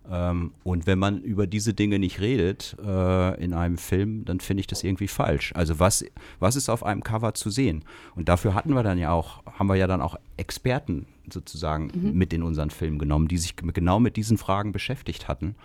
Ähm, 0.10 0.52
und 0.64 0.88
wenn 0.88 1.00
man 1.00 1.22
über 1.22 1.46
diese 1.46 1.74
Dinge 1.74 2.00
nicht 2.00 2.20
redet 2.22 2.76
äh, 2.84 3.44
in 3.44 3.54
einem 3.54 3.78
Film, 3.78 4.24
dann 4.26 4.40
finde 4.40 4.62
ich 4.62 4.68
das 4.68 4.84
irgendwie 4.84 5.08
falsch. 5.08 5.52
Also 5.56 5.80
was, 5.80 6.06
was 6.40 6.56
ist 6.56 6.70
auf 6.70 6.84
einem 6.84 7.04
Cover 7.04 7.34
zu 7.34 7.50
sehen? 7.50 7.84
Und 8.16 8.30
dafür 8.30 8.54
hatten 8.54 8.74
wir 8.74 8.84
dann 8.84 8.98
ja 8.98 9.12
auch, 9.12 9.44
haben 9.46 9.68
wir 9.68 9.76
ja 9.76 9.88
dann 9.88 10.02
auch 10.02 10.18
Experten 10.38 11.06
sozusagen 11.30 11.92
mit 12.14 12.34
in 12.34 12.44
unseren 12.44 12.70
Film 12.70 13.00
genommen, 13.00 13.28
die 13.28 13.40
sich 13.40 13.56
genau 13.56 14.00
mit 14.00 14.16
diesen 14.16 14.38
Fragen 14.38 14.72
beschäftigt 14.72 15.28
hatten. 15.28 15.56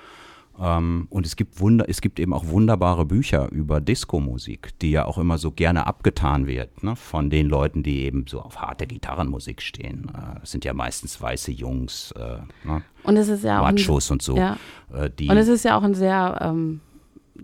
Ähm, 0.61 1.07
und 1.11 1.25
es 1.27 1.37
gibt 1.37 1.59
Wunder, 1.61 1.87
es 1.89 2.01
gibt 2.03 2.21
eben 2.21 2.35
auch 2.35 2.47
wunderbare 2.49 3.07
Bücher 3.07 3.51
über 3.51 3.81
Disco-Musik, 3.81 4.79
die 4.81 4.91
ja 4.91 5.07
auch 5.07 5.17
immer 5.17 5.39
so 5.39 5.51
gerne 5.53 5.87
abgetan 5.87 6.47
wird, 6.47 6.83
ne, 6.83 6.97
von 6.97 7.31
den 7.31 7.47
Leuten, 7.49 7.83
die 7.83 8.01
eben 8.05 8.27
so 8.29 8.41
auf 8.41 8.61
harte 8.61 8.87
Gitarrenmusik 8.87 9.63
stehen. 9.63 10.11
Äh, 10.15 10.41
das 10.41 10.51
sind 10.51 10.65
ja 10.67 10.75
meistens 10.75 11.21
weiße 11.21 11.51
Jungs, 11.51 12.13
äh, 12.13 12.39
ne, 12.69 12.83
Und 13.05 13.17
es 13.17 13.29
ist 13.29 13.43
ja 13.45 13.61
auch 13.63 13.67
ein, 13.67 13.77
Machos 13.77 14.11
und 14.11 14.21
so. 14.21 14.37
ja. 14.37 14.59
Äh, 14.93 15.11
Und 15.29 15.37
es 15.39 15.49
ist 15.49 15.65
ja 15.65 15.79
auch 15.79 15.83
ein 15.83 15.95
sehr 15.95 16.39
ähm, 16.43 16.81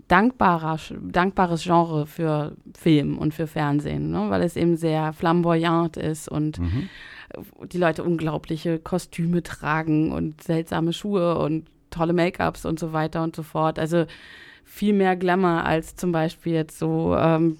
dankbarer, 0.07 0.77
dankbares 1.01 1.63
Genre 1.63 2.05
für 2.05 2.55
Film 2.77 3.17
und 3.17 3.33
für 3.33 3.47
Fernsehen, 3.47 4.11
ne? 4.11 4.29
weil 4.29 4.43
es 4.43 4.55
eben 4.55 4.77
sehr 4.77 5.11
flamboyant 5.13 5.97
ist 5.97 6.29
und 6.29 6.59
Mhm. 6.59 6.89
die 7.71 7.77
Leute 7.79 8.03
unglaubliche 8.03 8.77
Kostüme 8.79 9.41
tragen 9.43 10.11
und 10.11 10.43
seltsame 10.43 10.93
Schuhe 10.93 11.39
und 11.39 11.65
tolle 11.89 12.13
Make-ups 12.13 12.65
und 12.65 12.79
so 12.79 12.93
weiter 12.93 13.23
und 13.23 13.35
so 13.35 13.43
fort. 13.43 13.79
Also 13.79 14.05
viel 14.63 14.93
mehr 14.93 15.15
Glamour 15.15 15.63
als 15.63 15.95
zum 15.95 16.11
Beispiel 16.11 16.53
jetzt 16.53 16.77
so 16.77 17.15
ähm, 17.15 17.57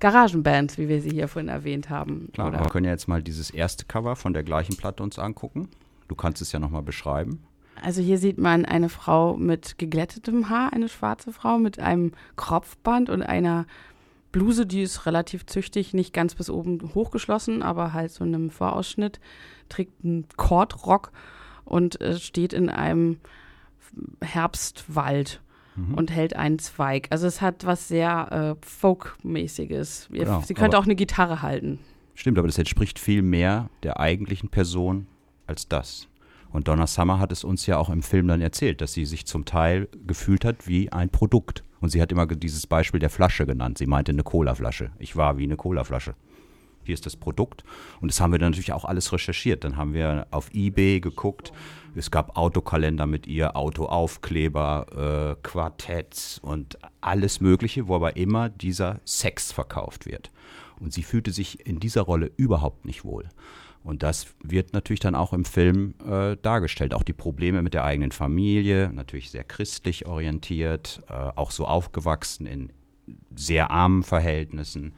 Garagenbands, 0.00 0.78
wie 0.78 0.88
wir 0.88 1.00
sie 1.00 1.10
hier 1.10 1.28
vorhin 1.28 1.48
erwähnt 1.48 1.88
haben. 1.88 2.28
Klar, 2.32 2.48
Oder? 2.48 2.60
wir 2.60 2.70
können 2.70 2.86
ja 2.86 2.90
jetzt 2.90 3.08
mal 3.08 3.22
dieses 3.22 3.50
erste 3.50 3.84
Cover 3.84 4.16
von 4.16 4.32
der 4.32 4.42
gleichen 4.42 4.76
Platte 4.76 5.02
uns 5.02 5.18
angucken. 5.18 5.68
Du 6.08 6.14
kannst 6.14 6.42
es 6.42 6.52
ja 6.52 6.58
nochmal 6.58 6.82
beschreiben. 6.82 7.42
Also 7.80 8.02
hier 8.02 8.18
sieht 8.18 8.38
man 8.38 8.64
eine 8.64 8.88
Frau 8.88 9.36
mit 9.36 9.78
geglättetem 9.78 10.48
Haar, 10.50 10.72
eine 10.72 10.88
schwarze 10.88 11.32
Frau 11.32 11.58
mit 11.58 11.78
einem 11.78 12.12
Kropfband 12.36 13.10
und 13.10 13.22
einer 13.22 13.66
Bluse, 14.32 14.66
die 14.66 14.82
ist 14.82 15.06
relativ 15.06 15.46
züchtig, 15.46 15.94
nicht 15.94 16.12
ganz 16.12 16.34
bis 16.34 16.50
oben 16.50 16.94
hochgeschlossen, 16.94 17.62
aber 17.62 17.92
halt 17.92 18.10
so 18.10 18.24
in 18.24 18.34
einem 18.34 18.50
Vorausschnitt, 18.50 19.20
trägt 19.68 20.04
einen 20.04 20.26
Kordrock 20.36 21.12
und 21.64 22.00
äh, 22.00 22.18
steht 22.18 22.52
in 22.52 22.68
einem 22.68 23.18
Herbstwald 24.20 25.40
Mhm. 25.74 25.94
und 25.94 26.10
hält 26.10 26.36
einen 26.36 26.58
Zweig. 26.58 27.06
Also 27.10 27.26
es 27.26 27.40
hat 27.40 27.64
was 27.64 27.88
sehr 27.88 28.56
äh, 28.60 28.66
Folk-mäßiges. 28.66 30.08
Genau, 30.12 30.42
Sie 30.42 30.54
könnte 30.54 30.78
auch 30.78 30.84
eine 30.84 30.94
Gitarre 30.94 31.42
halten. 31.42 31.78
Stimmt, 32.14 32.38
aber 32.38 32.46
das 32.46 32.58
entspricht 32.58 32.98
viel 32.98 33.22
mehr 33.22 33.70
der 33.82 33.98
eigentlichen 33.98 34.50
Person 34.50 35.06
als 35.46 35.68
das. 35.68 36.08
Und 36.50 36.68
Donna 36.68 36.86
Summer 36.86 37.18
hat 37.18 37.32
es 37.32 37.44
uns 37.44 37.64
ja 37.66 37.78
auch 37.78 37.88
im 37.88 38.02
Film 38.02 38.28
dann 38.28 38.42
erzählt, 38.42 38.82
dass 38.82 38.92
sie 38.92 39.06
sich 39.06 39.24
zum 39.24 39.46
Teil 39.46 39.88
gefühlt 40.06 40.44
hat 40.44 40.68
wie 40.68 40.92
ein 40.92 41.08
Produkt. 41.08 41.64
Und 41.80 41.88
sie 41.88 42.02
hat 42.02 42.12
immer 42.12 42.26
dieses 42.26 42.66
Beispiel 42.66 43.00
der 43.00 43.08
Flasche 43.08 43.46
genannt. 43.46 43.78
Sie 43.78 43.86
meinte 43.86 44.12
eine 44.12 44.22
Colaflasche. 44.22 44.90
Ich 44.98 45.16
war 45.16 45.38
wie 45.38 45.44
eine 45.44 45.56
Colaflasche. 45.56 46.14
Hier 46.84 46.94
ist 46.94 47.06
das 47.06 47.16
Produkt. 47.16 47.64
Und 48.00 48.10
das 48.10 48.20
haben 48.20 48.32
wir 48.32 48.38
dann 48.38 48.50
natürlich 48.50 48.72
auch 48.72 48.84
alles 48.84 49.12
recherchiert. 49.12 49.64
Dann 49.64 49.76
haben 49.76 49.94
wir 49.94 50.26
auf 50.30 50.52
Ebay 50.52 51.00
geguckt. 51.00 51.52
Es 51.94 52.10
gab 52.10 52.36
Autokalender 52.36 53.06
mit 53.06 53.26
ihr, 53.26 53.56
Autoaufkleber, 53.56 55.36
äh, 55.36 55.42
Quartetts 55.42 56.38
und 56.38 56.78
alles 57.00 57.40
Mögliche, 57.40 57.86
wo 57.86 57.96
aber 57.96 58.16
immer 58.16 58.48
dieser 58.48 59.00
Sex 59.04 59.52
verkauft 59.52 60.06
wird. 60.06 60.30
Und 60.80 60.92
sie 60.92 61.02
fühlte 61.02 61.32
sich 61.32 61.66
in 61.66 61.80
dieser 61.80 62.02
Rolle 62.02 62.30
überhaupt 62.36 62.84
nicht 62.84 63.04
wohl. 63.04 63.28
Und 63.84 64.02
das 64.02 64.28
wird 64.42 64.72
natürlich 64.72 65.00
dann 65.00 65.14
auch 65.14 65.32
im 65.32 65.44
Film 65.44 65.94
äh, 66.06 66.36
dargestellt. 66.40 66.94
Auch 66.94 67.02
die 67.02 67.12
Probleme 67.12 67.62
mit 67.62 67.74
der 67.74 67.84
eigenen 67.84 68.12
Familie, 68.12 68.90
natürlich 68.92 69.30
sehr 69.30 69.44
christlich 69.44 70.06
orientiert, 70.06 71.02
äh, 71.08 71.12
auch 71.12 71.50
so 71.50 71.66
aufgewachsen 71.66 72.46
in 72.46 72.70
sehr 73.34 73.70
armen 73.70 74.04
Verhältnissen. 74.04 74.94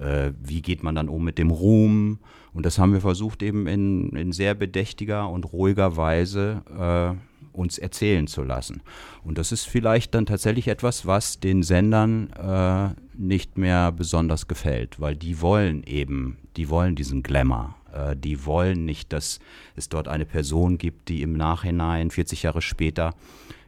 Äh, 0.00 0.32
wie 0.42 0.62
geht 0.62 0.82
man 0.82 0.94
dann 0.94 1.08
um 1.08 1.24
mit 1.24 1.38
dem 1.38 1.50
Ruhm? 1.50 2.18
Und 2.52 2.66
das 2.66 2.78
haben 2.78 2.92
wir 2.92 3.00
versucht 3.00 3.42
eben 3.42 3.66
in, 3.66 4.10
in 4.10 4.32
sehr 4.32 4.54
bedächtiger 4.54 5.28
und 5.28 5.52
ruhiger 5.52 5.96
Weise 5.96 6.62
äh, 6.78 7.56
uns 7.56 7.78
erzählen 7.78 8.26
zu 8.26 8.42
lassen. 8.42 8.82
Und 9.24 9.38
das 9.38 9.52
ist 9.52 9.66
vielleicht 9.66 10.14
dann 10.14 10.26
tatsächlich 10.26 10.68
etwas, 10.68 11.06
was 11.06 11.40
den 11.40 11.62
Sendern 11.62 12.30
äh, 12.32 12.94
nicht 13.16 13.58
mehr 13.58 13.92
besonders 13.92 14.46
gefällt, 14.46 15.00
weil 15.00 15.16
die 15.16 15.40
wollen 15.40 15.82
eben, 15.84 16.38
die 16.56 16.68
wollen 16.68 16.94
diesen 16.94 17.22
Glamour 17.22 17.74
äh, 17.96 18.16
die 18.16 18.44
wollen 18.44 18.84
nicht, 18.84 19.12
dass 19.12 19.40
es 19.74 19.88
dort 19.88 20.08
eine 20.08 20.26
Person 20.26 20.78
gibt, 20.78 21.08
die 21.08 21.22
im 21.22 21.32
Nachhinein, 21.32 22.10
40 22.10 22.42
Jahre 22.42 22.62
später, 22.62 23.14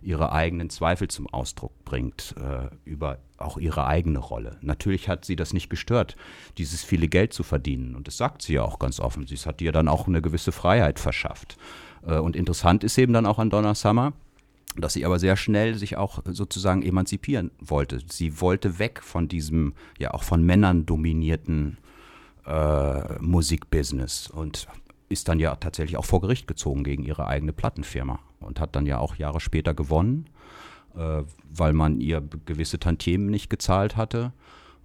ihre 0.02 0.32
eigenen 0.32 0.70
Zweifel 0.70 1.08
zum 1.08 1.26
Ausdruck 1.28 1.72
bringt 1.84 2.34
äh, 2.38 2.68
über 2.84 3.18
auch 3.36 3.58
ihre 3.58 3.86
eigene 3.86 4.18
Rolle. 4.18 4.56
Natürlich 4.60 5.08
hat 5.08 5.24
sie 5.24 5.36
das 5.36 5.52
nicht 5.52 5.70
gestört, 5.70 6.16
dieses 6.58 6.82
viele 6.82 7.08
Geld 7.08 7.32
zu 7.32 7.42
verdienen. 7.42 7.94
Und 7.94 8.06
das 8.06 8.16
sagt 8.16 8.42
sie 8.42 8.54
ja 8.54 8.62
auch 8.62 8.78
ganz 8.78 9.00
offen. 9.00 9.26
Sie 9.26 9.36
hat 9.36 9.60
ihr 9.60 9.72
dann 9.72 9.88
auch 9.88 10.06
eine 10.06 10.22
gewisse 10.22 10.52
Freiheit 10.52 10.98
verschafft. 10.98 11.56
Äh, 12.06 12.18
und 12.18 12.36
interessant 12.36 12.84
ist 12.84 12.98
eben 12.98 13.12
dann 13.12 13.26
auch 13.26 13.38
an 13.38 13.50
Donna 13.50 13.74
Summer, 13.74 14.12
dass 14.76 14.92
sie 14.92 15.04
aber 15.04 15.18
sehr 15.18 15.36
schnell 15.36 15.74
sich 15.74 15.96
auch 15.96 16.20
sozusagen 16.26 16.82
emanzipieren 16.82 17.50
wollte. 17.60 18.00
Sie 18.08 18.40
wollte 18.40 18.78
weg 18.78 19.02
von 19.02 19.28
diesem, 19.28 19.74
ja 19.98 20.12
auch 20.14 20.22
von 20.22 20.44
Männern 20.44 20.86
dominierten 20.86 21.78
äh, 22.46 23.18
Musikbusiness 23.20 24.28
und 24.28 24.68
ist 25.08 25.28
dann 25.28 25.40
ja 25.40 25.56
tatsächlich 25.56 25.96
auch 25.96 26.04
vor 26.04 26.20
Gericht 26.20 26.46
gezogen 26.46 26.84
gegen 26.84 27.02
ihre 27.02 27.26
eigene 27.26 27.52
Plattenfirma 27.52 28.20
und 28.40 28.60
hat 28.60 28.76
dann 28.76 28.86
ja 28.86 28.98
auch 28.98 29.16
Jahre 29.16 29.40
später 29.40 29.74
gewonnen, 29.74 30.26
äh, 30.96 31.22
weil 31.50 31.72
man 31.72 32.00
ihr 32.00 32.22
gewisse 32.44 32.78
Tantiemen 32.78 33.28
nicht 33.28 33.50
gezahlt 33.50 33.96
hatte 33.96 34.32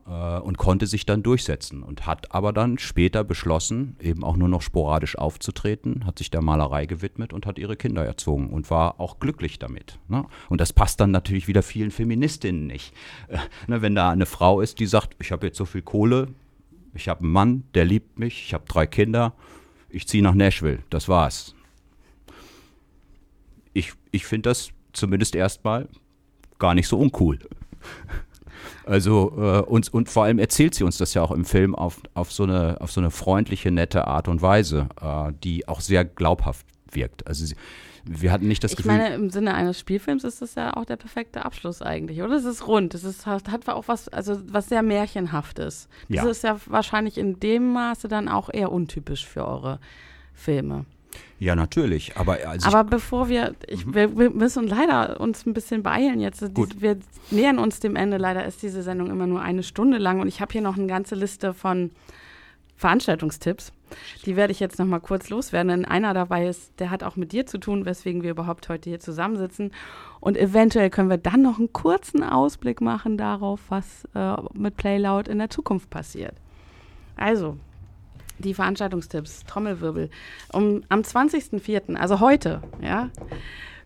äh, 0.07 0.39
und 0.39 0.57
konnte 0.57 0.87
sich 0.87 1.05
dann 1.05 1.23
durchsetzen 1.23 1.83
und 1.83 2.05
hat 2.05 2.33
aber 2.33 2.53
dann 2.53 2.77
später 2.77 3.23
beschlossen, 3.23 3.95
eben 3.99 4.23
auch 4.23 4.35
nur 4.35 4.49
noch 4.49 4.61
sporadisch 4.61 5.17
aufzutreten, 5.17 6.05
hat 6.05 6.17
sich 6.17 6.31
der 6.31 6.41
Malerei 6.41 6.85
gewidmet 6.85 7.33
und 7.33 7.45
hat 7.45 7.59
ihre 7.59 7.75
Kinder 7.75 8.05
erzogen 8.05 8.49
und 8.49 8.69
war 8.69 8.99
auch 8.99 9.19
glücklich 9.19 9.59
damit. 9.59 9.99
Ne? 10.07 10.25
Und 10.49 10.61
das 10.61 10.73
passt 10.73 10.99
dann 10.99 11.11
natürlich 11.11 11.47
wieder 11.47 11.63
vielen 11.63 11.91
Feministinnen 11.91 12.67
nicht. 12.67 12.93
Äh, 13.27 13.37
ne, 13.67 13.81
wenn 13.81 13.95
da 13.95 14.09
eine 14.09 14.25
Frau 14.25 14.61
ist, 14.61 14.79
die 14.79 14.87
sagt, 14.87 15.15
ich 15.19 15.31
habe 15.31 15.47
jetzt 15.47 15.57
so 15.57 15.65
viel 15.65 15.81
Kohle, 15.81 16.29
ich 16.93 17.09
habe 17.09 17.21
einen 17.21 17.31
Mann, 17.31 17.63
der 17.73 17.85
liebt 17.85 18.19
mich, 18.19 18.43
ich 18.45 18.53
habe 18.53 18.65
drei 18.67 18.85
Kinder, 18.85 19.33
ich 19.89 20.07
ziehe 20.07 20.23
nach 20.23 20.35
Nashville, 20.35 20.79
das 20.89 21.07
war's. 21.07 21.55
Ich, 24.13 24.21
ich 24.21 24.25
finde 24.25 24.49
das 24.49 24.69
zumindest 24.93 25.35
erstmal 25.35 25.89
gar 26.59 26.73
nicht 26.75 26.87
so 26.87 26.97
uncool. 26.97 27.39
Also 28.85 29.33
äh, 29.37 29.59
uns, 29.61 29.89
und 29.89 30.09
vor 30.09 30.23
allem 30.23 30.39
erzählt 30.39 30.73
sie 30.75 30.83
uns 30.83 30.97
das 30.97 31.13
ja 31.13 31.21
auch 31.21 31.31
im 31.31 31.45
Film 31.45 31.75
auf, 31.75 32.01
auf, 32.13 32.31
so, 32.31 32.43
eine, 32.43 32.79
auf 32.79 32.91
so 32.91 33.01
eine 33.01 33.11
freundliche, 33.11 33.71
nette 33.71 34.07
Art 34.07 34.27
und 34.27 34.41
Weise, 34.41 34.87
äh, 35.01 35.31
die 35.43 35.67
auch 35.67 35.81
sehr 35.81 36.05
glaubhaft 36.05 36.65
wirkt. 36.91 37.25
Also 37.27 37.45
sie, 37.45 37.55
wir 38.05 38.31
hatten 38.31 38.47
nicht 38.47 38.63
das 38.63 38.71
ich 38.71 38.77
Gefühl. 38.77 38.91
meine, 38.91 39.15
im 39.15 39.29
Sinne 39.29 39.53
eines 39.53 39.79
Spielfilms 39.79 40.23
ist 40.23 40.41
das 40.41 40.55
ja 40.55 40.75
auch 40.75 40.85
der 40.85 40.97
perfekte 40.97 41.43
Abschluss 41.45 41.81
eigentlich, 41.81 42.21
oder? 42.21 42.35
Es 42.35 42.45
ist 42.45 42.67
rund. 42.67 42.93
Es 42.93 43.03
ist, 43.03 43.25
hat, 43.25 43.49
hat 43.49 43.67
auch 43.69 43.87
was, 43.87 44.09
also 44.09 44.39
was 44.47 44.69
sehr 44.69 44.83
märchenhaftes. 44.83 45.87
Das 46.09 46.15
Ja. 46.17 46.29
ist 46.29 46.43
ja 46.43 46.57
wahrscheinlich 46.67 47.17
in 47.17 47.39
dem 47.39 47.73
Maße 47.73 48.07
dann 48.07 48.27
auch 48.29 48.49
eher 48.53 48.71
untypisch 48.71 49.25
für 49.25 49.45
eure 49.47 49.79
Filme. 50.33 50.85
Ja, 51.43 51.55
natürlich. 51.57 52.15
Aber, 52.15 52.37
also 52.47 52.67
Aber 52.69 52.89
bevor 52.89 53.27
wir, 53.27 53.53
ich, 53.67 53.85
wir, 53.93 54.17
wir 54.17 54.29
müssen 54.29 54.65
leider 54.65 55.19
uns 55.19 55.45
ein 55.45 55.53
bisschen 55.53 55.83
beeilen 55.83 56.21
jetzt. 56.21 56.41
Mhm. 56.41 56.53
Gut. 56.53 56.81
Wir 56.81 56.97
nähern 57.31 57.59
uns 57.59 57.81
dem 57.81 57.97
Ende. 57.97 58.15
Leider 58.17 58.45
ist 58.45 58.63
diese 58.63 58.81
Sendung 58.81 59.09
immer 59.09 59.27
nur 59.27 59.41
eine 59.41 59.61
Stunde 59.61 59.97
lang 59.97 60.21
und 60.21 60.29
ich 60.29 60.39
habe 60.39 60.53
hier 60.53 60.61
noch 60.61 60.77
eine 60.77 60.87
ganze 60.87 61.15
Liste 61.15 61.53
von 61.53 61.91
Veranstaltungstipps. 62.77 63.73
Die 64.25 64.37
werde 64.37 64.51
ich 64.53 64.61
jetzt 64.61 64.79
noch 64.79 64.85
mal 64.85 64.99
kurz 64.99 65.29
loswerden, 65.29 65.67
denn 65.67 65.85
einer 65.85 66.13
dabei 66.13 66.47
ist, 66.47 66.79
der 66.79 66.89
hat 66.89 67.03
auch 67.03 67.17
mit 67.17 67.33
dir 67.33 67.45
zu 67.45 67.57
tun, 67.57 67.85
weswegen 67.85 68.23
wir 68.23 68.31
überhaupt 68.31 68.69
heute 68.69 68.89
hier 68.89 69.01
zusammensitzen. 69.01 69.71
Und 70.21 70.37
eventuell 70.37 70.89
können 70.89 71.09
wir 71.09 71.17
dann 71.17 71.41
noch 71.41 71.59
einen 71.59 71.73
kurzen 71.73 72.23
Ausblick 72.23 72.79
machen 72.79 73.17
darauf, 73.17 73.59
was 73.67 74.07
äh, 74.15 74.35
mit 74.53 74.77
Playloud 74.77 75.27
in 75.27 75.39
der 75.39 75.49
Zukunft 75.49 75.89
passiert. 75.89 76.35
Also, 77.17 77.57
die 78.39 78.53
Veranstaltungstipps, 78.53 79.43
Trommelwirbel. 79.45 80.09
Um, 80.51 80.83
am 80.89 81.01
20.04., 81.01 81.95
also 81.95 82.19
heute, 82.19 82.61
ja, 82.81 83.09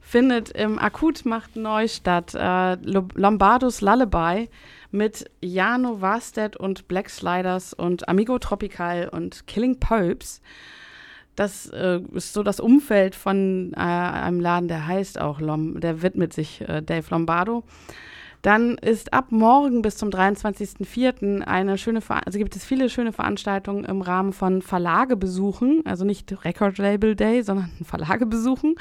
findet 0.02 0.50
im 0.52 0.80
Akut 0.80 1.26
macht 1.26 1.56
neu 1.56 1.88
statt 1.88 2.34
äh, 2.34 2.76
Lo- 2.76 3.10
Lombardos 3.16 3.82
Lullaby 3.82 4.50
mit 4.90 5.30
Jano 5.42 6.00
Warstedt 6.02 6.56
und 6.56 6.88
Black 6.88 7.10
Sliders 7.10 7.74
und 7.74 8.08
Amigo 8.08 8.40
Tropical 8.40 9.10
und 9.10 9.46
Killing 9.48 9.80
Popes. 9.80 10.42
Das 11.36 11.68
äh, 11.68 12.00
ist 12.14 12.34
so 12.34 12.42
das 12.42 12.60
Umfeld 12.60 13.16
von 13.16 13.74
äh, 13.76 13.80
einem 13.80 14.40
Laden, 14.40 14.68
der 14.70 14.88
heißt 14.88 15.20
auch 15.20 15.40
Lom, 15.42 15.80
der 15.82 16.02
widmet 16.02 16.34
sich 16.34 16.62
äh, 16.62 16.82
Dave 16.82 17.06
Lombardo. 17.12 17.64
Dann 18.42 18.78
ist 18.78 19.14
ab 19.14 19.32
morgen 19.32 19.82
bis 19.82 19.98
zum 19.98 20.10
23.04. 20.10 21.42
eine 21.42 21.78
schöne, 21.78 22.02
Ver 22.02 22.26
also 22.26 22.38
gibt 22.38 22.56
es 22.56 22.66
viele 22.66 22.90
schöne 22.90 23.12
Veranstaltungen 23.12 23.84
im 23.84 24.02
Rahmen 24.02 24.32
von 24.32 24.62
Verlage 24.62 25.18
besuchen, 25.18 25.82
also 25.86 26.06
nicht 26.06 26.46
Record 26.46 26.78
Label 26.78 27.16
Day, 27.16 27.42
sondern 27.42 27.72
Verlage 27.84 28.26
besuchen 28.26 28.76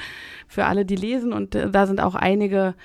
für 0.47 0.65
alle, 0.65 0.85
die 0.85 0.95
lesen. 0.95 1.33
Und 1.33 1.55
äh, 1.55 1.69
da 1.69 1.87
sind 1.87 2.01
auch 2.01 2.15
einige, 2.15 2.75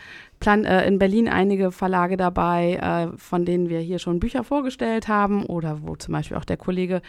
Plan 0.43 0.65
äh, 0.65 0.85
in 0.87 0.99
Berlin 0.99 1.29
einige 1.29 1.71
Verlage 1.71 2.17
dabei, 2.17 2.75
äh, 2.75 3.17
von 3.17 3.45
denen 3.45 3.69
wir 3.69 3.79
hier 3.79 4.01
schon 4.01 4.19
Bücher 4.19 4.43
vorgestellt 4.43 5.07
haben 5.07 5.47
oder 5.47 5.79
wo 5.83 5.95
zum 5.95 6.13
Beispiel 6.13 6.37
auch 6.37 6.45
der 6.45 6.57
Kollege 6.57 7.01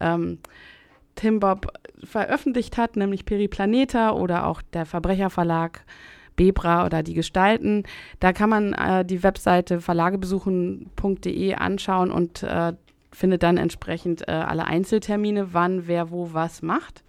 ähm, 0.00 0.38
Tim 1.14 1.38
Bob 1.38 1.66
veröffentlicht 2.02 2.78
hat, 2.78 2.96
nämlich 2.96 3.26
Periplaneta 3.26 4.12
oder 4.12 4.46
auch 4.46 4.62
der 4.72 4.86
Verbrecherverlag 4.86 5.84
Bebra 6.38 6.86
oder 6.86 7.02
die 7.02 7.12
Gestalten. 7.12 7.82
Da 8.20 8.32
kann 8.32 8.48
man 8.48 8.72
äh, 8.72 9.04
die 9.04 9.22
Webseite 9.22 9.82
verlagebesuchen.de 9.82 11.54
anschauen 11.56 12.10
und 12.10 12.42
äh, 12.42 12.72
findet 13.12 13.42
dann 13.42 13.58
entsprechend 13.58 14.26
äh, 14.26 14.30
alle 14.30 14.64
Einzeltermine, 14.64 15.52
wann 15.52 15.86
wer 15.86 16.10
wo 16.10 16.32
was 16.32 16.62
macht. 16.62 17.04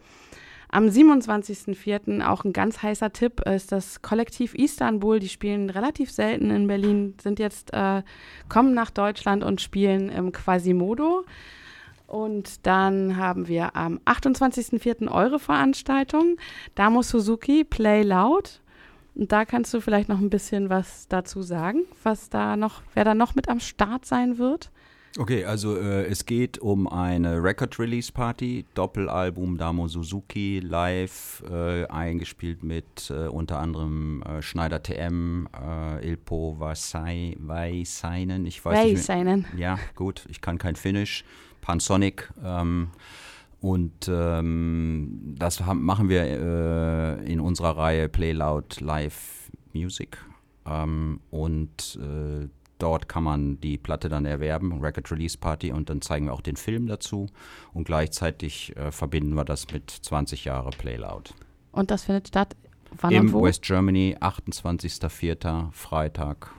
Am 0.71 0.85
27.04. 0.85 2.23
auch 2.23 2.43
ein 2.43 2.53
ganz 2.53 2.83
heißer 2.83 3.11
Tipp 3.11 3.41
ist 3.47 3.71
das 3.71 4.03
Kollektiv 4.03 4.53
Istanbul. 4.53 5.19
Die 5.19 5.29
spielen 5.29 5.69
relativ 5.71 6.11
selten 6.11 6.51
in 6.51 6.67
Berlin, 6.67 7.15
sind 7.21 7.39
jetzt, 7.39 7.73
äh, 7.73 8.03
kommen 8.49 8.75
nach 8.75 8.91
Deutschland 8.91 9.43
und 9.43 9.61
spielen 9.61 10.09
im 10.09 10.31
Quasimodo. 10.31 11.25
Und 12.05 12.65
dann 12.67 13.17
haben 13.17 13.47
wir 13.47 13.75
am 13.75 13.99
28.04. 14.05 15.11
eure 15.11 15.39
Veranstaltung, 15.39 16.37
Damo 16.75 17.01
Suzuki, 17.01 17.63
Play 17.63 18.03
Loud. 18.03 18.61
Und 19.19 19.33
da 19.33 19.43
kannst 19.43 19.73
du 19.73 19.81
vielleicht 19.81 20.07
noch 20.07 20.19
ein 20.19 20.29
bisschen 20.29 20.69
was 20.69 21.07
dazu 21.09 21.41
sagen, 21.41 21.81
was 22.03 22.29
da 22.29 22.55
noch, 22.55 22.81
wer 22.93 23.03
da 23.03 23.13
noch 23.13 23.35
mit 23.35 23.49
am 23.49 23.59
Start 23.59 24.05
sein 24.05 24.37
wird. 24.37 24.71
Okay, 25.17 25.43
also 25.43 25.75
äh, 25.75 26.05
es 26.05 26.25
geht 26.25 26.59
um 26.59 26.87
eine 26.87 27.43
Record-Release-Party, 27.43 28.63
Doppelalbum 28.75 29.57
Damo 29.57 29.89
Suzuki, 29.89 30.61
live 30.63 31.43
äh, 31.51 31.85
eingespielt 31.87 32.63
mit 32.63 33.09
äh, 33.09 33.27
unter 33.27 33.59
anderem 33.59 34.21
äh, 34.23 34.41
Schneider 34.41 34.81
TM, 34.81 35.47
äh, 35.59 36.07
Ilpo 36.07 36.55
Vasai, 36.59 37.35
Vaisainen, 37.39 38.45
ich 38.45 38.63
weiß 38.63 38.85
nicht. 38.85 39.03
Seinen. 39.03 39.41
mehr- 39.51 39.59
Ja, 39.59 39.79
gut, 39.95 40.25
ich 40.29 40.39
kann 40.39 40.57
kein 40.59 40.77
Finnisch, 40.77 41.25
Pansonic 41.59 42.29
ähm, 42.41 42.91
und 43.61 44.09
ähm, 44.09 45.35
das 45.37 45.61
haben, 45.61 45.83
machen 45.83 46.09
wir 46.09 46.23
äh, 46.23 47.31
in 47.31 47.39
unserer 47.39 47.77
Reihe 47.77 48.09
Play 48.09 48.31
Loud 48.31 48.79
Live 48.81 49.51
Music 49.73 50.17
ähm, 50.65 51.19
und 51.29 51.99
äh, 52.01 52.47
Dort 52.79 53.09
kann 53.09 53.23
man 53.23 53.59
die 53.59 53.77
Platte 53.77 54.07
dann 54.07 54.23
erwerben, 54.23 54.79
Record 54.79 55.11
Release 55.11 55.37
Party, 55.37 55.73
und 55.73 55.89
dann 55.89 56.01
zeigen 56.01 56.27
wir 56.27 56.33
auch 56.33 56.39
den 56.41 56.55
Film 56.55 56.87
dazu. 56.87 57.27
Und 57.73 57.83
gleichzeitig 57.83 58.75
äh, 58.77 58.91
verbinden 58.91 59.33
wir 59.33 59.43
das 59.43 59.69
mit 59.71 59.91
20 59.91 60.45
Jahre 60.45 60.69
Play 60.69 60.95
Loud. 60.95 61.33
Und 61.73 61.91
das 61.91 62.05
findet 62.05 62.29
statt 62.29 62.55
wann 62.97 63.13
und 63.13 63.19
Im 63.19 63.33
wo? 63.33 63.43
West 63.43 63.63
Germany, 63.63 64.15
28.04. 64.19 65.71
Freitag, 65.73 66.51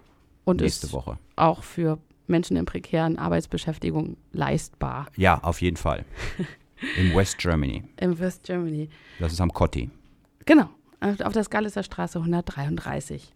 und 0.45 0.61
nächste 0.61 0.89
ist 0.89 0.93
Woche. 0.93 1.19
auch 1.37 1.63
für 1.63 1.99
Menschen 2.27 2.57
in 2.59 2.67
prekären 2.67 3.19
Arbeitsbeschäftigung 3.19 4.19
leistbar 4.33 5.07
Ja, 5.17 5.43
auf 5.43 5.63
jeden 5.63 5.77
Fall. 5.79 6.05
Im 6.97 7.15
West 7.15 7.39
Germany. 7.39 7.85
im 8.01 8.19
West 8.19 8.45
Germany. 8.45 8.89
Das 9.19 9.33
ist 9.33 9.41
am 9.41 9.53
Kotti. 9.53 9.91
Genau, 10.47 10.69
auf 11.01 11.33
der 11.33 11.45
Skalitzer 11.45 11.83
Straße 11.83 12.19
133. 12.19 13.33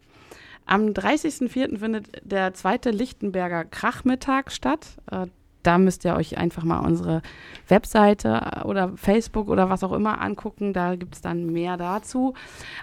Am 0.66 0.86
30.04. 0.88 1.78
findet 1.78 2.08
der 2.22 2.54
zweite 2.54 2.90
Lichtenberger 2.90 3.64
Krachmittag 3.64 4.50
statt. 4.50 4.96
Äh, 5.10 5.26
Da 5.62 5.78
müsst 5.78 6.04
ihr 6.04 6.14
euch 6.14 6.36
einfach 6.36 6.62
mal 6.64 6.80
unsere 6.80 7.22
Webseite 7.68 8.62
oder 8.64 8.92
Facebook 8.96 9.48
oder 9.48 9.70
was 9.70 9.82
auch 9.82 9.92
immer 9.92 10.20
angucken. 10.20 10.72
Da 10.74 10.94
gibt 10.94 11.14
es 11.14 11.20
dann 11.22 11.46
mehr 11.46 11.76
dazu. 11.78 12.34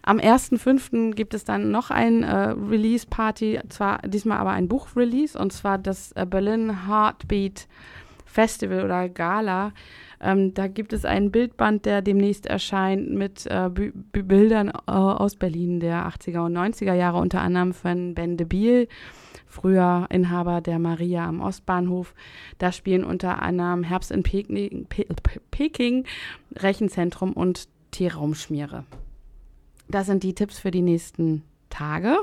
Am 0.03 0.18
1.05. 0.18 1.14
gibt 1.14 1.34
es 1.36 1.43
dann 1.43 1.70
noch 1.72 1.91
ein 1.91 2.24
äh, 2.24 2.55
Release-Party, 2.72 3.59
zwar 3.70 3.99
diesmal 4.07 4.39
aber 4.39 4.51
ein 4.51 4.68
Buch-Release, 4.68 5.38
und 5.38 5.53
zwar 5.53 5.78
das 5.78 6.12
äh, 6.14 6.26
Berlin 6.26 6.88
Heartbeat 6.88 7.68
Festival 8.26 8.84
oder 8.86 9.09
Gala. 9.09 9.74
Ähm, 10.24 10.54
da 10.54 10.68
gibt 10.68 10.94
es 10.94 11.04
einen 11.04 11.32
Bildband, 11.32 11.86
der 11.86 12.02
demnächst 12.04 12.46
erscheint 12.46 13.10
mit 13.12 13.48
äh, 13.48 13.70
Bü- 13.70 13.92
Bü- 14.14 14.24
Bildern 14.24 14.70
äh, 14.70 14.92
aus 14.92 15.36
Berlin 15.36 15.80
der 15.80 16.08
80er 16.08 16.46
und 16.46 16.56
90er 16.56 16.94
Jahre, 16.94 17.18
unter 17.18 17.42
anderem 17.42 17.74
von 17.74 18.14
Ben 18.14 18.38
de 18.38 18.46
Biel, 18.46 18.88
früher 19.48 20.06
Inhaber 20.12 20.62
der 20.62 20.78
Maria 20.78 21.26
am 21.28 21.42
Ostbahnhof. 21.42 22.14
Da 22.60 22.72
spielen 22.72 23.04
unter 23.04 23.42
anderem 23.42 23.84
Herbst 23.84 24.12
in 24.12 24.22
Peking, 24.22 24.86
Pe 24.88 25.06
Pe- 25.06 25.42
Peking 25.50 26.06
Rechenzentrum 26.56 27.34
und 27.34 27.68
T-Raumschmiere. 27.92 28.86
Das 29.90 30.06
sind 30.06 30.24
die 30.24 30.36
Tipps 30.36 30.60
für 30.60 30.72
die 30.72 30.82
nächsten 30.84 31.44
Tage. 31.70 32.18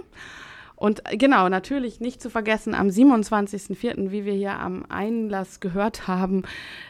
Und 0.79 1.11
äh, 1.11 1.17
genau, 1.17 1.49
natürlich 1.49 1.99
nicht 1.99 2.23
zu 2.23 2.31
vergessen, 2.31 2.75
am 2.75 2.87
27.04., 2.87 4.13
wie 4.13 4.25
wir 4.25 4.33
hier 4.33 4.61
am 4.61 4.85
Einlass 4.89 5.59
gehört 5.59 6.07
haben, 6.07 6.45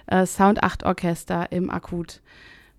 äh, 0.06 0.26
Sound 0.26 0.62
8 0.62 0.84
Orchester 0.84 1.50
im 1.50 1.70
Akut 1.70 2.20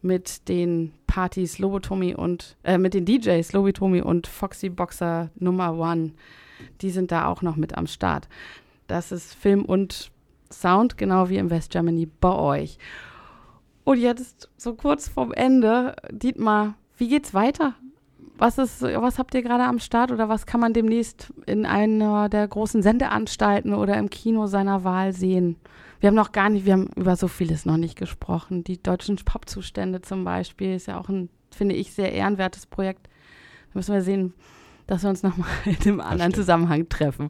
mit 0.04 0.48
den 0.48 0.94
Partys 1.08 1.58
Lobotomi 1.58 2.14
und 2.14 2.56
äh, 2.64 2.78
mit 2.78 2.94
den 2.94 3.06
DJs 3.06 3.52
Lobotomi 3.54 4.02
und 4.02 4.28
Foxy 4.28 4.70
Boxer 4.70 5.32
Nummer 5.36 5.76
One. 5.78 6.12
Die 6.82 6.92
sind 6.92 7.12
da 7.12 7.26
auch 7.26 7.42
noch 7.42 7.56
mit 7.56 7.76
am 7.76 7.88
Start. 7.88 8.30
Das 8.88 9.12
ist 9.12 9.34
Film 9.34 9.66
und 9.66 10.12
Sound, 10.52 10.98
genau 10.98 11.30
wie 11.30 11.38
im 11.38 11.50
West 11.50 11.72
Germany 11.72 12.08
bei 12.20 12.34
euch. 12.34 12.78
Und 13.84 13.98
jetzt 13.98 14.48
so 14.58 14.76
kurz 14.76 15.10
vorm 15.10 15.32
Ende, 15.32 15.96
Dietmar, 16.12 16.76
wie 16.98 17.10
geht's 17.10 17.34
weiter? 17.34 17.74
Was, 18.40 18.58
ist, 18.58 18.82
was 18.82 19.20
habt 19.20 19.36
ihr 19.36 19.44
gerade 19.44 19.66
am 19.66 19.80
Start 19.80 20.12
oder 20.12 20.30
was 20.30 20.46
kann 20.46 20.62
man 20.62 20.74
demnächst 20.74 21.34
in 21.46 21.66
einer 21.66 22.30
der 22.30 22.48
großen 22.48 22.82
Sendeanstalten 22.82 23.74
oder 23.74 23.98
im 23.98 24.10
Kino 24.10 24.48
seiner 24.48 24.86
Wahl 24.86 25.12
sehen? 25.12 25.58
Wir 26.00 26.08
haben 26.08 26.16
noch 26.16 26.32
gar 26.32 26.50
nicht, 26.50 26.66
wir 26.66 26.74
haben 26.74 26.88
über 26.96 27.18
so 27.18 27.28
vieles 27.28 27.66
noch 27.66 27.76
nicht 27.76 27.98
gesprochen. 27.98 28.64
Die 28.64 28.82
deutschen 28.82 29.18
Popzustände 29.18 30.02
zum 30.02 30.24
Beispiel 30.24 30.74
ist 30.76 30.88
ja 30.88 30.98
auch 30.98 31.10
ein, 31.10 31.30
finde 31.54 31.76
ich, 31.76 31.92
sehr 31.92 32.14
ehrenwertes 32.14 32.66
Projekt. 32.66 33.08
Da 33.08 33.80
müssen 33.80 33.94
wir 33.94 34.02
sehen, 34.02 34.34
dass 34.88 35.04
wir 35.04 35.10
uns 35.10 35.22
nochmal 35.22 35.50
in 35.66 35.76
einem 35.82 36.00
anderen. 36.00 36.34
Zusammenhang 36.34 36.88
treffen. 36.88 37.28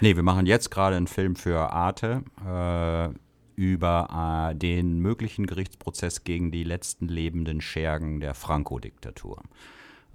Nee, 0.00 0.16
wir 0.16 0.24
machen 0.24 0.46
jetzt 0.46 0.72
gerade 0.72 0.96
einen 0.96 1.06
Film 1.06 1.36
für 1.36 1.72
Arte 1.72 2.24
äh, 2.44 3.14
über 3.54 4.50
äh, 4.50 4.56
den 4.56 4.98
möglichen 4.98 5.46
Gerichtsprozess 5.46 6.24
gegen 6.24 6.50
die 6.50 6.64
letzten 6.64 7.06
lebenden 7.06 7.60
Schergen 7.60 8.18
der 8.18 8.34
Franco-Diktatur. 8.34 9.40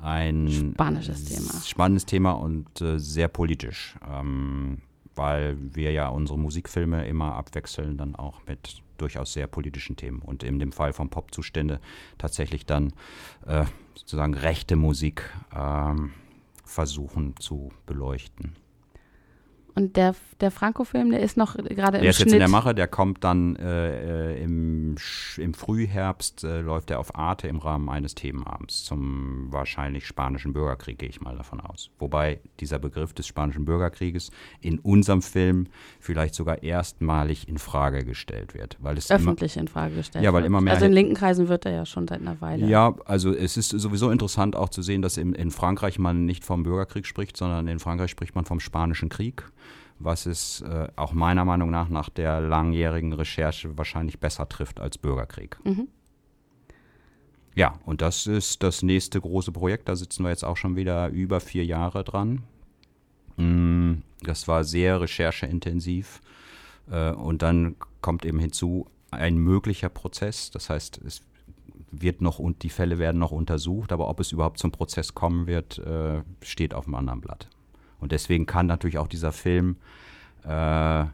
Ein 0.02 0.74
Spanisches 0.74 1.26
Thema. 1.26 1.62
Spannendes 1.66 2.06
Thema 2.06 2.32
und 2.32 2.82
äh, 2.82 3.00
sehr 3.00 3.28
politisch, 3.28 3.96
ähm, 4.10 4.82
weil 5.16 5.58
wir 5.60 5.92
ja 5.92 6.08
unsere 6.10 6.40
Musikfilme 6.40 7.06
immer 7.08 7.34
abwechseln, 7.36 7.98
dann 7.98 8.16
auch 8.16 8.42
mit 8.48 8.82
durchaus 8.98 9.34
sehr 9.34 9.48
politischen 9.48 9.96
Themen. 9.96 10.22
Und 10.22 10.44
in 10.44 10.60
dem 10.60 10.72
Fall 10.72 10.94
von 10.94 11.10
Popzustände 11.10 11.80
tatsächlich 12.18 12.66
dann 12.66 12.94
äh, 13.46 13.66
sozusagen 13.96 14.34
rechte 14.34 14.76
Musik 14.76 15.24
ähm, 15.56 16.14
versuchen 16.64 17.36
zu 17.38 17.72
beleuchten. 17.86 18.56
Und 19.76 19.96
der, 19.96 20.16
der 20.42 20.52
Franco-Film, 20.52 21.12
der 21.12 21.22
ist 21.22 21.38
noch 21.38 21.56
gerade 21.56 21.98
im 21.98 22.02
Der 22.04 22.10
ist 22.10 22.18
Schnitt. 22.18 22.28
jetzt 22.28 22.34
in 22.34 22.40
der 22.40 22.50
Mache, 22.50 22.74
der 22.76 22.88
kommt 22.88 23.24
dann 23.24 23.56
äh, 23.56 24.34
äh, 24.34 24.44
im, 24.44 24.96
im 25.38 25.54
Frühherbst, 25.54 26.44
äh, 26.44 26.62
läuft 26.62 26.92
er 26.92 27.00
auf 27.00 27.16
Arte 27.16 27.48
im 27.48 27.60
Rahmen 27.60 27.88
eines 27.90 28.16
Themenabends 28.16 28.84
zum 28.84 29.48
wahrscheinlich 29.52 30.06
spanischen 30.06 30.54
Bürgerkrieg, 30.54 30.98
gehe 31.00 31.10
ich 31.10 31.22
mal 31.22 31.36
davon 31.38 31.62
aus. 31.62 31.92
Wobei 32.00 32.40
dieser 32.60 32.80
Begriff 32.80 33.14
des 33.14 33.28
spanischen 33.28 33.66
Bürgerkrieges 33.66 34.32
in 34.62 34.80
unserem 34.80 35.22
Film 35.22 35.68
vielleicht 36.00 36.36
sogar 36.36 36.64
erstmalig 36.64 37.48
in 37.48 37.58
Frage 37.58 38.04
gestellt 38.04 38.54
wird. 38.54 38.78
Weil 38.82 38.98
es 38.98 39.10
immer, 39.10 39.20
öffentlich 39.20 39.56
in 39.58 39.68
Frage 39.68 39.96
gestellt 39.96 40.24
Ja, 40.26 40.34
weil 40.34 40.42
wird. 40.42 40.48
immer 40.48 40.62
mehr- 40.62 40.74
Also 40.74 40.86
in 40.86 40.94
linken 40.94 41.14
Kreisen 41.16 41.48
wird 41.48 41.66
er 41.66 41.72
ja 41.74 41.86
schon 41.86 42.08
seit 42.08 42.22
einer 42.22 42.42
Weile. 42.42 42.66
Ja, 42.66 42.96
also 43.06 43.34
es 43.34 43.56
ist 43.58 43.70
sowieso 43.70 44.10
interessant 44.12 44.56
auch 44.56 44.70
zu 44.70 44.82
sehen, 44.82 45.02
dass 45.02 45.18
in, 45.18 45.34
in 45.34 45.52
Frankreich 45.52 46.00
man 46.00 46.26
nicht 46.26 46.44
vom 46.44 46.64
Bürgerkrieg 46.64 47.06
spricht, 47.06 47.38
sondern 47.38 47.68
in 47.68 47.80
Frankreich 47.80 48.12
spricht 48.12 48.36
man 48.36 48.46
vom 48.46 48.60
Spanischen 48.60 49.10
Krieg, 49.10 49.44
was 50.00 50.26
es 50.26 50.62
äh, 50.62 50.88
auch 50.96 51.14
meiner 51.14 51.46
Meinung 51.46 51.70
nach 51.70 51.90
nach 51.90 52.10
der 52.10 52.42
langjährigen 52.42 53.14
Recherche 53.14 53.78
wahrscheinlich 53.78 54.20
besser 54.20 54.48
trifft 54.50 54.80
als 54.80 54.98
Bürgerkrieg. 54.98 55.58
Mhm. 55.64 55.88
Ja, 57.56 57.74
und 57.86 58.02
das 58.02 58.26
ist 58.28 58.64
das 58.64 58.84
nächste 58.84 59.20
große 59.20 59.52
Projekt. 59.52 59.90
Da 59.90 59.96
sitzen 59.96 60.24
wir 60.24 60.30
jetzt 60.30 60.46
auch 60.46 60.56
schon 60.56 60.76
wieder 60.76 61.10
über 61.10 61.40
vier 61.42 61.66
Jahre 61.66 62.04
dran. 62.04 62.44
Mm, 63.38 63.96
Das 64.22 64.48
war 64.48 64.64
sehr 64.64 65.02
rechercheintensiv. 65.02 66.22
Äh, 66.90 67.12
Und 67.12 67.42
dann 67.42 67.76
kommt 68.02 68.24
eben 68.26 68.40
hinzu 68.40 68.88
ein 69.12 69.38
möglicher 69.38 69.90
Prozess. 69.90 70.52
Das 70.52 70.70
heißt, 70.70 71.00
es 71.06 71.22
wird 71.92 72.22
noch 72.22 72.40
und 72.40 72.64
die 72.64 72.70
Fälle 72.70 73.00
werden 73.00 73.18
noch 73.18 73.32
untersucht, 73.32 73.92
aber 73.92 74.08
ob 74.10 74.20
es 74.20 74.32
überhaupt 74.32 74.60
zum 74.60 74.72
Prozess 74.72 75.16
kommen 75.16 75.48
wird, 75.48 75.80
äh, 75.80 76.22
steht 76.44 76.74
auf 76.74 76.86
dem 76.86 76.96
anderen 76.96 77.20
Blatt. 77.20 77.50
Und 78.00 78.12
deswegen 78.12 78.46
kann 78.46 78.66
natürlich 78.66 78.98
auch 78.98 79.08
dieser 79.08 79.32
Film 79.32 79.78
äh, 80.46 81.06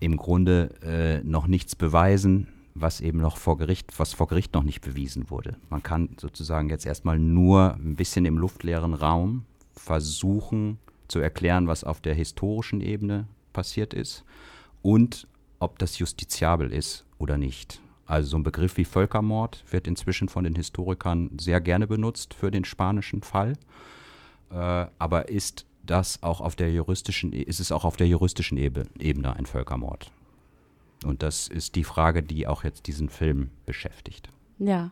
im 0.00 0.16
Grunde 0.16 0.70
äh, 0.82 1.24
noch 1.24 1.46
nichts 1.46 1.74
beweisen, 1.74 2.48
was 2.74 3.00
eben 3.00 3.18
noch 3.18 3.36
vor 3.36 3.58
Gericht, 3.58 3.98
was 3.98 4.12
vor 4.12 4.28
Gericht 4.28 4.54
noch 4.54 4.62
nicht 4.62 4.80
bewiesen 4.80 5.30
wurde. 5.30 5.56
Man 5.68 5.82
kann 5.82 6.10
sozusagen 6.20 6.70
jetzt 6.70 6.86
erstmal 6.86 7.18
nur 7.18 7.74
ein 7.74 7.96
bisschen 7.96 8.24
im 8.24 8.38
luftleeren 8.38 8.94
Raum 8.94 9.44
versuchen 9.72 10.78
zu 11.08 11.18
erklären, 11.18 11.66
was 11.66 11.84
auf 11.84 12.00
der 12.00 12.14
historischen 12.14 12.80
Ebene 12.80 13.26
passiert 13.52 13.94
ist 13.94 14.24
und 14.82 15.26
ob 15.58 15.78
das 15.78 15.98
justiziabel 15.98 16.72
ist 16.72 17.04
oder 17.18 17.36
nicht. 17.36 17.80
Also 18.06 18.30
so 18.30 18.36
ein 18.38 18.42
Begriff 18.42 18.76
wie 18.76 18.84
Völkermord 18.84 19.64
wird 19.70 19.86
inzwischen 19.86 20.28
von 20.28 20.44
den 20.44 20.54
Historikern 20.54 21.30
sehr 21.38 21.60
gerne 21.60 21.86
benutzt 21.86 22.32
für 22.32 22.50
den 22.50 22.64
spanischen 22.64 23.22
Fall. 23.22 23.54
Äh, 24.50 24.86
aber 24.98 25.28
ist 25.28 25.66
das 25.84 26.22
auch 26.22 26.40
auf 26.40 26.56
der 26.56 26.70
juristischen, 26.70 27.32
ist 27.32 27.60
es 27.60 27.72
auch 27.72 27.84
auf 27.84 27.96
der 27.96 28.06
juristischen 28.08 28.58
Ebe- 28.58 28.86
Ebene 28.98 29.34
ein 29.36 29.46
Völkermord? 29.46 30.10
Und 31.04 31.22
das 31.22 31.48
ist 31.48 31.76
die 31.76 31.84
Frage, 31.84 32.22
die 32.22 32.46
auch 32.46 32.64
jetzt 32.64 32.86
diesen 32.86 33.08
Film 33.08 33.50
beschäftigt. 33.66 34.28
Ja. 34.58 34.90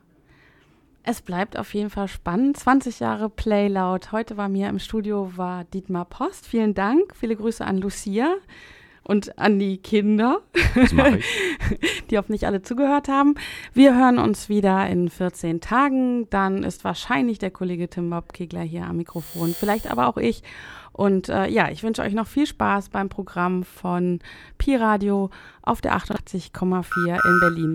Es 1.02 1.22
bleibt 1.22 1.56
auf 1.56 1.72
jeden 1.74 1.90
Fall 1.90 2.08
spannend. 2.08 2.56
20 2.56 2.98
Jahre 3.00 3.28
Playloud. 3.28 4.10
Heute 4.12 4.34
bei 4.34 4.48
mir 4.48 4.68
im 4.68 4.78
Studio 4.80 5.32
war 5.36 5.64
Dietmar 5.64 6.04
Post. 6.04 6.46
Vielen 6.46 6.74
Dank. 6.74 7.14
Viele 7.14 7.36
Grüße 7.36 7.64
an 7.64 7.78
Lucia 7.78 8.34
und 9.06 9.38
an 9.38 9.58
die 9.58 9.78
Kinder, 9.78 10.40
die 12.10 12.18
hoffentlich 12.18 12.46
alle 12.46 12.62
zugehört 12.62 13.08
haben. 13.08 13.36
Wir 13.72 13.96
hören 13.96 14.18
uns 14.18 14.48
wieder 14.48 14.86
in 14.88 15.08
14 15.08 15.60
Tagen. 15.60 16.28
Dann 16.30 16.64
ist 16.64 16.82
wahrscheinlich 16.84 17.38
der 17.38 17.50
Kollege 17.50 17.88
Tim 17.88 18.10
Bob 18.10 18.32
Kegler 18.32 18.62
hier 18.62 18.84
am 18.84 18.96
Mikrofon. 18.96 19.54
Vielleicht 19.54 19.90
aber 19.90 20.08
auch 20.08 20.16
ich. 20.16 20.42
Und 20.92 21.28
äh, 21.28 21.46
ja, 21.48 21.70
ich 21.70 21.82
wünsche 21.82 22.02
euch 22.02 22.14
noch 22.14 22.26
viel 22.26 22.46
Spaß 22.46 22.88
beim 22.88 23.08
Programm 23.08 23.64
von 23.64 24.18
Pi 24.58 24.76
Radio 24.76 25.30
auf 25.62 25.80
der 25.80 25.96
88,4 25.96 27.18
in 27.28 27.40
Berlin. 27.40 27.72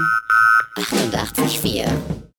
88,4. 0.76 2.22